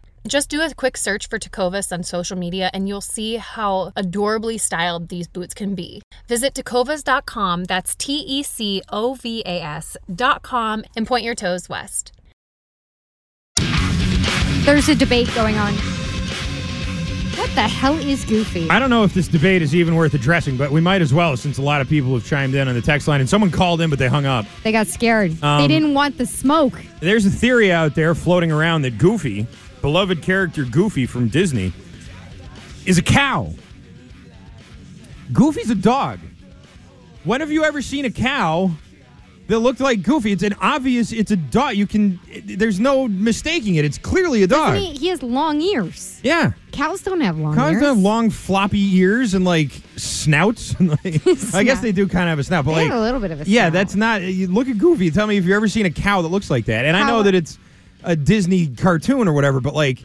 Just 0.27 0.49
do 0.49 0.61
a 0.61 0.71
quick 0.73 0.97
search 0.97 1.27
for 1.27 1.39
Tecovas 1.39 1.91
on 1.91 2.03
social 2.03 2.37
media 2.37 2.69
and 2.73 2.87
you'll 2.87 3.01
see 3.01 3.37
how 3.37 3.91
adorably 3.95 4.57
styled 4.57 5.09
these 5.09 5.27
boots 5.27 5.53
can 5.55 5.73
be. 5.73 6.01
Visit 6.27 6.53
tecovas.com, 6.53 7.63
that's 7.65 7.95
T 7.95 8.13
E 8.27 8.43
C 8.43 8.81
O 8.89 9.15
V 9.15 9.41
A 9.45 9.61
S.com, 9.61 10.83
and 10.95 11.07
point 11.07 11.23
your 11.23 11.35
toes 11.35 11.67
west. 11.67 12.11
There's 14.63 14.89
a 14.89 14.95
debate 14.95 15.27
going 15.33 15.57
on 15.57 15.73
What 17.35 17.49
the 17.55 17.61
hell 17.67 17.97
is 17.97 18.23
Goofy? 18.25 18.69
I 18.69 18.77
don't 18.77 18.91
know 18.91 19.03
if 19.03 19.15
this 19.15 19.27
debate 19.27 19.63
is 19.63 19.73
even 19.73 19.95
worth 19.95 20.13
addressing, 20.13 20.55
but 20.55 20.69
we 20.69 20.81
might 20.81 21.01
as 21.01 21.11
well 21.15 21.35
since 21.35 21.57
a 21.57 21.63
lot 21.63 21.81
of 21.81 21.89
people 21.89 22.13
have 22.13 22.23
chimed 22.27 22.53
in 22.53 22.67
on 22.67 22.75
the 22.75 22.81
text 22.81 23.07
line 23.07 23.21
and 23.21 23.27
someone 23.29 23.49
called 23.49 23.81
in, 23.81 23.89
but 23.89 23.97
they 23.97 24.07
hung 24.07 24.27
up. 24.27 24.45
They 24.63 24.71
got 24.71 24.85
scared. 24.85 25.31
they 25.31 25.47
Um, 25.47 25.67
didn't 25.67 25.95
want 25.95 26.19
the 26.19 26.27
smoke. 26.27 26.79
There's 26.99 27.25
a 27.25 27.31
theory 27.31 27.71
out 27.71 27.95
there 27.95 28.13
floating 28.13 28.51
around 28.51 28.83
that 28.83 28.99
Goofy, 28.99 29.47
beloved 29.81 30.21
character 30.21 30.63
Goofy 30.63 31.05
from 31.05 31.27
Disney, 31.27 31.73
is 32.85 32.97
a 32.97 33.01
cow. 33.03 33.53
Goofy's 35.33 35.69
a 35.69 35.75
dog. 35.75 36.19
When 37.23 37.41
have 37.41 37.51
you 37.51 37.63
ever 37.63 37.81
seen 37.81 38.05
a 38.05 38.11
cow 38.11 38.71
that 39.47 39.59
looked 39.59 39.79
like 39.79 40.01
Goofy? 40.01 40.31
It's 40.31 40.43
an 40.43 40.55
obvious. 40.59 41.11
It's 41.11 41.31
a 41.31 41.35
dog. 41.35 41.75
You 41.75 41.85
can. 41.87 42.19
there's 42.45 42.79
no 42.79 43.07
mistaking 43.07 43.75
it. 43.75 43.85
It's 43.85 43.97
clearly 43.99 44.43
a 44.43 44.47
dog. 44.47 44.75
He, 44.77 44.93
he 44.93 45.07
has 45.07 45.21
long 45.21 45.61
ears. 45.61 46.19
Yeah. 46.23 46.53
Cows 46.71 47.01
don't 47.01 47.21
have 47.21 47.37
long 47.37 47.53
Cows 47.55 47.73
ears. 47.73 47.81
don't 47.81 47.95
have 47.95 48.03
long 48.03 48.29
floppy 48.31 48.95
ears 48.97 49.33
and 49.35 49.45
like 49.45 49.71
snouts. 49.97 50.73
And 50.79 50.89
like, 51.03 51.21
I 51.53 51.63
guess 51.63 51.79
they 51.81 51.91
do 51.91 52.07
kind 52.07 52.23
of 52.23 52.29
have 52.29 52.39
a 52.39 52.43
snout, 52.43 52.65
but 52.65 52.71
They 52.71 52.81
like 52.81 52.89
have 52.91 52.99
a 52.99 53.01
little 53.03 53.19
bit 53.19 53.31
of 53.31 53.41
a 53.41 53.43
Yeah, 53.49 53.63
snout. 53.65 53.73
that's 53.73 53.95
not. 53.95 54.21
You 54.23 54.47
look 54.47 54.67
at 54.67 54.77
Goofy. 54.79 55.11
Tell 55.11 55.27
me 55.27 55.37
if 55.37 55.45
you've 55.45 55.53
ever 55.55 55.67
seen 55.67 55.85
a 55.85 55.91
cow 55.91 56.23
that 56.23 56.29
looks 56.29 56.49
like 56.49 56.65
that. 56.65 56.85
And 56.85 56.97
I 56.97 57.05
know 57.07 57.21
that 57.23 57.35
it's 57.35 57.59
a 58.03 58.15
Disney 58.15 58.67
cartoon 58.67 59.27
or 59.27 59.33
whatever, 59.33 59.59
but 59.59 59.73
like 59.73 59.99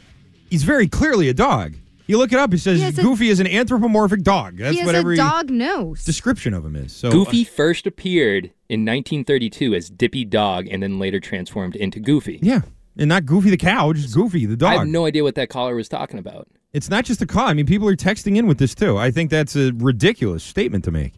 he's 0.51 0.65
very 0.65 0.87
clearly 0.89 1.29
a 1.29 1.35
dog. 1.35 1.75
You 2.07 2.19
look 2.19 2.33
it 2.33 2.39
up. 2.39 2.55
It 2.55 2.59
says 2.59 2.79
He 2.79 2.85
has 2.85 2.99
a- 2.99 3.03
Goofy 3.03 3.29
is 3.31 3.41
an 3.41 3.49
anthropomorphic 3.49 4.23
dog. 4.23 4.59
That's 4.59 4.73
he 4.73 4.79
has 4.79 4.87
what 4.87 4.95
a 4.95 4.99
every 4.99 5.17
dog 5.17 5.51
nose. 5.51 6.05
description 6.05 6.55
of 6.55 6.65
him 6.65 6.77
is. 6.77 6.93
So 6.95 7.11
Goofy 7.11 7.43
first 7.43 7.87
appeared 7.87 8.45
in 8.69 8.85
1932 8.85 9.75
as 9.75 9.91
Dippy 9.91 10.25
Dog 10.25 10.69
and 10.71 10.83
then 10.83 10.99
later 11.01 11.19
transformed 11.19 11.75
into 11.75 11.99
Goofy. 11.99 12.39
Yeah, 12.43 12.61
and 12.97 13.09
not 13.09 13.27
Goofy 13.27 13.51
the 13.51 13.57
cow, 13.57 13.93
just 13.93 14.15
Goofy 14.15 14.47
the 14.47 14.57
dog. 14.57 14.73
I 14.73 14.79
have 14.79 14.87
no 14.89 15.07
idea 15.07 15.25
what 15.25 15.35
that 15.35 15.49
caller 15.49 15.75
was 15.75 15.89
talking 15.89 16.19
about. 16.21 16.47
It's 16.73 16.89
not 16.91 17.05
just 17.05 17.23
a 17.23 17.27
call. 17.27 17.47
I 17.49 17.55
mean, 17.55 17.67
people 17.67 17.89
are 17.89 17.97
texting 17.97 18.37
in 18.37 18.47
with 18.47 18.59
this 18.59 18.75
too. 18.75 18.97
I 18.99 19.11
think 19.11 19.31
that's 19.31 19.57
a 19.57 19.73
ridiculous 19.73 20.45
statement 20.45 20.85
to 20.85 20.91
make. 20.93 21.15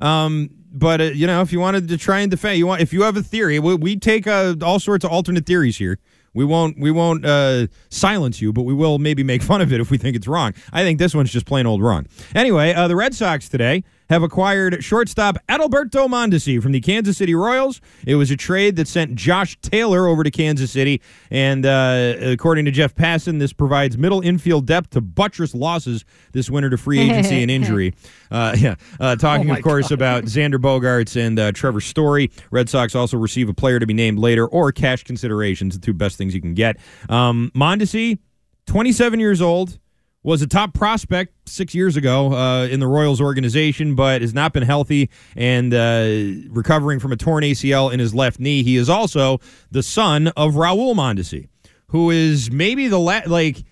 Um, 0.00 0.50
but 0.72 1.00
uh, 1.00 1.04
you 1.04 1.26
know, 1.26 1.40
if 1.42 1.52
you 1.52 1.60
wanted 1.60 1.86
to 1.88 1.98
try 1.98 2.20
and 2.20 2.30
defend, 2.30 2.58
you 2.58 2.66
want 2.66 2.82
if 2.82 2.92
you 2.92 3.02
have 3.02 3.16
a 3.16 3.22
theory, 3.22 3.58
we, 3.60 3.74
we 3.76 3.96
take 3.96 4.26
uh, 4.26 4.56
all 4.62 4.80
sorts 4.80 5.04
of 5.04 5.12
alternate 5.12 5.46
theories 5.46 5.76
here. 5.76 5.98
We 6.34 6.44
won't 6.44 6.78
we 6.78 6.90
won't 6.90 7.24
uh, 7.26 7.66
silence 7.90 8.40
you, 8.40 8.52
but 8.52 8.62
we 8.62 8.74
will 8.74 8.98
maybe 8.98 9.22
make 9.22 9.42
fun 9.42 9.60
of 9.60 9.72
it 9.72 9.80
if 9.80 9.90
we 9.90 9.98
think 9.98 10.16
it's 10.16 10.26
wrong. 10.26 10.54
I 10.72 10.82
think 10.82 10.98
this 10.98 11.14
one's 11.14 11.30
just 11.30 11.46
plain 11.46 11.66
old 11.66 11.82
wrong. 11.82 12.06
Anyway, 12.34 12.72
uh, 12.72 12.88
the 12.88 12.96
Red 12.96 13.14
Sox 13.14 13.48
today 13.48 13.84
have 14.12 14.22
acquired 14.22 14.84
shortstop 14.84 15.38
Adalberto 15.48 16.06
Mondesi 16.06 16.62
from 16.62 16.72
the 16.72 16.80
Kansas 16.80 17.16
City 17.16 17.34
Royals. 17.34 17.80
It 18.06 18.16
was 18.16 18.30
a 18.30 18.36
trade 18.36 18.76
that 18.76 18.86
sent 18.86 19.14
Josh 19.14 19.58
Taylor 19.62 20.06
over 20.06 20.22
to 20.22 20.30
Kansas 20.30 20.70
City, 20.70 21.00
and 21.30 21.64
uh, 21.64 22.16
according 22.20 22.66
to 22.66 22.70
Jeff 22.70 22.94
Passan, 22.94 23.38
this 23.38 23.54
provides 23.54 23.96
middle 23.96 24.20
infield 24.20 24.66
depth 24.66 24.90
to 24.90 25.00
buttress 25.00 25.54
losses 25.54 26.04
this 26.32 26.50
winter 26.50 26.68
to 26.68 26.76
free 26.76 27.00
agency 27.00 27.40
and 27.40 27.50
injury. 27.50 27.94
Uh, 28.30 28.54
yeah, 28.58 28.74
uh, 29.00 29.16
talking 29.16 29.50
Oh 29.50 29.54
of 29.54 29.62
course 29.62 29.88
God. 29.88 29.94
about 29.94 30.24
Xander 30.24 30.58
Bogaerts 30.60 31.16
and 31.18 31.38
uh, 31.38 31.52
Trevor 31.52 31.80
Story. 31.80 32.30
Red 32.50 32.68
Sox 32.68 32.94
also 32.94 33.16
receive 33.16 33.48
a 33.48 33.54
player 33.54 33.78
to 33.78 33.86
be 33.86 33.94
named 33.94 34.18
later 34.18 34.46
or 34.46 34.72
cash 34.72 35.04
considerations, 35.04 35.78
the 35.78 35.84
two 35.84 35.94
best 35.94 36.18
things 36.18 36.34
you 36.34 36.42
can 36.42 36.52
get. 36.52 36.76
Um, 37.08 37.50
Mondesi, 37.54 38.18
27 38.66 39.20
years 39.20 39.40
old, 39.40 39.78
was 40.22 40.42
a 40.42 40.46
top 40.46 40.72
prospect 40.74 41.48
six 41.48 41.74
years 41.74 41.96
ago 41.96 42.32
uh, 42.32 42.66
in 42.66 42.80
the 42.80 42.86
Royals 42.86 43.20
organization, 43.20 43.94
but 43.94 44.22
has 44.22 44.32
not 44.32 44.52
been 44.52 44.62
healthy 44.62 45.10
and 45.36 45.74
uh, 45.74 46.48
recovering 46.50 47.00
from 47.00 47.12
a 47.12 47.16
torn 47.16 47.42
ACL 47.44 47.92
in 47.92 47.98
his 47.98 48.14
left 48.14 48.38
knee. 48.38 48.62
He 48.62 48.76
is 48.76 48.88
also 48.88 49.40
the 49.70 49.82
son 49.82 50.28
of 50.28 50.54
Raul 50.54 50.94
Mondesi, 50.94 51.48
who 51.88 52.10
is 52.10 52.50
maybe 52.50 52.88
the 52.88 52.98
la- 53.00 53.22
like. 53.26 53.64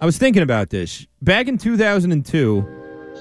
I 0.00 0.04
was 0.04 0.18
thinking 0.18 0.42
about 0.42 0.70
this 0.70 1.06
back 1.22 1.48
in 1.48 1.56
2002. 1.58 2.72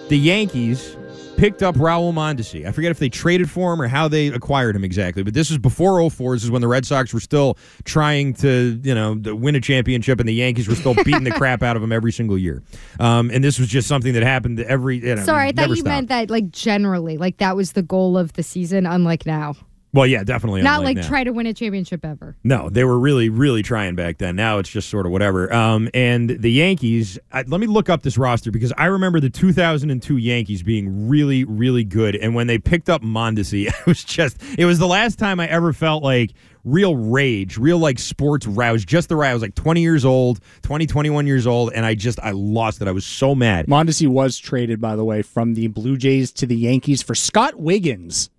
The 0.10 0.18
Yankees 0.18 0.96
picked 1.38 1.62
up 1.64 1.76
Raul 1.76 2.14
Mondesi. 2.14 2.66
I 2.66 2.72
forget 2.72 2.92
if 2.92 3.00
they 3.00 3.10
traded 3.10 3.50
for 3.50 3.74
him 3.74 3.82
or 3.82 3.88
how 3.88 4.08
they 4.08 4.28
acquired 4.28 4.76
him 4.76 4.84
exactly, 4.84 5.24
but 5.24 5.34
this 5.34 5.50
was 5.50 5.58
before 5.58 6.10
04. 6.10 6.36
This 6.36 6.44
is 6.44 6.52
when 6.52 6.62
the 6.62 6.68
Red 6.68 6.86
Sox 6.86 7.14
were 7.14 7.20
still 7.20 7.58
trying 7.84 8.34
to, 8.36 8.80
you 8.84 8.96
know, 8.96 9.14
win 9.36 9.56
a 9.56 9.62
championship, 9.62 10.20
and 10.20 10.28
the 10.30 10.34
Yankees 10.34 10.68
were 10.68 10.76
still 10.76 10.94
beating 10.96 11.24
the 11.24 11.32
crap 11.38 11.64
out 11.64 11.76
of 11.76 11.82
them 11.82 11.92
every 11.92 12.12
single 12.12 12.38
year. 12.38 12.64
Um, 13.00 13.30
and 13.32 13.44
this 13.44 13.60
was 13.60 13.68
just 13.68 13.88
something 13.88 14.14
that 14.14 14.24
happened 14.24 14.60
every. 14.62 14.98
You 14.98 15.16
know, 15.16 15.24
Sorry, 15.24 15.50
I 15.50 15.52
thought 15.52 15.70
you 15.70 15.76
stopped. 15.78 15.88
meant 15.88 16.08
that 16.10 16.30
like 16.30 16.52
generally, 16.52 17.18
like 17.18 17.38
that 17.38 17.56
was 17.56 17.74
the 17.74 17.84
goal 17.84 18.18
of 18.18 18.34
the 18.34 18.44
season, 18.44 18.86
unlike 18.86 19.26
now. 19.26 19.56
Well, 19.96 20.06
yeah, 20.06 20.26
definitely. 20.26 20.62
Not 20.62 20.84
like 20.84 20.98
now. 20.98 21.08
try 21.08 21.24
to 21.24 21.32
win 21.32 21.46
a 21.46 21.54
championship 21.54 22.04
ever. 22.04 22.36
No, 22.44 22.70
they 22.70 22.84
were 22.84 23.00
really, 23.00 23.30
really 23.30 23.64
trying 23.64 23.96
back 23.96 24.18
then. 24.18 24.36
Now 24.36 24.58
it's 24.58 24.70
just 24.70 24.90
sort 24.90 25.06
of 25.06 25.14
whatever. 25.14 25.52
Um, 25.54 25.90
and 25.94 26.30
the 26.30 26.52
Yankees, 26.52 27.18
I, 27.32 27.44
let 27.44 27.62
me 27.62 27.68
look 27.68 27.90
up 27.90 28.04
this 28.04 28.18
roster 28.18 28.52
because 28.52 28.74
I 28.78 28.88
remember 28.88 29.22
the 29.22 29.30
2002 29.30 30.18
Yankees 30.18 30.64
being 30.64 31.08
really, 31.08 31.46
really 31.46 31.86
good. 31.86 32.18
And 32.18 32.36
when 32.36 32.48
they 32.48 32.58
picked 32.58 32.90
up 32.90 33.04
Mondesi, 33.04 33.68
it 33.70 33.86
was 33.86 34.04
just, 34.04 34.36
it 34.58 34.66
was 34.66 34.80
the 34.80 34.88
last 34.88 35.18
time 35.18 35.40
I 35.40 35.48
ever 35.48 35.72
felt 35.72 36.04
like 36.04 36.34
real 36.66 36.98
rage, 36.98 37.58
real 37.58 37.78
like 37.78 37.98
sports 37.98 38.46
rouse, 38.46 38.84
just 38.84 39.08
the 39.08 39.16
right. 39.16 39.30
I 39.30 39.34
was 39.34 39.42
like 39.42 39.56
20 39.56 39.80
years 39.80 40.04
old, 40.04 40.42
20, 40.64 40.88
21 40.88 41.26
years 41.26 41.48
old, 41.48 41.72
and 41.72 41.86
I 41.86 41.96
just, 41.96 42.20
I 42.20 42.32
lost 42.32 42.82
it. 42.82 42.90
I 42.90 42.92
was 42.92 43.06
so 43.06 43.34
mad. 43.34 43.68
Mondesi 43.68 44.08
was 44.08 44.38
traded, 44.38 44.82
by 44.82 44.98
the 44.98 45.06
way, 45.06 45.22
from 45.22 45.54
the 45.54 45.68
Blue 45.68 45.96
Jays 45.96 46.34
to 46.34 46.46
the 46.46 46.58
Yankees 46.58 47.02
for 47.02 47.16
Scott 47.16 47.56
Wiggins. 47.56 48.30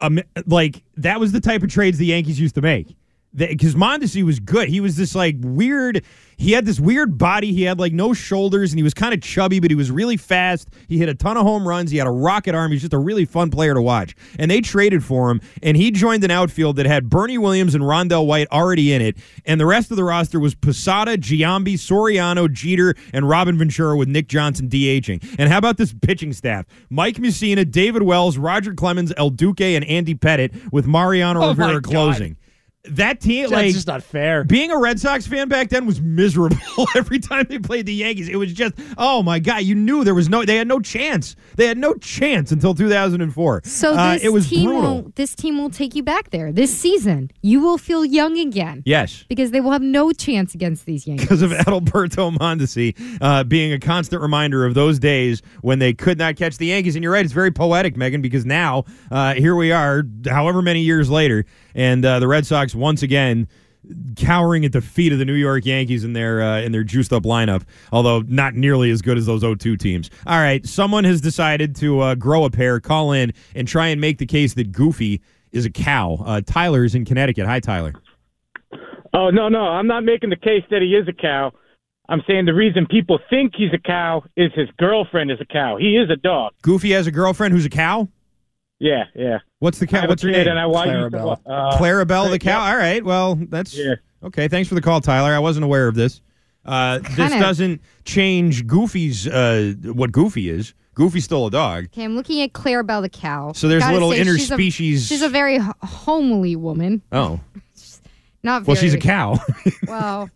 Um, 0.00 0.20
like 0.46 0.82
that 0.96 1.20
was 1.20 1.32
the 1.32 1.40
type 1.40 1.62
of 1.62 1.70
trades 1.70 1.98
the 1.98 2.06
Yankees 2.06 2.40
used 2.40 2.54
to 2.54 2.62
make. 2.62 2.96
Because 3.34 3.74
Mondesi 3.74 4.22
was 4.22 4.40
good. 4.40 4.68
He 4.68 4.80
was 4.80 4.96
this 4.96 5.14
like 5.14 5.36
weird. 5.40 6.02
He 6.38 6.52
had 6.52 6.64
this 6.64 6.80
weird 6.80 7.18
body. 7.18 7.52
He 7.52 7.64
had 7.64 7.78
like 7.78 7.92
no 7.92 8.14
shoulders, 8.14 8.72
and 8.72 8.78
he 8.78 8.82
was 8.82 8.94
kind 8.94 9.12
of 9.12 9.20
chubby, 9.20 9.60
but 9.60 9.70
he 9.70 9.74
was 9.74 9.90
really 9.90 10.16
fast. 10.16 10.68
He 10.88 10.98
hit 10.98 11.08
a 11.08 11.14
ton 11.14 11.36
of 11.36 11.42
home 11.42 11.66
runs. 11.66 11.90
He 11.90 11.98
had 11.98 12.06
a 12.06 12.12
rocket 12.12 12.54
arm. 12.54 12.72
He's 12.72 12.80
just 12.80 12.94
a 12.94 12.98
really 12.98 13.24
fun 13.24 13.50
player 13.50 13.74
to 13.74 13.82
watch. 13.82 14.14
And 14.38 14.50
they 14.50 14.60
traded 14.60 15.04
for 15.04 15.30
him, 15.30 15.40
and 15.62 15.76
he 15.76 15.90
joined 15.90 16.24
an 16.24 16.30
outfield 16.30 16.76
that 16.76 16.86
had 16.86 17.10
Bernie 17.10 17.38
Williams 17.38 17.74
and 17.74 17.84
Rondell 17.84 18.24
White 18.26 18.48
already 18.50 18.92
in 18.92 19.02
it, 19.02 19.16
and 19.44 19.60
the 19.60 19.66
rest 19.66 19.90
of 19.90 19.96
the 19.96 20.04
roster 20.04 20.40
was 20.40 20.54
Posada, 20.54 21.18
Giambi, 21.18 21.74
Soriano, 21.74 22.50
Jeter, 22.50 22.94
and 23.12 23.28
Robin 23.28 23.58
Ventura 23.58 23.96
with 23.96 24.08
Nick 24.08 24.28
Johnson 24.28 24.68
DHing. 24.68 25.22
And 25.38 25.50
how 25.50 25.58
about 25.58 25.76
this 25.76 25.92
pitching 25.92 26.32
staff? 26.32 26.66
Mike 26.88 27.16
Mussina, 27.16 27.68
David 27.70 28.02
Wells, 28.02 28.38
Roger 28.38 28.74
Clemens, 28.74 29.12
El 29.16 29.30
Duque, 29.30 29.60
and 29.60 29.84
Andy 29.84 30.14
Pettitte 30.14 30.72
with 30.72 30.86
Mariano 30.86 31.42
Oh 31.42 31.48
Rivera 31.50 31.80
God. 31.80 32.36
Closing. 32.84 32.96
That 32.96 33.20
team, 33.20 33.42
That's 33.42 33.52
like, 33.52 33.72
just 33.74 33.86
not 33.86 34.02
fair. 34.02 34.44
being 34.44 34.70
a 34.70 34.78
Red 34.78 34.98
Sox 35.00 35.26
fan 35.26 35.48
back 35.48 35.68
then 35.68 35.84
was 35.84 36.00
miserable. 36.00 36.56
Every 36.96 37.18
time 37.18 37.44
they 37.48 37.58
played 37.58 37.84
the 37.86 37.92
Yankees, 37.92 38.28
it 38.28 38.36
was 38.36 38.52
just, 38.52 38.74
oh 38.96 39.22
my 39.22 39.40
god, 39.40 39.64
you 39.64 39.74
knew 39.74 40.04
there 40.04 40.14
was 40.14 40.28
no, 40.28 40.44
they 40.44 40.56
had 40.56 40.68
no 40.68 40.78
chance. 40.80 41.36
They 41.56 41.66
had 41.66 41.76
no 41.76 41.94
chance 41.94 42.50
until 42.52 42.74
2004. 42.74 43.62
So 43.64 43.92
Uh, 43.94 44.14
this 44.14 44.24
it 44.24 44.32
was 44.32 44.48
team 44.48 44.64
brutal. 44.70 45.02
will 45.02 45.12
this 45.16 45.34
team 45.34 45.58
will 45.58 45.68
take 45.70 45.94
you 45.96 46.02
back 46.02 46.30
there 46.30 46.50
this 46.52 46.74
season. 46.76 47.30
You 47.42 47.60
will 47.60 47.78
feel 47.78 48.04
young 48.04 48.38
again. 48.38 48.82
Yes. 48.86 49.24
Because 49.28 49.50
they 49.50 49.60
will 49.60 49.72
have 49.72 49.82
no 49.82 50.12
chance 50.12 50.54
against 50.54 50.86
these 50.86 51.06
Yankees. 51.06 51.26
because 51.26 51.42
of 51.42 51.50
Adalberto 51.50 52.34
Mondesi 52.38 52.94
uh, 53.20 53.44
being 53.44 53.72
a 53.72 53.78
constant 53.78 54.22
reminder 54.22 54.64
of 54.64 54.74
those 54.74 54.98
days 54.98 55.42
when 55.62 55.78
they 55.78 55.92
could 55.92 56.16
not 56.16 56.36
catch 56.36 56.56
the 56.56 56.66
Yankees. 56.66 56.94
And 56.96 57.02
you're 57.02 57.12
right, 57.12 57.24
it's 57.24 57.34
very 57.34 57.50
poetic, 57.50 57.96
Meghan, 57.96 58.22
because 58.22 58.46
now 58.46 58.84
uh, 59.10 59.34
here 59.34 59.56
we 59.56 59.72
are, 59.72 60.04
however 60.30 60.62
many 60.62 60.80
years 60.82 61.10
later, 61.10 61.44
and 61.74 62.04
uh, 62.04 62.18
the 62.18 62.26
Red 62.28 62.46
Sox 62.46 62.67
once 62.74 63.02
again 63.02 63.48
cowering 64.16 64.64
at 64.64 64.72
the 64.72 64.80
feet 64.80 65.12
of 65.12 65.18
the 65.18 65.24
New 65.24 65.34
York 65.34 65.64
Yankees 65.64 66.04
in 66.04 66.12
their 66.12 66.42
uh, 66.42 66.60
in 66.60 66.72
their 66.72 66.84
juiced 66.84 67.12
up 67.12 67.22
lineup, 67.22 67.62
although 67.92 68.20
not 68.26 68.54
nearly 68.54 68.90
as 68.90 69.02
good 69.02 69.18
as 69.18 69.26
those 69.26 69.42
0-2 69.42 69.78
teams. 69.78 70.10
All 70.26 70.38
right, 70.38 70.64
someone 70.66 71.04
has 71.04 71.20
decided 71.20 71.76
to 71.76 72.00
uh, 72.00 72.14
grow 72.14 72.44
a 72.44 72.50
pair, 72.50 72.80
call 72.80 73.12
in, 73.12 73.32
and 73.54 73.66
try 73.66 73.88
and 73.88 74.00
make 74.00 74.18
the 74.18 74.26
case 74.26 74.54
that 74.54 74.72
Goofy 74.72 75.22
is 75.52 75.64
a 75.64 75.70
cow. 75.70 76.22
Uh, 76.24 76.40
Tyler's 76.44 76.94
in 76.94 77.04
Connecticut. 77.04 77.46
Hi, 77.46 77.60
Tyler. 77.60 77.94
Oh 79.14 79.30
no, 79.30 79.48
no, 79.48 79.60
I'm 79.60 79.86
not 79.86 80.04
making 80.04 80.30
the 80.30 80.36
case 80.36 80.64
that 80.70 80.82
he 80.82 80.94
is 80.94 81.08
a 81.08 81.12
cow. 81.12 81.52
I'm 82.10 82.22
saying 82.26 82.46
the 82.46 82.54
reason 82.54 82.86
people 82.86 83.18
think 83.28 83.52
he's 83.56 83.72
a 83.74 83.78
cow 83.78 84.22
is 84.36 84.50
his 84.54 84.68
girlfriend 84.78 85.30
is 85.30 85.38
a 85.40 85.44
cow. 85.44 85.76
He 85.78 85.96
is 85.96 86.08
a 86.10 86.16
dog. 86.16 86.52
Goofy 86.62 86.92
has 86.92 87.06
a 87.06 87.10
girlfriend 87.10 87.52
who's 87.52 87.66
a 87.66 87.70
cow. 87.70 88.08
Yeah, 88.80 89.04
yeah. 89.14 89.38
What's 89.58 89.78
the 89.78 89.86
cow? 89.86 90.06
What's 90.06 90.22
your 90.22 90.32
name? 90.32 90.46
And 90.48 90.58
I 90.58 90.66
watch 90.66 90.88
Clarabelle. 90.88 91.40
Uh, 91.44 91.76
Clarabelle 91.78 92.30
the 92.30 92.38
cow. 92.38 92.60
All 92.70 92.76
right. 92.76 93.04
Well, 93.04 93.34
that's 93.48 93.76
Yeah. 93.76 93.94
okay. 94.22 94.46
Thanks 94.48 94.68
for 94.68 94.74
the 94.76 94.80
call, 94.80 95.00
Tyler. 95.00 95.32
I 95.32 95.40
wasn't 95.40 95.64
aware 95.64 95.88
of 95.88 95.94
this. 95.96 96.20
Uh, 96.64 96.98
this 96.98 97.16
Kinda- 97.16 97.40
doesn't 97.40 97.80
change 98.04 98.66
Goofy's 98.66 99.26
uh, 99.26 99.74
what 99.84 100.12
Goofy 100.12 100.48
is. 100.50 100.74
Goofy's 100.94 101.24
still 101.24 101.46
a 101.46 101.50
dog. 101.50 101.84
Okay, 101.86 102.04
I'm 102.04 102.14
looking 102.16 102.40
at 102.42 102.52
Clarabelle 102.52 103.02
the 103.02 103.08
cow. 103.08 103.52
So 103.52 103.68
there's 103.68 103.82
Gotta 103.82 103.94
little 103.94 104.10
say, 104.12 104.24
she's 104.24 104.50
a- 104.50 104.54
interspecies- 104.56 105.08
She's 105.08 105.22
a, 105.22 105.28
very 105.28 105.58
homely 105.82 106.56
woman. 106.56 107.02
Oh, 107.12 107.40
Not 108.42 108.66
well, 108.66 108.76
she's 108.76 108.94
a 108.94 108.98
cow. 108.98 109.38
well, 109.86 110.30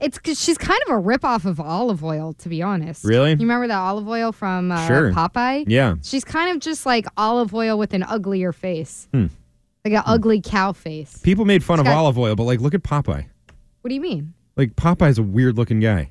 it's 0.00 0.18
'cause 0.18 0.40
she's 0.40 0.58
kind 0.58 0.78
of 0.88 0.94
a 0.96 1.00
ripoff 1.02 1.44
of 1.44 1.60
olive 1.60 2.02
oil, 2.04 2.32
to 2.34 2.48
be 2.48 2.62
honest. 2.62 3.04
Really? 3.04 3.30
You 3.30 3.36
remember 3.38 3.66
that 3.68 3.78
olive 3.78 4.08
oil 4.08 4.32
from 4.32 4.70
uh, 4.72 4.86
Sure. 4.86 5.12
Popeye? 5.12 5.64
Yeah. 5.66 5.96
She's 6.02 6.24
kind 6.24 6.50
of 6.54 6.60
just 6.60 6.86
like 6.86 7.06
olive 7.16 7.54
oil 7.54 7.78
with 7.78 7.94
an 7.94 8.02
uglier 8.02 8.52
face, 8.52 9.08
Hmm. 9.12 9.26
like 9.84 9.94
an 9.94 10.02
ugly 10.06 10.40
cow 10.40 10.72
face. 10.72 11.18
People 11.22 11.44
made 11.44 11.62
fun 11.64 11.78
of 11.78 11.84
got- 11.86 11.96
olive 11.96 12.18
oil, 12.18 12.34
but 12.36 12.44
like, 12.44 12.60
look 12.60 12.74
at 12.74 12.82
Popeye. 12.82 13.26
What 13.82 13.88
do 13.88 13.94
you 13.94 14.00
mean? 14.00 14.34
Like 14.56 14.74
Popeye's 14.76 15.18
a 15.18 15.22
weird 15.22 15.56
looking 15.56 15.80
guy. 15.80 16.10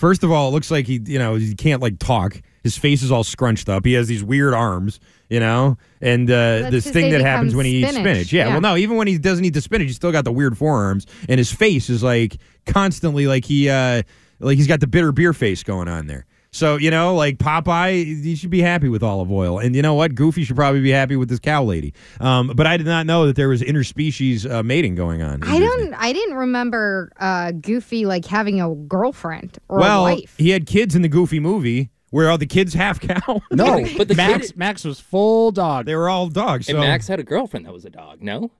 First 0.00 0.24
of 0.24 0.32
all, 0.32 0.48
it 0.48 0.52
looks 0.52 0.70
like 0.70 0.86
he, 0.86 0.98
you 1.04 1.18
know, 1.18 1.34
he 1.34 1.54
can't 1.54 1.82
like 1.82 1.98
talk. 1.98 2.40
His 2.62 2.78
face 2.78 3.02
is 3.02 3.12
all 3.12 3.22
scrunched 3.22 3.68
up. 3.68 3.84
He 3.84 3.92
has 3.92 4.08
these 4.08 4.24
weird 4.24 4.54
arms, 4.54 4.98
you 5.28 5.40
know, 5.40 5.76
and 6.00 6.26
uh, 6.30 6.70
this 6.70 6.90
thing 6.90 7.10
that 7.12 7.20
happens 7.20 7.54
when 7.54 7.66
he 7.66 7.80
eats 7.82 7.90
spinach. 7.90 8.06
spinach. 8.06 8.32
Yeah, 8.32 8.46
Yeah. 8.46 8.52
Well, 8.52 8.60
no, 8.62 8.76
even 8.78 8.96
when 8.96 9.08
he 9.08 9.18
doesn't 9.18 9.44
eat 9.44 9.52
the 9.52 9.60
spinach, 9.60 9.88
he's 9.88 9.96
still 9.96 10.10
got 10.10 10.24
the 10.24 10.32
weird 10.32 10.56
forearms, 10.56 11.06
and 11.28 11.36
his 11.36 11.52
face 11.52 11.90
is 11.90 12.02
like 12.02 12.38
constantly 12.64 13.26
like 13.26 13.44
he, 13.44 13.68
uh, 13.68 14.02
like 14.38 14.56
he's 14.56 14.66
got 14.66 14.80
the 14.80 14.86
bitter 14.86 15.12
beer 15.12 15.34
face 15.34 15.62
going 15.62 15.86
on 15.86 16.06
there. 16.06 16.24
So 16.52 16.76
you 16.76 16.90
know, 16.90 17.14
like 17.14 17.38
Popeye, 17.38 18.24
you 18.24 18.34
should 18.34 18.50
be 18.50 18.60
happy 18.60 18.88
with 18.88 19.02
olive 19.02 19.30
oil, 19.30 19.58
and 19.58 19.76
you 19.76 19.82
know 19.82 19.94
what, 19.94 20.14
Goofy 20.14 20.42
should 20.44 20.56
probably 20.56 20.80
be 20.80 20.90
happy 20.90 21.14
with 21.14 21.28
this 21.28 21.38
cow 21.38 21.62
lady. 21.62 21.94
Um, 22.18 22.48
but 22.56 22.66
I 22.66 22.76
did 22.76 22.86
not 22.86 23.06
know 23.06 23.26
that 23.26 23.36
there 23.36 23.48
was 23.48 23.62
interspecies 23.62 24.50
uh, 24.50 24.62
mating 24.62 24.96
going 24.96 25.22
on. 25.22 25.42
I 25.44 25.58
don't. 25.60 25.94
I 25.94 26.12
didn't 26.12 26.36
remember 26.36 27.12
uh, 27.18 27.52
Goofy 27.52 28.04
like 28.04 28.24
having 28.24 28.60
a 28.60 28.74
girlfriend 28.74 29.58
or 29.68 29.78
well, 29.78 30.06
a 30.06 30.14
wife. 30.16 30.34
he 30.38 30.50
had 30.50 30.66
kids 30.66 30.96
in 30.96 31.02
the 31.02 31.08
Goofy 31.08 31.38
movie 31.38 31.90
where 32.10 32.28
all 32.28 32.38
the 32.38 32.46
kids 32.46 32.74
half 32.74 33.00
cow. 33.00 33.40
No, 33.52 33.84
but 33.96 34.08
the 34.08 34.16
Max 34.16 34.48
kid- 34.48 34.56
Max 34.56 34.84
was 34.84 34.98
full 34.98 35.52
dog. 35.52 35.86
They 35.86 35.94
were 35.94 36.08
all 36.08 36.28
dogs. 36.28 36.68
And 36.68 36.78
Max 36.78 37.06
had 37.06 37.20
a 37.20 37.24
girlfriend 37.24 37.66
that 37.66 37.72
was 37.72 37.84
a 37.84 37.90
dog. 37.90 38.20
No. 38.22 38.50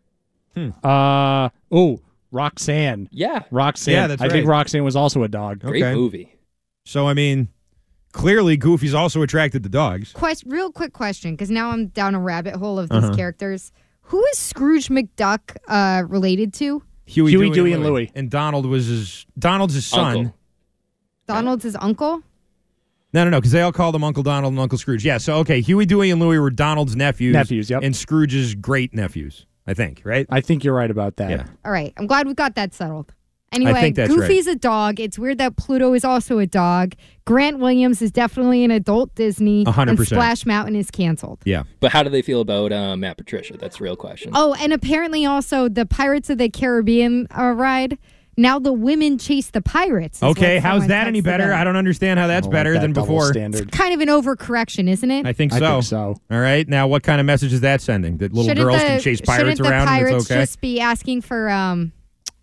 Uh 0.85 1.49
oh, 1.71 2.01
Roxanne. 2.31 3.09
Yeah. 3.11 3.43
Roxanne. 3.51 3.95
Yeah, 3.95 4.07
that's 4.07 4.23
I 4.23 4.29
think. 4.29 4.47
Roxanne 4.47 4.85
was 4.85 4.97
also 4.97 5.23
a 5.23 5.29
dog. 5.29 5.61
Great 5.61 5.83
Okay. 5.83 5.95
movie. 5.95 6.37
So 6.85 7.09
I 7.09 7.15
mean, 7.15 7.49
clearly 8.13 8.57
Goofy's 8.57 8.95
also 8.95 9.23
attracted 9.23 9.63
to 9.63 9.69
dogs. 9.69 10.13
Quest- 10.13 10.45
real 10.47 10.71
quick 10.73 10.93
question, 10.93 11.33
because 11.33 11.51
now 11.51 11.71
I'm 11.71 11.89
down 11.89 12.15
a 12.15 12.21
rabbit 12.21 12.57
hole 12.57 12.79
of 12.79 12.89
these 12.89 13.05
Uh-huh. 13.05 13.15
characters. 13.17 13.73
Who 14.03 14.25
is 14.33 14.39
Scrooge 14.39 14.89
McDuck 14.89 15.57
uh, 15.69 16.03
related 16.09 16.53
to? 16.55 16.83
Huey, 17.07 17.31
Huey, 17.33 17.51
Dewey, 17.51 17.73
and 17.73 17.83
Louie. 17.85 18.11
And 18.15 18.31
Donald 18.31 18.67
was 18.67 18.87
his 18.87 19.27
Donald's 19.39 19.75
his 19.75 19.87
son. 19.87 20.17
Uncle. 20.17 20.35
Donald's 21.27 21.65
his 21.65 21.77
uncle. 21.77 22.23
No, 23.13 23.25
no, 23.25 23.31
no, 23.31 23.39
because 23.41 23.51
they 23.53 23.63
all 23.63 23.73
called 23.73 23.95
him 23.97 24.05
Uncle 24.05 24.23
Donald 24.23 24.53
and 24.53 24.61
Uncle 24.61 24.79
Scrooge. 24.79 25.05
Yeah, 25.05 25.19
so 25.19 25.37
okay, 25.39 25.61
Huey, 25.61 25.85
Dewey, 25.87 26.11
and 26.13 26.21
Louie 26.21 26.39
were 26.39 26.51
Donald's 26.51 26.95
nephews. 26.95 27.33
Nephews, 27.33 27.69
yep. 27.71 27.83
And 27.83 27.95
Scrooge's 27.97 28.55
great 28.55 28.95
nephews, 28.95 29.47
I 29.67 29.75
think, 29.75 30.03
right? 30.05 30.27
I 30.31 30.41
think 30.41 30.63
you're 30.63 30.75
right 30.75 30.91
about 30.91 31.17
that. 31.17 31.31
Yeah. 31.31 31.47
All 31.65 31.73
right, 31.73 31.93
I'm 31.97 32.07
glad 32.07 32.29
we 32.29 32.35
got 32.35 32.55
that 32.55 32.73
settled. 32.73 33.13
Anyway, 33.53 33.81
think 33.81 33.97
that's 33.97 34.15
Goofy's 34.15 34.47
a 34.47 34.55
dog. 34.55 35.01
It's 35.01 35.19
weird 35.19 35.39
that 35.39 35.57
Pluto 35.57 35.93
is 35.93 36.05
also 36.05 36.39
a 36.39 36.47
dog. 36.47 36.95
Grant 37.25 37.59
Williams 37.59 38.01
is 38.01 38.13
definitely 38.13 38.63
an 38.63 38.71
adult 38.71 39.15
Disney. 39.17 39.65
A 39.67 39.73
hundred 39.73 39.93
and 39.93 39.99
percent. 39.99 40.21
Splash 40.21 40.47
Mountain 40.47 40.77
is 40.77 40.91
canceled. 40.91 41.41
Yeah. 41.45 41.65
But 41.81 41.91
how 41.91 42.05
do 42.05 42.11
they 42.11 42.23
feel 42.23 42.43
about 42.43 42.73
uh, 42.73 42.97
Matt 42.97 43.17
Patricia? 43.17 43.57
That's 43.57 43.79
the 43.79 43.85
real 43.85 43.97
question. 43.97 44.31
Oh, 44.35 44.55
and 44.61 44.73
apparently 44.73 45.27
also 45.27 45.69
the 45.69 45.85
Pirates 45.85 46.31
of 46.31 46.39
the 46.39 46.49
Caribbean 46.49 47.27
uh, 47.37 47.53
ride. 47.53 47.99
Now 48.37 48.59
the 48.59 48.73
women 48.73 49.19
chase 49.19 49.51
the 49.51 49.61
pirates. 49.61 50.23
Okay, 50.23 50.59
how's 50.59 50.87
that 50.87 51.07
any 51.09 51.21
better? 51.21 51.49
them. 51.49 51.59
I 51.59 51.65
don't 51.65 51.77
understand 51.77 52.19
how 52.19 52.27
that's 52.29 52.47
better 52.47 52.71
like 52.71 52.81
that 52.81 52.87
than 52.87 52.93
before. 52.95 53.27
Standard. 53.27 53.73
Kind 53.73 53.93
of 53.93 54.01
an 54.01 54.09
overcorrection, 54.09 54.89
isn't 54.89 55.11
it? 55.11 55.27
I 55.27 55.33
think 55.33 55.53
I 55.53 55.59
so. 55.59 55.73
think 55.73 55.85
so. 55.85 56.17
All 56.31 56.41
right. 56.41 56.67
Now, 56.67 56.87
what 56.87 57.03
kind 57.03 57.21
of 57.21 57.27
message 57.27 57.53
is 57.53 57.61
that 57.63 57.83
sending? 57.83 58.19
That 58.19 58.33
little 58.33 58.49
Shouldn't 58.49 58.65
girls 58.65 58.81
the, 58.81 58.87
can 58.87 59.01
chase 59.01 59.21
pirates 59.21 59.59
shouldn't 59.59 59.61
around 59.61 59.87
the 59.87 59.93
and 59.93 60.01
pirates 60.07 60.23
it's 60.23 60.31
okay? 60.31 60.41
just 60.41 60.61
be 60.61 60.81
asking 60.81 61.21
for 61.23 61.51
um, 61.51 61.93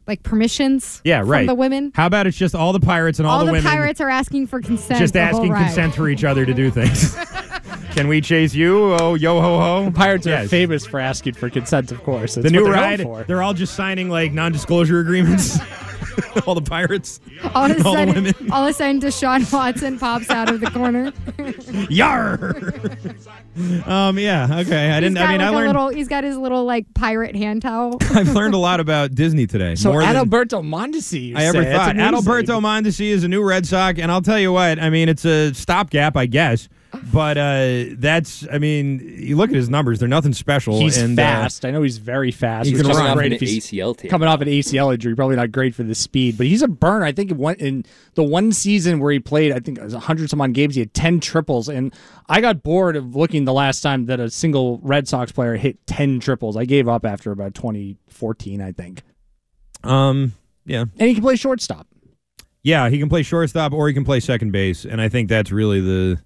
like 0.07 0.23
permissions? 0.23 1.01
yeah, 1.03 1.19
from 1.21 1.29
right. 1.29 1.47
the 1.47 1.55
women. 1.55 1.91
How 1.95 2.05
about 2.07 2.27
it's 2.27 2.37
just 2.37 2.55
all 2.55 2.73
the 2.73 2.79
pirates 2.79 3.19
and 3.19 3.27
all, 3.27 3.39
All, 3.39 3.45
the, 3.45 3.51
women 3.51 3.69
pirates 3.69 4.01
are 4.01 4.09
asking 4.09 4.47
for 4.47 4.61
consent. 4.61 4.99
just 4.99 5.15
asking 5.15 5.53
consent 5.53 5.93
for 5.95 6.07
each 6.09 6.23
other 6.23 6.45
to 6.45 6.53
do 6.53 6.71
things? 6.71 7.15
Can 7.91 8.07
we 8.07 8.21
chase 8.21 8.53
you? 8.53 8.93
Oh, 8.99 9.15
yo 9.15 9.41
ho 9.41 9.59
ho! 9.59 9.91
Pirates 9.91 10.27
are 10.27 10.47
famous 10.47 10.85
for 10.85 10.99
asking 10.99 11.33
for 11.33 11.49
consent, 11.49 11.91
of 11.91 12.03
course. 12.03 12.35
That's 12.35 12.45
the 12.45 12.51
new 12.51 12.63
what 12.63 12.71
they're 12.73 12.81
ride, 12.81 13.01
for. 13.01 13.23
they're 13.23 13.41
all 13.41 13.55
just 13.55 13.73
signing 13.75 14.07
like 14.09 14.33
non-disclosure 14.33 14.99
agreements. 14.99 15.57
all 16.47 16.55
the 16.55 16.61
pirates, 16.61 17.19
All 17.55 17.69
of 17.69 17.77
a 17.79 17.83
all 17.85 17.93
the 17.93 17.97
sudden, 17.99 18.13
women. 18.15 18.51
all 18.51 18.63
of 18.63 18.69
a 18.69 18.73
sudden, 18.73 18.99
Deshaun 19.01 19.51
Watson 19.51 19.99
pops 19.99 20.29
out 20.29 20.49
of 20.49 20.59
the 20.61 20.69
corner. 20.71 21.11
Yar. 21.89 22.55
um. 23.85 24.17
Yeah. 24.19 24.45
Okay. 24.61 24.89
I 24.91 24.93
He's 24.95 25.01
didn't. 25.01 25.17
I 25.17 25.27
mean, 25.31 25.39
like 25.39 25.41
I 25.41 25.49
a 25.49 25.51
learned. 25.53 25.67
little. 25.67 25.89
He's 25.89 26.07
got 26.07 26.23
his 26.23 26.37
little 26.37 26.63
like 26.65 26.93
pirate 26.93 27.35
hand 27.35 27.61
towel. 27.61 27.97
I've 28.13 28.33
learned 28.33 28.53
a 28.53 28.57
lot 28.57 28.79
about 28.79 29.15
Disney 29.15 29.47
today. 29.47 29.75
So 29.75 29.91
more 29.91 30.01
than 30.01 30.15
Adalberto 30.15 30.63
Mondesi. 30.63 31.29
you 31.29 31.37
I 31.37 31.43
ever 31.45 31.63
say. 31.63 31.73
Thought. 31.73 31.91
amazing. 31.91 32.13
Adalberto 32.23 32.61
Mondesi 32.61 33.07
is 33.07 33.23
a 33.23 33.27
new 33.27 33.43
Red 33.43 33.65
Sox, 33.65 33.99
and 33.99 34.11
I'll 34.11 34.21
tell 34.21 34.39
you 34.39 34.51
what. 34.51 34.79
I 34.79 34.89
mean, 34.89 35.09
it's 35.09 35.25
a 35.25 35.53
stopgap, 35.53 36.15
I 36.17 36.25
guess. 36.25 36.69
But 37.13 37.37
uh, 37.37 37.95
that's. 37.97 38.47
I 38.51 38.57
mean, 38.59 38.99
you 39.17 39.35
look 39.35 39.49
at 39.49 39.55
his 39.55 39.69
numbers; 39.69 39.99
they're 39.99 40.07
nothing 40.07 40.33
special. 40.33 40.79
He's 40.79 40.97
and, 40.97 41.17
uh, 41.19 41.21
fast. 41.21 41.65
I 41.65 41.71
know 41.71 41.81
he's 41.81 41.97
very 41.97 42.31
fast. 42.31 42.65
He 42.65 42.71
He's 42.71 42.81
can 42.81 42.87
just 42.87 42.99
run. 42.99 43.09
not 43.09 43.17
great 43.17 43.33
An 43.33 43.39
he's 43.39 43.65
ACL 43.65 43.97
team. 43.97 44.09
coming 44.09 44.27
off 44.27 44.41
an 44.41 44.47
ACL 44.47 44.93
injury. 44.93 45.15
Probably 45.15 45.35
not 45.35 45.51
great 45.51 45.75
for 45.75 45.83
the 45.83 45.95
speed, 45.95 46.37
but 46.37 46.47
he's 46.47 46.61
a 46.61 46.67
burner. 46.67 47.05
I 47.05 47.11
think 47.11 47.31
in 47.31 47.37
one, 47.37 47.55
in 47.55 47.85
the 48.15 48.23
one 48.23 48.51
season 48.51 48.99
where 48.99 49.11
he 49.11 49.19
played, 49.19 49.51
I 49.51 49.59
think 49.59 49.77
it 49.77 49.83
was 49.83 49.93
100 49.93 50.29
some 50.29 50.41
odd 50.41 50.53
games, 50.53 50.75
he 50.75 50.81
had 50.81 50.93
10 50.93 51.19
triples. 51.19 51.67
And 51.69 51.93
I 52.29 52.41
got 52.41 52.63
bored 52.63 52.95
of 52.95 53.15
looking 53.15 53.45
the 53.45 53.53
last 53.53 53.81
time 53.81 54.05
that 54.05 54.19
a 54.19 54.29
single 54.29 54.79
Red 54.81 55.07
Sox 55.07 55.31
player 55.31 55.55
hit 55.55 55.85
10 55.87 56.19
triples. 56.19 56.55
I 56.55 56.65
gave 56.65 56.87
up 56.87 57.05
after 57.05 57.31
about 57.31 57.53
2014, 57.53 58.61
I 58.61 58.71
think. 58.71 59.01
Um. 59.83 60.33
Yeah. 60.65 60.81
And 60.97 61.07
he 61.07 61.13
can 61.13 61.23
play 61.23 61.35
shortstop. 61.35 61.87
Yeah, 62.63 62.89
he 62.89 62.99
can 62.99 63.07
play 63.07 63.23
shortstop 63.23 63.71
or 63.71 63.87
he 63.87 63.93
can 63.93 64.03
play 64.03 64.19
second 64.19 64.51
base, 64.51 64.83
and 64.83 64.99
I 64.99 65.07
think 65.07 65.29
that's 65.29 65.51
really 65.51 65.79
the 65.79 66.19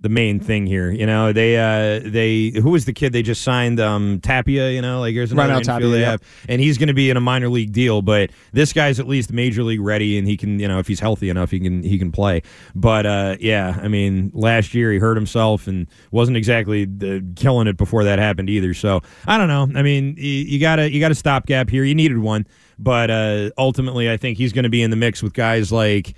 the 0.00 0.08
main 0.08 0.40
thing 0.40 0.66
here. 0.66 0.90
You 0.90 1.04
know, 1.04 1.32
they 1.32 1.56
uh 1.56 2.00
they 2.04 2.50
who 2.50 2.70
was 2.70 2.86
the 2.86 2.92
kid 2.92 3.12
they 3.12 3.22
just 3.22 3.42
signed 3.42 3.78
um 3.78 4.20
Tapia, 4.20 4.70
you 4.70 4.80
know, 4.80 5.00
like 5.00 5.12
here's 5.12 5.30
another 5.30 5.54
infielder 5.54 5.64
Tapia, 5.64 5.88
yeah. 5.88 6.10
have. 6.12 6.22
And 6.48 6.60
he's 6.60 6.78
going 6.78 6.88
to 6.88 6.94
be 6.94 7.10
in 7.10 7.16
a 7.16 7.20
minor 7.20 7.48
league 7.48 7.72
deal, 7.72 8.00
but 8.00 8.30
this 8.52 8.72
guy's 8.72 8.98
at 8.98 9.06
least 9.06 9.32
major 9.32 9.62
league 9.62 9.80
ready 9.80 10.18
and 10.18 10.26
he 10.26 10.36
can, 10.36 10.58
you 10.58 10.66
know, 10.66 10.78
if 10.78 10.86
he's 10.86 11.00
healthy 11.00 11.28
enough, 11.28 11.50
he 11.50 11.60
can 11.60 11.82
he 11.82 11.98
can 11.98 12.12
play. 12.12 12.42
But 12.74 13.04
uh 13.04 13.36
yeah, 13.40 13.78
I 13.82 13.88
mean, 13.88 14.30
last 14.34 14.72
year 14.72 14.90
he 14.90 14.98
hurt 14.98 15.16
himself 15.16 15.66
and 15.66 15.86
wasn't 16.10 16.38
exactly 16.38 16.84
uh, 16.84 17.20
killing 17.36 17.66
it 17.66 17.76
before 17.76 18.04
that 18.04 18.18
happened 18.18 18.48
either. 18.48 18.72
So, 18.72 19.02
I 19.26 19.36
don't 19.36 19.48
know. 19.48 19.68
I 19.78 19.82
mean, 19.82 20.14
you, 20.16 20.24
you 20.24 20.60
got 20.60 20.76
to 20.76 20.90
you 20.90 21.00
got 21.00 21.10
a 21.10 21.14
stopgap 21.14 21.68
here. 21.68 21.84
You 21.84 21.94
needed 21.94 22.18
one, 22.18 22.46
but 22.78 23.10
uh 23.10 23.50
ultimately 23.58 24.10
I 24.10 24.16
think 24.16 24.38
he's 24.38 24.54
going 24.54 24.64
to 24.64 24.70
be 24.70 24.82
in 24.82 24.90
the 24.90 24.96
mix 24.96 25.22
with 25.22 25.34
guys 25.34 25.70
like 25.70 26.14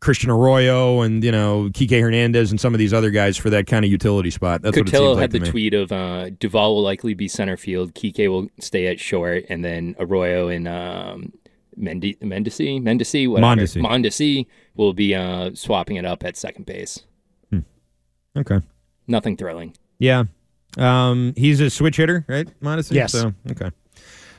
Christian 0.00 0.30
Arroyo 0.30 1.02
and 1.02 1.22
you 1.22 1.30
know 1.30 1.68
Kike 1.72 2.00
Hernandez 2.00 2.50
and 2.50 2.60
some 2.60 2.74
of 2.74 2.78
these 2.78 2.92
other 2.92 3.10
guys 3.10 3.36
for 3.36 3.50
that 3.50 3.66
kind 3.66 3.84
of 3.84 3.90
utility 3.90 4.30
spot. 4.30 4.62
That's 4.62 4.76
what 4.76 4.88
it 4.88 4.90
Cotillo 4.90 4.98
seems 4.98 5.16
like 5.16 5.20
had 5.20 5.30
to 5.32 5.38
the 5.40 5.50
tweet 5.50 5.74
of 5.74 5.92
uh, 5.92 6.30
Duvall 6.30 6.76
will 6.76 6.82
likely 6.82 7.14
be 7.14 7.28
center 7.28 7.56
field. 7.56 7.94
Kike 7.94 8.28
will 8.28 8.48
stay 8.58 8.86
at 8.86 8.98
short, 8.98 9.44
and 9.48 9.64
then 9.64 9.94
Arroyo 9.98 10.48
and 10.48 10.66
um, 10.66 11.32
Mendi- 11.76 12.16
Mendesi, 12.16 12.80
Mendesi, 12.80 13.28
whatever, 13.28 13.60
Mondesi. 13.62 13.82
Mondesi 13.82 14.46
will 14.74 14.94
be 14.94 15.14
uh, 15.14 15.50
swapping 15.54 15.96
it 15.96 16.04
up 16.06 16.24
at 16.24 16.36
second 16.36 16.66
base. 16.66 17.00
Okay. 18.36 18.60
Nothing 19.08 19.36
thrilling. 19.36 19.74
Yeah. 19.98 20.24
Um, 20.78 21.34
he's 21.36 21.60
a 21.60 21.68
switch 21.68 21.96
hitter, 21.96 22.24
right? 22.28 22.48
Modesty? 22.62 22.94
Yes. 22.94 23.12
So, 23.12 23.34
okay. 23.50 23.70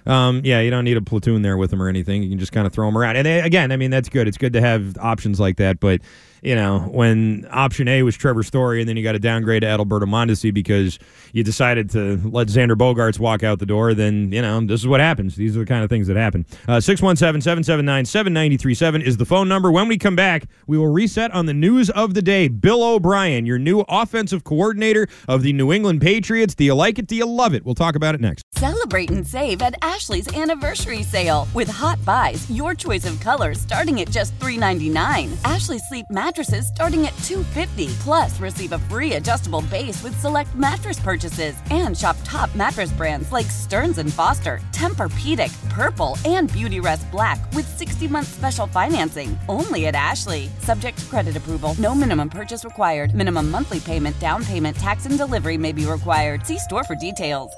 Um, 0.06 0.42
yeah, 0.44 0.62
you 0.62 0.72
don't 0.72 0.84
need 0.84 0.98
a 0.98 1.02
platoon 1.02 1.42
there 1.42 1.58
with 1.58 1.70
them 1.70 1.82
or 1.82 1.88
anything. 1.88 2.24
You 2.24 2.30
can 2.30 2.40
just 2.40 2.52
kind 2.52 2.66
of 2.66 2.74
throw 2.74 2.88
them 2.88 2.98
around. 2.98 3.18
And 3.18 3.28
uh, 3.28 3.46
again, 3.46 3.72
I 3.72 3.78
mean, 3.78 3.92
that's 3.92 4.10
good. 4.10 4.28
It's 4.28 4.38
good 4.38 4.54
to 4.54 4.62
have 4.62 4.98
options 4.98 5.40
like 5.40 5.58
that. 5.58 5.80
But, 5.80 6.02
you 6.42 6.56
know, 6.56 6.80
when 6.80 7.48
option 7.52 7.88
A 7.88 8.04
was 8.04 8.16
Trevor 8.16 8.44
Story 8.44 8.82
and 8.82 8.90
then 8.90 8.98
you 8.98 9.04
got 9.04 9.12
to 9.12 9.20
downgrade 9.20 9.62
to 9.62 9.68
Adalberto 9.68 10.04
Mondesi 10.04 10.54
because 10.54 10.98
you 11.34 11.44
decided 11.44 11.90
to 11.92 12.20
let 12.26 12.48
Xander 12.48 12.76
Bogaerts 12.76 13.20
walk 13.20 13.44
out 13.44 13.60
the 13.60 13.66
door, 13.66 13.94
then, 13.94 14.32
you 14.32 14.42
know, 14.42 14.60
this 14.62 14.82
is 14.82 14.88
what 14.88 15.00
happens. 15.00 15.36
These 15.36 15.56
are 15.56 15.60
the 15.60 15.66
kind 15.66 15.84
of 15.84 15.90
things 15.90 16.08
that 16.08 16.18
happen. 16.18 16.46
Uh, 16.68 16.80
617 16.80 17.42
779 17.42 18.06
7937 18.06 19.02
is 19.02 19.18
the 19.18 19.26
phone 19.26 19.48
number. 19.48 19.72
When 19.72 19.88
we 19.88 19.98
come 19.98 20.16
back, 20.16 20.46
we 20.66 20.78
will 20.78 20.88
reset 20.88 21.32
on 21.32 21.46
the 21.46 21.54
news 21.54 21.90
of 21.92 22.16
the 22.16 22.22
day. 22.22 22.48
Bill 22.48 22.84
O'Brien, 22.84 23.46
your 23.46 23.60
new 23.60 23.86
offensive 23.88 24.44
coordinator 24.44 25.08
of 25.28 25.44
the 25.44 25.54
New 25.54 25.72
England 25.72 26.02
Patriots. 26.02 26.56
Do 26.56 26.64
you 26.64 26.74
like 26.74 26.98
it? 26.98 27.06
Do 27.06 27.16
you 27.16 27.26
love 27.26 27.54
it? 27.54 27.64
We'll 27.64 27.76
talk 27.76 27.96
about 27.96 28.16
it 28.16 28.22
next. 28.22 28.44
Celebrate 28.54 29.12
and 29.12 29.26
save 29.26 29.62
at 29.62 29.76
Ashley's 29.84 30.34
anniversary 30.36 31.04
sale 31.04 31.48
with 31.54 31.68
hot 31.68 32.04
buys, 32.04 32.50
your 32.50 32.74
choice 32.74 33.06
of 33.06 33.20
colors 33.20 33.60
starting 33.60 34.02
at 34.02 34.10
just 34.10 34.38
$3.99. 34.40 35.32
Ashley 35.46 35.78
Sleep 35.78 36.06
mattresses 36.32 36.70
starting 36.70 37.06
at 37.08 37.14
$2.50. 37.28 37.94
Plus, 38.00 38.40
receive 38.40 38.72
a 38.72 38.80
free 38.80 39.16
adjustable 39.16 39.62
base 39.64 40.02
with 40.02 40.18
select 40.20 40.56
mattress 40.56 41.00
purchases 41.00 41.56
and 41.72 41.98
shop 41.98 42.16
top 42.24 42.54
mattress 42.56 42.94
brands 42.94 43.34
like 43.34 43.48
Stearns 43.48 43.98
and 43.98 44.14
Foster, 44.14 44.62
Tempur-Pedic, 44.72 45.52
Purple, 45.70 46.18
and 46.24 46.50
Beautyrest 46.52 47.10
Black 47.12 47.38
with 47.54 47.68
60-month 47.78 48.28
special 48.28 48.66
financing. 48.66 49.38
Only 49.50 49.88
at 49.88 49.96
Ashley. 49.96 50.50
Subject 50.60 50.98
to 50.98 51.06
credit 51.06 51.36
approval. 51.36 51.76
No 51.80 51.94
minimum 51.94 52.30
purchase 52.30 52.64
required. 52.64 53.14
Minimum 53.14 53.52
monthly 53.52 53.82
payment, 53.82 54.18
down 54.20 54.46
payment, 54.46 54.78
tax, 54.78 55.06
and 55.06 55.18
delivery 55.18 55.58
may 55.58 55.74
be 55.74 55.86
required. 55.86 56.46
See 56.48 56.60
store 56.60 56.86
for 56.86 56.96
details. 56.96 57.52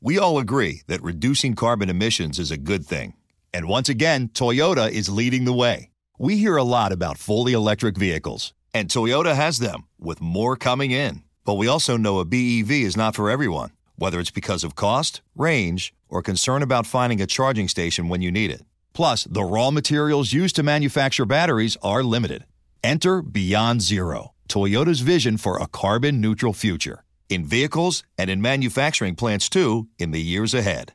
We 0.00 0.18
all 0.18 0.38
agree 0.38 0.82
that 0.88 1.02
reducing 1.02 1.54
carbon 1.54 1.88
emissions 1.88 2.38
is 2.38 2.50
a 2.50 2.56
good 2.56 2.84
thing. 2.84 3.14
And 3.54 3.68
once 3.68 3.88
again, 3.88 4.28
Toyota 4.28 4.90
is 4.90 5.08
leading 5.08 5.44
the 5.44 5.52
way. 5.52 5.90
We 6.20 6.36
hear 6.36 6.56
a 6.56 6.64
lot 6.64 6.90
about 6.90 7.16
fully 7.16 7.52
electric 7.52 7.96
vehicles, 7.96 8.52
and 8.74 8.88
Toyota 8.88 9.36
has 9.36 9.60
them, 9.60 9.84
with 10.00 10.20
more 10.20 10.56
coming 10.56 10.90
in. 10.90 11.22
But 11.44 11.54
we 11.54 11.68
also 11.68 11.96
know 11.96 12.18
a 12.18 12.24
BEV 12.24 12.72
is 12.72 12.96
not 12.96 13.14
for 13.14 13.30
everyone, 13.30 13.70
whether 13.94 14.18
it's 14.18 14.32
because 14.32 14.64
of 14.64 14.74
cost, 14.74 15.22
range, 15.36 15.94
or 16.08 16.20
concern 16.20 16.64
about 16.64 16.86
finding 16.86 17.22
a 17.22 17.26
charging 17.26 17.68
station 17.68 18.08
when 18.08 18.20
you 18.20 18.32
need 18.32 18.50
it. 18.50 18.62
Plus, 18.94 19.28
the 19.30 19.44
raw 19.44 19.70
materials 19.70 20.32
used 20.32 20.56
to 20.56 20.64
manufacture 20.64 21.24
batteries 21.24 21.76
are 21.84 22.02
limited. 22.02 22.44
Enter 22.82 23.22
Beyond 23.22 23.80
Zero, 23.80 24.34
Toyota's 24.48 25.02
vision 25.02 25.36
for 25.36 25.62
a 25.62 25.68
carbon 25.68 26.20
neutral 26.20 26.52
future. 26.52 27.04
In 27.28 27.44
vehicles 27.44 28.02
and 28.18 28.28
in 28.28 28.42
manufacturing 28.42 29.14
plants 29.14 29.48
too, 29.48 29.86
in 30.00 30.10
the 30.10 30.20
years 30.20 30.52
ahead. 30.52 30.94